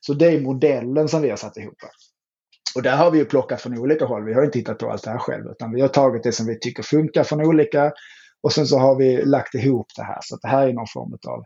Så 0.00 0.14
det 0.14 0.26
är 0.26 0.40
modellen 0.40 1.08
som 1.08 1.22
vi 1.22 1.30
har 1.30 1.36
satt 1.36 1.56
ihop. 1.56 1.74
Och 2.74 2.82
där 2.82 2.96
har 2.96 3.10
vi 3.10 3.18
ju 3.18 3.24
plockat 3.24 3.60
från 3.60 3.78
olika 3.78 4.04
håll. 4.04 4.24
Vi 4.24 4.34
har 4.34 4.44
inte 4.44 4.58
hittat 4.58 4.78
på 4.78 4.90
allt 4.90 5.04
det 5.04 5.10
här 5.10 5.18
själv 5.18 5.46
utan 5.46 5.74
vi 5.74 5.80
har 5.80 5.88
tagit 5.88 6.22
det 6.22 6.32
som 6.32 6.46
vi 6.46 6.58
tycker 6.58 6.82
funkar 6.82 7.24
från 7.24 7.46
olika 7.46 7.92
och 8.42 8.52
sen 8.52 8.66
så 8.66 8.78
har 8.78 8.96
vi 8.96 9.24
lagt 9.24 9.54
ihop 9.54 9.86
det 9.96 10.04
här. 10.04 10.18
Så 10.22 10.36
det 10.36 10.48
här 10.48 10.68
är 10.68 10.72
någon 10.72 10.86
form 10.94 11.18
av 11.28 11.44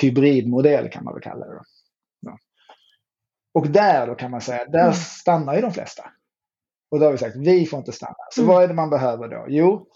hybridmodell 0.00 0.90
kan 0.90 1.04
man 1.04 1.14
väl 1.14 1.22
kalla 1.22 1.46
det. 1.46 1.62
Ja. 2.20 2.38
Och 3.54 3.68
där 3.68 4.06
då 4.06 4.14
kan 4.14 4.30
man 4.30 4.40
säga, 4.40 4.64
där 4.64 4.82
mm. 4.82 4.94
stannar 4.94 5.54
ju 5.54 5.60
de 5.60 5.72
flesta. 5.72 6.04
Och 6.92 7.00
då 7.00 7.04
har 7.04 7.12
vi 7.12 7.18
sagt, 7.18 7.36
vi 7.36 7.66
får 7.66 7.78
inte 7.78 7.92
stanna. 7.92 8.14
Så 8.30 8.42
mm. 8.42 8.54
vad 8.54 8.64
är 8.64 8.68
det 8.68 8.74
man 8.74 8.90
behöver 8.90 9.28
då? 9.28 9.44
Jo, 9.48 9.86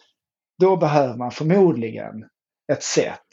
då 0.58 0.76
behöver 0.76 1.16
man 1.16 1.30
förmodligen 1.30 2.24
ett 2.72 2.82
sätt. 2.82 3.26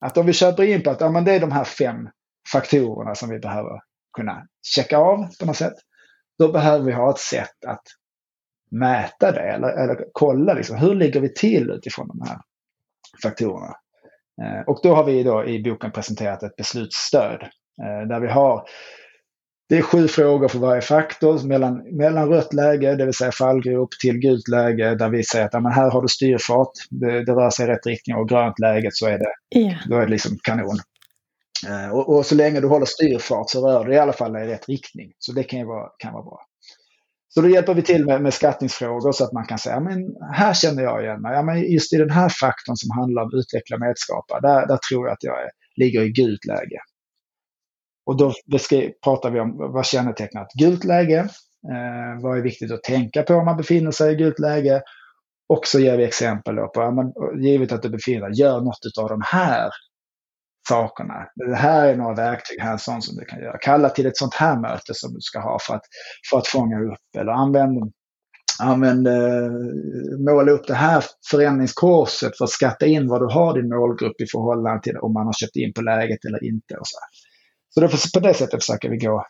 Att 0.00 0.16
om 0.16 0.26
vi 0.26 0.32
köper 0.32 0.62
in 0.62 0.82
på 0.82 0.90
att 0.90 1.00
ja, 1.00 1.10
men 1.10 1.24
det 1.24 1.32
är 1.32 1.40
de 1.40 1.52
här 1.52 1.64
fem 1.64 2.08
faktorerna 2.52 3.14
som 3.14 3.28
vi 3.30 3.38
behöver 3.38 3.80
kunna 4.16 4.46
checka 4.62 4.98
av 4.98 5.28
på 5.40 5.46
något 5.46 5.56
sätt. 5.56 5.74
Då 6.38 6.52
behöver 6.52 6.84
vi 6.84 6.92
ha 6.92 7.10
ett 7.10 7.18
sätt 7.18 7.64
att 7.66 7.82
mäta 8.70 9.32
det 9.32 9.52
eller, 9.52 9.68
eller 9.68 10.04
kolla 10.12 10.54
liksom, 10.54 10.76
hur 10.76 10.94
ligger 10.94 11.20
vi 11.20 11.34
till 11.34 11.70
utifrån 11.70 12.08
de 12.08 12.28
här 12.28 12.38
faktorerna. 13.22 13.74
Eh, 14.42 14.60
och 14.66 14.80
då 14.82 14.94
har 14.94 15.04
vi 15.04 15.22
då 15.22 15.44
i 15.44 15.62
boken 15.62 15.92
presenterat 15.92 16.42
ett 16.42 16.56
beslutsstöd 16.56 17.42
eh, 17.82 18.08
där 18.08 18.20
vi 18.20 18.28
har 18.28 18.68
det 19.68 19.78
är 19.78 19.82
sju 19.82 20.08
frågor 20.08 20.48
för 20.48 20.58
varje 20.58 20.80
faktor. 20.80 21.46
Mellan, 21.46 21.96
mellan 21.96 22.28
rött 22.28 22.54
läge, 22.54 22.94
det 22.94 23.04
vill 23.04 23.14
säga 23.14 23.32
fallgrop, 23.32 23.90
till 24.00 24.18
gult 24.18 24.48
läge 24.48 24.94
där 24.94 25.08
vi 25.08 25.24
säger 25.24 25.44
att 25.44 25.54
ja, 25.54 25.60
men 25.60 25.72
här 25.72 25.90
har 25.90 26.02
du 26.02 26.08
styrfart, 26.08 26.70
det, 26.90 27.24
det 27.24 27.32
rör 27.32 27.50
sig 27.50 27.66
i 27.66 27.68
rätt 27.68 27.86
riktning 27.86 28.16
och 28.16 28.28
grönt 28.28 28.58
läget 28.58 28.94
så 28.94 29.06
är 29.06 29.18
det, 29.18 29.58
yeah. 29.58 29.78
då 29.88 29.96
är 29.96 30.00
det 30.00 30.10
liksom 30.10 30.38
kanon. 30.42 30.78
Uh, 31.68 31.90
och, 31.90 32.16
och, 32.16 32.26
så 32.26 32.34
länge 32.34 32.60
du 32.60 32.68
håller 32.68 32.86
styrfart 32.86 33.50
så 33.50 33.68
rör 33.68 33.84
du 33.84 33.94
i 33.94 33.98
alla 33.98 34.12
fall 34.12 34.36
i 34.36 34.46
rätt 34.46 34.68
riktning. 34.68 35.12
Så 35.18 35.32
det 35.32 35.42
kan 35.42 35.58
ju 35.58 35.64
vara, 35.64 35.88
kan 35.98 36.12
vara 36.12 36.22
bra. 36.22 36.40
Så 37.28 37.40
då 37.40 37.48
hjälper 37.48 37.74
vi 37.74 37.82
till 37.82 38.04
med, 38.04 38.22
med 38.22 38.34
skattningsfrågor 38.34 39.12
så 39.12 39.24
att 39.24 39.32
man 39.32 39.46
kan 39.46 39.58
säga, 39.58 39.80
men 39.80 39.98
här 40.32 40.54
känner 40.54 40.82
jag 40.82 41.04
igen 41.04 41.22
mig. 41.22 41.34
Ja, 41.34 41.42
men 41.42 41.72
just 41.72 41.92
i 41.92 41.96
den 41.96 42.10
här 42.10 42.28
faktorn 42.28 42.76
som 42.76 42.90
handlar 42.98 43.22
om 43.22 43.30
utveckla 43.34 43.78
medskapare, 43.78 44.40
där, 44.40 44.66
där 44.66 44.78
tror 44.88 45.06
jag 45.06 45.12
att 45.12 45.24
jag 45.24 45.42
är, 45.42 45.50
ligger 45.76 46.02
i 46.02 46.10
gult 46.10 46.44
läge. 46.44 46.78
Och 48.08 48.16
då 48.16 48.32
pratar 49.04 49.30
vi 49.30 49.40
om 49.40 49.56
vad 49.72 49.86
kännetecknar 49.86 50.42
ett 50.42 50.52
gult 50.60 50.84
läge? 50.84 51.18
Eh, 51.72 52.22
vad 52.22 52.38
är 52.38 52.42
viktigt 52.42 52.72
att 52.72 52.82
tänka 52.82 53.22
på 53.22 53.34
om 53.34 53.44
man 53.44 53.56
befinner 53.56 53.90
sig 53.90 54.12
i 54.12 54.16
gult 54.16 54.38
läge? 54.38 54.82
Och 55.48 55.66
så 55.66 55.80
ger 55.80 55.96
vi 55.96 56.04
exempel 56.04 56.56
på, 56.56 56.80
ja, 56.80 56.90
men, 56.90 57.12
givet 57.42 57.72
att 57.72 57.82
du 57.82 57.88
befinner 57.88 58.28
dig, 58.28 58.40
gör 58.40 58.60
något 58.60 58.98
av 59.00 59.08
de 59.08 59.22
här 59.24 59.70
sakerna. 60.68 61.14
Det 61.34 61.56
här 61.56 61.88
är 61.88 61.96
några 61.96 62.14
verktyg 62.14 62.60
här 62.60 62.76
sånt 62.76 63.04
som 63.04 63.16
du 63.16 63.24
kan 63.24 63.40
göra. 63.40 63.58
Kalla 63.58 63.88
till 63.88 64.06
ett 64.06 64.16
sånt 64.16 64.34
här 64.34 64.60
möte 64.60 64.94
som 64.94 65.14
du 65.14 65.20
ska 65.20 65.40
ha 65.40 65.58
för 65.66 65.74
att, 65.74 65.84
för 66.30 66.38
att 66.38 66.48
fånga 66.48 66.80
upp 66.80 67.16
eller 67.18 67.32
använd, 67.32 67.92
använd, 68.60 69.06
eh, 69.06 69.50
måla 70.28 70.52
upp 70.52 70.66
det 70.66 70.74
här 70.74 71.04
förändringskorset 71.30 72.38
för 72.38 72.44
att 72.44 72.50
skatta 72.50 72.86
in 72.86 73.08
vad 73.08 73.20
du 73.20 73.26
har 73.26 73.54
din 73.54 73.68
målgrupp 73.68 74.20
i 74.20 74.26
förhållande 74.32 74.82
till 74.82 74.96
om 74.96 75.12
man 75.12 75.26
har 75.26 75.32
köpt 75.32 75.56
in 75.56 75.72
på 75.72 75.82
läget 75.82 76.24
eller 76.24 76.44
inte. 76.44 76.74
Och 76.74 76.86
så. 76.86 76.98
Så 77.80 78.20
på 78.20 78.26
det 78.26 78.34
sättet 78.34 78.62
försöker 78.62 78.88
vi 78.88 78.96
gå 78.96 79.26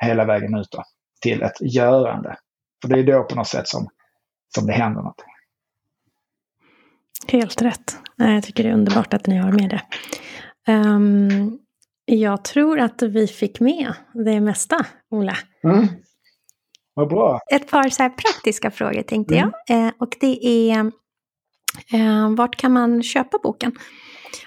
hela 0.00 0.24
vägen 0.24 0.54
ut 0.54 0.68
då, 0.70 0.82
till 1.20 1.42
ett 1.42 1.60
görande. 1.60 2.36
För 2.82 2.88
det 2.88 3.00
är 3.00 3.04
då 3.04 3.24
på 3.24 3.34
något 3.34 3.48
sätt 3.48 3.68
som, 3.68 3.88
som 4.54 4.66
det 4.66 4.72
händer 4.72 5.02
något. 5.02 5.24
Helt 7.28 7.62
rätt. 7.62 7.96
Jag 8.16 8.44
tycker 8.44 8.62
det 8.62 8.68
är 8.68 8.74
underbart 8.74 9.14
att 9.14 9.26
ni 9.26 9.36
har 9.36 9.52
med 9.52 9.70
det. 9.70 9.82
Um, 10.72 11.58
jag 12.04 12.44
tror 12.44 12.80
att 12.80 13.02
vi 13.02 13.26
fick 13.26 13.60
med 13.60 13.92
det 14.12 14.40
mesta, 14.40 14.86
Ola. 15.10 15.36
Mm. 15.64 15.86
Vad 16.94 17.08
bra. 17.08 17.40
Ett 17.52 17.70
par 17.70 17.88
så 17.88 18.10
praktiska 18.10 18.70
frågor 18.70 19.02
tänkte 19.02 19.36
mm. 19.36 19.52
jag. 19.66 19.86
Eh, 19.86 19.92
och 19.98 20.16
det 20.20 20.46
är, 20.46 20.80
eh, 21.92 22.30
vart 22.36 22.56
kan 22.56 22.72
man 22.72 23.02
köpa 23.02 23.38
boken? 23.42 23.72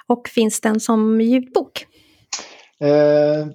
Och 0.08 0.28
finns 0.28 0.62
den 0.62 0.80
som 0.80 1.22
ljudbok? 1.22 1.86
Eh, 2.84 3.48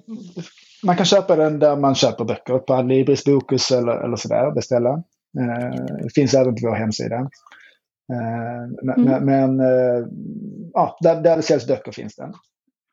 man 0.83 0.95
kan 0.95 1.05
köpa 1.05 1.35
den 1.35 1.59
där 1.59 1.75
man 1.75 1.95
köper 1.95 2.25
böcker, 2.25 2.57
på 2.57 2.73
Adlibris, 2.73 3.25
Bokus 3.25 3.71
eller, 3.71 4.03
eller 4.03 4.15
sådär, 4.15 4.51
beställa. 4.51 4.89
Eh, 5.39 5.85
det 6.03 6.13
finns 6.15 6.33
även 6.33 6.55
på 6.55 6.67
vår 6.67 6.75
hemsida. 6.75 7.15
Eh, 8.13 8.67
men, 8.83 9.07
mm. 9.07 9.25
men 9.25 9.59
eh, 9.59 10.07
ja, 10.73 10.97
där, 11.01 11.21
där 11.21 11.35
det 11.35 11.41
säljs 11.41 11.67
böcker 11.67 11.91
finns 11.91 12.15
den. 12.15 12.33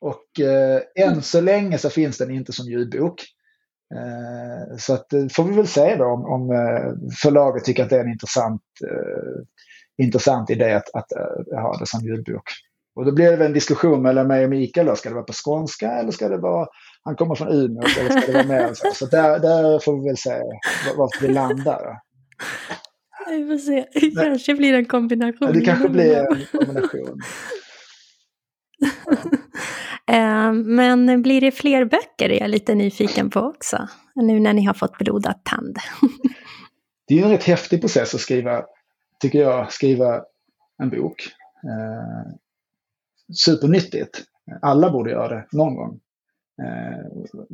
Och 0.01 0.41
eh, 0.41 0.81
än 0.95 1.23
så 1.23 1.41
länge 1.41 1.79
så 1.79 1.91
finns 1.91 2.19
den 2.19 2.31
inte 2.31 2.53
som 2.53 2.67
ljudbok. 2.67 3.25
Eh, 3.95 4.77
så 4.79 4.95
att, 4.95 5.13
eh, 5.13 5.27
får 5.33 5.45
vi 5.45 5.57
väl 5.57 5.67
se 5.67 5.97
då 5.97 6.05
om, 6.05 6.25
om 6.25 6.49
förlaget 7.23 7.65
tycker 7.65 7.83
att 7.83 7.91
det 7.91 7.97
är 7.97 8.05
en 8.05 8.13
intressant, 8.13 8.63
eh, 8.91 10.05
intressant 10.05 10.51
idé 10.51 10.73
att, 10.73 10.95
att 10.95 11.13
uh, 11.53 11.61
ha 11.61 11.79
det 11.79 11.87
som 11.87 12.01
ljudbok. 12.01 12.43
Och 12.97 13.05
då 13.05 13.13
blir 13.13 13.37
det 13.37 13.47
en 13.47 13.53
diskussion 13.53 14.03
mellan 14.03 14.27
mig 14.27 14.45
och 14.45 14.51
Mikael. 14.51 14.87
Då. 14.87 14.97
Ska 14.97 15.09
det 15.09 15.15
vara 15.15 15.25
på 15.25 15.33
skånska 15.33 15.91
eller 15.91 16.11
ska 16.11 16.29
det 16.29 16.39
vara, 16.39 16.67
han 17.03 17.17
kommer 17.17 17.35
från 17.35 17.49
Umeå, 17.49 17.85
eller 18.01 18.21
ska 18.21 18.33
det 18.33 18.33
vara 18.33 18.47
mer 18.47 18.75
så? 18.75 18.91
Så 18.95 19.07
där, 19.07 19.39
där 19.39 19.79
får 19.79 20.01
vi 20.01 20.09
väl 20.09 20.17
se 20.17 20.43
vart 20.97 21.23
vi 21.23 21.29
landar. 21.29 21.99
Vi 23.29 23.47
får 23.47 23.59
se, 23.59 23.87
det 24.01 24.11
kanske 24.11 24.55
blir 24.55 24.75
en 24.75 24.85
kombination. 24.85 25.49
Ja, 25.49 25.53
det 25.53 25.61
kanske 25.61 25.89
blir 25.89 26.17
en 26.17 26.47
kombination. 26.53 27.21
Eh, 30.07 30.53
men 30.53 31.23
blir 31.23 31.41
det 31.41 31.51
fler 31.51 31.85
böcker 31.85 32.31
är 32.31 32.41
jag 32.41 32.51
lite 32.51 32.75
nyfiken 32.75 33.31
på 33.31 33.41
också. 33.41 33.89
Nu 34.15 34.41
när 34.41 34.53
ni 34.53 34.65
har 34.65 34.75
fått 34.75 34.99
blodad 34.99 35.45
tand. 35.45 35.77
det 37.09 37.19
är 37.19 37.25
en 37.25 37.31
rätt 37.31 37.45
häftig 37.45 37.81
process 37.81 38.15
att 38.15 38.21
skriva, 38.21 38.65
tycker 39.21 39.39
jag, 39.39 39.73
skriva 39.73 40.23
en 40.83 40.91
bok. 40.91 41.29
Supernyttigt. 43.33 44.23
Alla 44.63 44.91
borde 44.91 45.11
göra 45.11 45.29
det 45.29 45.47
någon 45.53 45.77
gång. 45.77 46.01
Eh, 46.63 47.47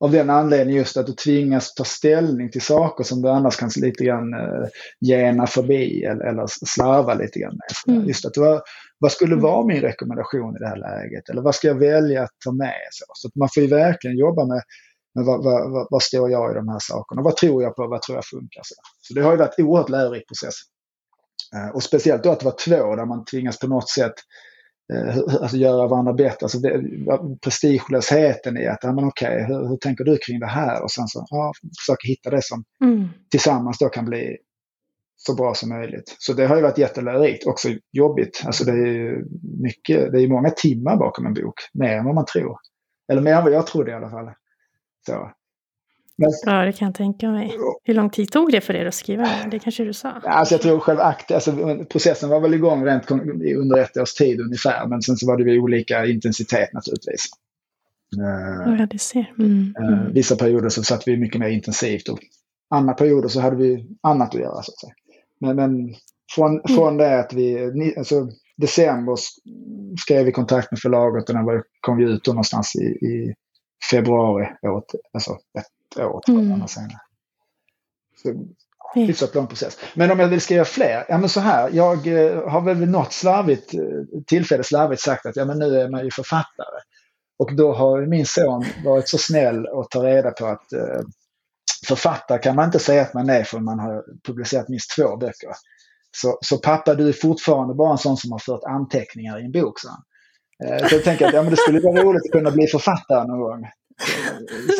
av 0.00 0.10
den 0.10 0.30
anledningen 0.30 0.78
just 0.78 0.96
att 0.96 1.06
du 1.06 1.12
tvingas 1.12 1.74
ta 1.74 1.84
ställning 1.84 2.50
till 2.50 2.62
saker 2.62 3.04
som 3.04 3.22
du 3.22 3.28
annars 3.28 3.56
kan 3.56 3.70
lite 3.76 4.04
grann 4.04 4.34
eh, 4.34 4.68
gena 5.00 5.46
förbi 5.46 6.04
eller, 6.04 6.24
eller 6.24 6.46
slarva 6.48 7.14
lite 7.14 7.38
grann 7.38 7.58
med. 7.86 7.94
Mm. 7.96 8.08
Just 8.08 8.26
att 8.26 8.36
vad, 8.36 8.62
vad 8.98 9.12
skulle 9.12 9.36
vara 9.36 9.66
min 9.66 9.80
rekommendation 9.80 10.56
i 10.56 10.58
det 10.58 10.68
här 10.68 10.76
läget? 10.76 11.28
Eller 11.28 11.42
vad 11.42 11.54
ska 11.54 11.68
jag 11.68 11.78
välja 11.78 12.22
att 12.22 12.30
ta 12.44 12.52
med? 12.52 12.88
Så, 12.90 13.04
så 13.14 13.38
man 13.38 13.48
får 13.54 13.62
ju 13.62 13.68
verkligen 13.68 14.16
jobba 14.16 14.46
med, 14.46 14.62
med 15.14 15.24
vad, 15.24 15.44
vad, 15.44 15.86
vad, 15.90 16.02
står 16.02 16.30
jag 16.30 16.52
i 16.52 16.54
de 16.54 16.68
här 16.68 16.78
sakerna? 16.80 17.22
Vad 17.22 17.36
tror 17.36 17.62
jag 17.62 17.76
på? 17.76 17.86
Vad 17.86 18.02
tror 18.02 18.16
jag 18.16 18.26
funkar? 18.26 18.62
Så, 18.64 18.74
så 19.00 19.14
det 19.14 19.22
har 19.22 19.32
ju 19.32 19.38
varit 19.38 19.60
oerhört 19.60 19.88
lärorik 19.88 20.28
process. 20.28 20.54
Eh, 21.56 21.74
och 21.74 21.82
speciellt 21.82 22.22
då 22.22 22.30
att 22.30 22.40
det 22.40 22.44
var 22.44 22.56
två 22.64 22.96
där 22.96 23.06
man 23.06 23.24
tvingas 23.24 23.58
på 23.58 23.66
något 23.66 23.88
sätt 23.88 24.14
alltså 25.40 25.56
göra 25.56 25.88
varandra 25.88 26.12
bättre. 26.12 26.44
Alltså 26.44 26.58
det, 26.58 26.82
prestigelösheten 27.42 28.56
i 28.56 28.66
att, 28.66 28.78
ja 28.82 28.92
men 28.92 29.04
okej, 29.04 29.44
hur, 29.48 29.68
hur, 29.68 29.76
tänker 29.76 30.04
du 30.04 30.16
kring 30.16 30.40
det 30.40 30.46
här? 30.46 30.82
Och 30.82 30.90
sen 30.90 31.08
så, 31.08 31.26
ja, 31.30 31.52
försöka 31.78 32.08
hitta 32.08 32.30
det 32.30 32.42
som 32.42 32.64
mm. 32.84 33.08
tillsammans 33.30 33.78
då 33.78 33.88
kan 33.88 34.04
bli 34.04 34.36
så 35.16 35.34
bra 35.34 35.54
som 35.54 35.68
möjligt. 35.68 36.16
Så 36.18 36.32
det 36.32 36.46
har 36.46 36.56
ju 36.56 36.62
varit 36.62 36.78
jättelärorikt, 36.78 37.46
också 37.46 37.68
jobbigt. 37.92 38.42
Alltså 38.46 38.64
det 38.64 38.72
är 38.72 38.86
ju 38.86 39.24
mycket, 39.62 40.12
det 40.12 40.22
är 40.22 40.28
många 40.28 40.50
timmar 40.50 40.96
bakom 40.96 41.26
en 41.26 41.34
bok, 41.34 41.54
mer 41.72 41.96
än 41.96 42.04
vad 42.04 42.14
man 42.14 42.26
tror. 42.26 42.56
Eller 43.12 43.22
mer 43.22 43.32
än 43.32 43.44
vad 43.44 43.52
jag 43.52 43.66
trodde 43.66 43.90
i 43.90 43.94
alla 43.94 44.10
fall. 44.10 44.30
Så. 45.06 45.32
Ja, 46.16 46.64
det 46.64 46.72
kan 46.72 46.86
jag 46.86 46.94
tänka 46.94 47.30
mig. 47.30 47.52
Hur 47.84 47.94
lång 47.94 48.10
tid 48.10 48.30
tog 48.30 48.52
det 48.52 48.60
för 48.60 48.74
er 48.74 48.86
att 48.86 48.94
skriva 48.94 49.28
det? 49.50 49.58
kanske 49.58 49.84
du 49.84 49.92
sa? 49.92 50.10
Alltså 50.10 50.54
jag 50.54 50.62
tror 50.62 50.80
själv 50.80 51.00
akt, 51.00 51.30
alltså, 51.30 51.52
processen 51.90 52.28
var 52.28 52.40
väl 52.40 52.54
igång 52.54 52.84
rent 52.86 53.10
under 53.10 53.78
ett 53.78 53.96
års 53.96 54.14
tid 54.14 54.40
ungefär. 54.40 54.86
Men 54.86 55.02
sen 55.02 55.16
så 55.16 55.26
var 55.26 55.36
det 55.36 55.44
vid 55.44 55.58
olika 55.58 56.06
intensitet 56.06 56.72
naturligtvis. 56.72 57.26
Ja, 58.16 58.86
det 58.90 58.98
ser. 58.98 59.32
Mm, 59.38 59.74
eh, 59.78 59.88
mm. 59.88 60.12
Vissa 60.12 60.36
perioder 60.36 60.68
så 60.68 60.82
satt 60.82 61.08
vi 61.08 61.16
mycket 61.16 61.40
mer 61.40 61.48
intensivt 61.48 62.08
och 62.08 62.18
andra 62.70 62.94
perioder 62.94 63.28
så 63.28 63.40
hade 63.40 63.56
vi 63.56 63.86
annat 64.02 64.34
att 64.34 64.40
göra. 64.40 64.62
Så 64.62 64.72
att 64.72 64.80
säga. 64.80 64.92
Men, 65.40 65.56
men 65.56 65.94
från, 66.34 66.50
mm. 66.50 66.76
från 66.76 66.96
det 66.96 67.20
att 67.20 67.32
vi, 67.32 67.72
alltså, 67.98 68.28
december 68.56 69.16
skrev 70.00 70.24
vi 70.24 70.32
kontakt 70.32 70.70
med 70.70 70.80
förlaget 70.80 71.28
och 71.28 71.34
den 71.34 71.62
kom 71.80 71.96
vi 71.96 72.04
ut 72.04 72.26
någonstans 72.26 72.76
i, 72.76 72.84
i 73.06 73.34
februari 73.90 74.46
året, 74.62 74.84
alltså 75.12 75.38
år 75.96 76.20
tror 76.26 76.38
jag. 76.38 76.46
Mm. 76.46 76.68
Senare. 76.68 77.00
Så, 78.22 78.34
hyfsat 78.94 79.34
lång 79.34 79.46
process. 79.46 79.78
Men 79.94 80.10
om 80.10 80.20
jag 80.20 80.28
vill 80.28 80.40
skriva 80.40 80.64
fler, 80.64 81.04
ja 81.08 81.18
men 81.18 81.28
så 81.28 81.40
här, 81.40 81.70
jag 81.72 82.06
eh, 82.06 82.48
har 82.48 82.60
väl 82.60 82.76
vid 82.76 82.88
något 82.88 83.12
slarvigt 83.12 83.74
eh, 83.74 83.80
tillfälle 84.26 84.64
slarvigt 84.64 85.02
sagt 85.02 85.26
att 85.26 85.36
ja 85.36 85.44
men 85.44 85.58
nu 85.58 85.80
är 85.80 85.88
man 85.88 86.04
ju 86.04 86.10
författare. 86.10 86.80
Och 87.38 87.56
då 87.56 87.72
har 87.72 88.06
min 88.06 88.26
son 88.26 88.64
varit 88.84 89.08
så 89.08 89.18
snäll 89.18 89.66
att 89.66 89.90
ta 89.90 90.04
reda 90.04 90.30
på 90.30 90.46
att 90.46 90.72
eh, 90.72 91.00
författare 91.86 92.38
kan 92.38 92.56
man 92.56 92.64
inte 92.64 92.78
säga 92.78 93.02
att 93.02 93.14
man 93.14 93.30
är 93.30 93.44
förrän 93.44 93.64
man 93.64 93.78
har 93.78 94.04
publicerat 94.26 94.68
minst 94.68 94.96
två 94.96 95.16
böcker. 95.16 95.50
Så, 96.16 96.38
så 96.40 96.58
pappa, 96.58 96.94
du 96.94 97.08
är 97.08 97.12
fortfarande 97.12 97.74
bara 97.74 97.92
en 97.92 97.98
sån 97.98 98.16
som 98.16 98.32
har 98.32 98.38
fört 98.38 98.64
anteckningar 98.64 99.40
i 99.40 99.44
en 99.44 99.52
bok, 99.52 99.80
så. 99.80 99.88
Eh, 100.64 100.88
så 100.88 100.94
jag 100.94 101.04
tänker 101.04 101.26
att 101.26 101.34
ja, 101.34 101.42
men 101.42 101.50
det 101.50 101.56
skulle 101.56 101.80
vara 101.80 102.02
roligt 102.02 102.22
att 102.24 102.32
kunna 102.32 102.50
bli 102.50 102.66
författare 102.66 103.26
någon 103.26 103.40
gång. 103.40 103.66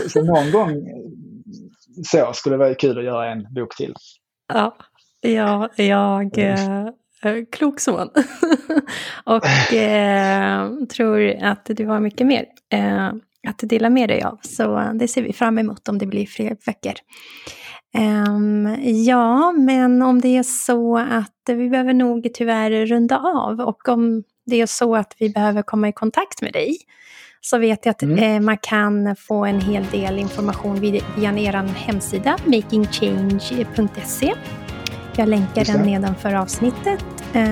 Så, 0.03 0.11
så 0.11 0.23
någon 0.23 0.51
gång 0.51 0.73
så 2.05 2.33
skulle 2.33 2.55
det 2.55 2.59
vara 2.59 2.75
kul 2.75 2.99
att 2.99 3.05
göra 3.05 3.31
en 3.31 3.47
bok 3.55 3.77
till. 3.77 3.95
Ja, 4.53 4.77
ja 5.21 5.69
jag... 5.77 6.39
Eh, 6.39 6.89
klok 7.53 7.81
son. 7.81 8.11
och 9.25 9.73
eh, 9.73 10.71
tror 10.85 11.37
att 11.43 11.65
du 11.65 11.87
har 11.87 12.01
mycket 12.01 12.27
mer 12.27 12.45
eh, 12.73 13.09
att 13.49 13.59
dela 13.59 13.91
med 13.91 14.09
dig 14.09 14.23
av. 14.23 14.39
Så 14.43 14.91
det 14.95 15.09
ser 15.09 15.23
vi 15.23 15.33
fram 15.33 15.59
emot 15.59 15.89
om 15.89 15.99
det 15.99 16.07
blir 16.07 16.27
fler 16.27 16.57
böcker. 16.67 16.95
Um, 18.29 18.77
ja, 18.83 19.53
men 19.53 20.03
om 20.03 20.21
det 20.21 20.37
är 20.37 20.43
så 20.43 20.99
att 20.99 21.41
vi 21.47 21.69
behöver 21.69 21.95
nog 21.95 22.31
tyvärr 22.35 22.87
runda 22.87 23.19
av 23.19 23.61
och 23.61 23.89
om 23.89 24.23
det 24.47 24.61
är 24.61 24.67
så 24.67 24.97
att 24.97 25.17
vi 25.19 25.31
behöver 25.31 25.63
komma 25.63 25.89
i 25.89 25.93
kontakt 25.93 26.43
med 26.43 26.53
dig 26.53 26.77
så 27.45 27.59
vet 27.59 27.87
jag 27.87 27.91
att 27.91 28.03
mm. 28.03 28.19
eh, 28.19 28.41
man 28.41 28.59
kan 28.59 29.17
få 29.17 29.45
en 29.45 29.61
hel 29.61 29.85
del 29.93 30.19
information 30.19 30.81
via, 30.81 31.05
via 31.17 31.39
er 31.39 31.53
hemsida 31.75 32.37
makingchange.se. 32.45 34.35
Jag 35.17 35.29
länkar 35.29 35.65
den 35.65 35.87
nedanför 35.87 36.35
avsnittet. 36.35 37.05
Eh, 37.33 37.43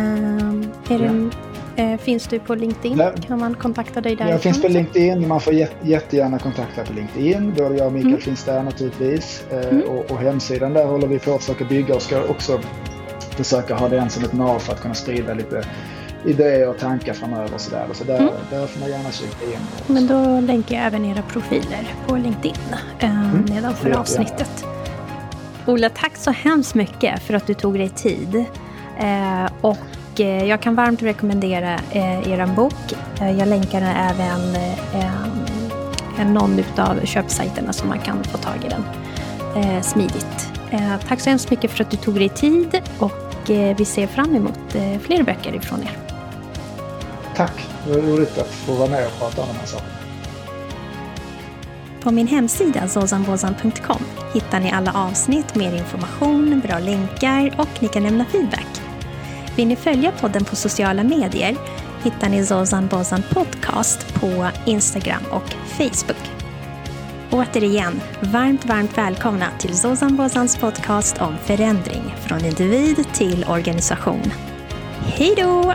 är 0.90 0.98
det 0.98 1.30
Eh, 1.76 1.98
finns 1.98 2.26
du 2.26 2.38
på 2.38 2.54
LinkedIn? 2.54 2.98
Ja. 2.98 3.12
Kan 3.26 3.38
man 3.38 3.54
kontakta 3.54 4.00
dig 4.00 4.16
där? 4.16 4.28
Jag 4.28 4.42
finns 4.42 4.62
på 4.62 4.68
LinkedIn. 4.68 5.28
Man 5.28 5.40
får 5.40 5.54
jättegärna 5.82 6.38
kontakta 6.38 6.84
på 6.84 6.92
LinkedIn. 6.92 7.54
Både 7.54 7.76
jag 7.76 7.86
och 7.86 7.92
Mikael 7.92 8.12
mm. 8.12 8.20
finns 8.20 8.44
där 8.44 8.62
naturligtvis. 8.62 9.44
Eh, 9.50 9.68
mm. 9.68 9.82
Och, 9.82 10.10
och, 10.10 10.18
hemsidan 10.18 10.72
där 10.72 10.86
håller 10.86 11.06
vi 11.06 11.18
på 11.18 11.34
att 11.34 11.40
försöka 11.40 11.64
bygga 11.64 11.94
och 11.94 12.02
ska 12.02 12.24
också 12.24 12.60
försöka 13.30 13.74
ha 13.74 13.88
den 13.88 14.10
som 14.10 14.24
ett 14.24 14.32
nav 14.32 14.58
för 14.58 14.72
att 14.72 14.80
kunna 14.80 14.94
sprida 14.94 15.34
lite 15.34 15.64
idéer 16.24 16.68
och 16.68 16.78
tankar 16.78 17.12
framöver. 17.12 17.58
Så 17.58 17.70
där, 17.70 17.86
så 17.92 18.04
där, 18.04 18.18
mm. 18.18 18.34
där 18.50 18.66
får 18.66 18.80
man 18.80 18.90
gärna 18.90 19.12
kika 19.12 19.44
in. 19.44 19.58
Men 19.86 20.06
då 20.06 20.40
länkar 20.40 20.76
jag 20.76 20.84
även 20.86 21.04
era 21.04 21.22
profiler 21.22 21.94
på 22.06 22.16
LinkedIn 22.16 22.54
eh, 22.98 23.30
mm. 23.30 23.44
nedanför 23.44 23.90
avsnittet. 23.90 24.64
Ola, 25.66 25.88
tack 25.88 26.16
så 26.16 26.30
hemskt 26.30 26.74
mycket 26.74 27.22
för 27.22 27.34
att 27.34 27.46
du 27.46 27.54
tog 27.54 27.74
dig 27.74 27.88
tid. 27.88 28.44
Eh, 28.98 29.52
och 29.60 30.20
eh, 30.20 30.44
jag 30.44 30.60
kan 30.60 30.74
varmt 30.74 31.02
rekommendera 31.02 31.74
eh, 31.90 32.32
er 32.32 32.46
bok. 32.56 32.94
Eh, 33.20 33.38
jag 33.38 33.48
länkar 33.48 33.82
även 33.82 34.56
eh, 34.94 36.26
någon 36.26 36.60
av 36.76 37.04
köpsajterna 37.04 37.72
så 37.72 37.86
man 37.86 37.98
kan 37.98 38.24
få 38.24 38.38
tag 38.38 38.54
i 38.64 38.68
den 38.68 38.84
eh, 39.64 39.82
smidigt. 39.82 40.52
Eh, 40.70 41.00
tack 41.08 41.20
så 41.20 41.30
hemskt 41.30 41.50
mycket 41.50 41.70
för 41.70 41.84
att 41.84 41.90
du 41.90 41.96
tog 41.96 42.14
dig 42.14 42.28
tid 42.28 42.80
och 42.98 43.50
vi 43.76 43.84
ser 43.84 44.06
fram 44.06 44.36
emot 44.36 44.76
fler 45.00 45.22
böcker 45.22 45.54
ifrån 45.54 45.82
er. 45.82 46.11
Tack, 47.36 47.68
det 47.86 47.92
var 47.92 48.02
roligt 48.02 48.38
att 48.38 48.48
få 48.48 48.72
vara 48.72 48.90
med 48.90 49.06
och 49.06 49.18
prata 49.18 49.42
om 49.42 49.48
de 49.48 49.54
här 49.54 49.66
sakerna. 49.66 49.92
På 52.02 52.10
min 52.10 52.26
hemsida 52.26 52.88
zozanbozan.com 52.88 54.04
hittar 54.34 54.60
ni 54.60 54.72
alla 54.72 54.92
avsnitt, 54.92 55.54
mer 55.54 55.74
information, 55.76 56.60
bra 56.60 56.78
länkar 56.78 57.54
och 57.58 57.82
ni 57.82 57.88
kan 57.88 58.02
lämna 58.02 58.24
feedback. 58.24 58.82
Vill 59.56 59.68
ni 59.68 59.76
följa 59.76 60.12
podden 60.12 60.44
på 60.44 60.56
sociala 60.56 61.02
medier 61.02 61.56
hittar 62.02 62.28
ni 62.28 62.46
Zozan 62.46 62.86
Bozan 62.86 63.22
Podcast 63.30 64.14
på 64.14 64.48
Instagram 64.66 65.22
och 65.30 65.54
Facebook. 65.68 66.30
Återigen, 67.30 68.00
varmt, 68.20 68.64
varmt 68.64 68.98
välkomna 68.98 69.46
till 69.58 69.78
Zozan 69.78 70.16
Bozans 70.16 70.56
podcast 70.56 71.20
om 71.20 71.36
förändring 71.44 72.14
från 72.26 72.44
individ 72.44 73.06
till 73.14 73.44
organisation. 73.48 74.32
Hej 75.16 75.34
då! 75.36 75.74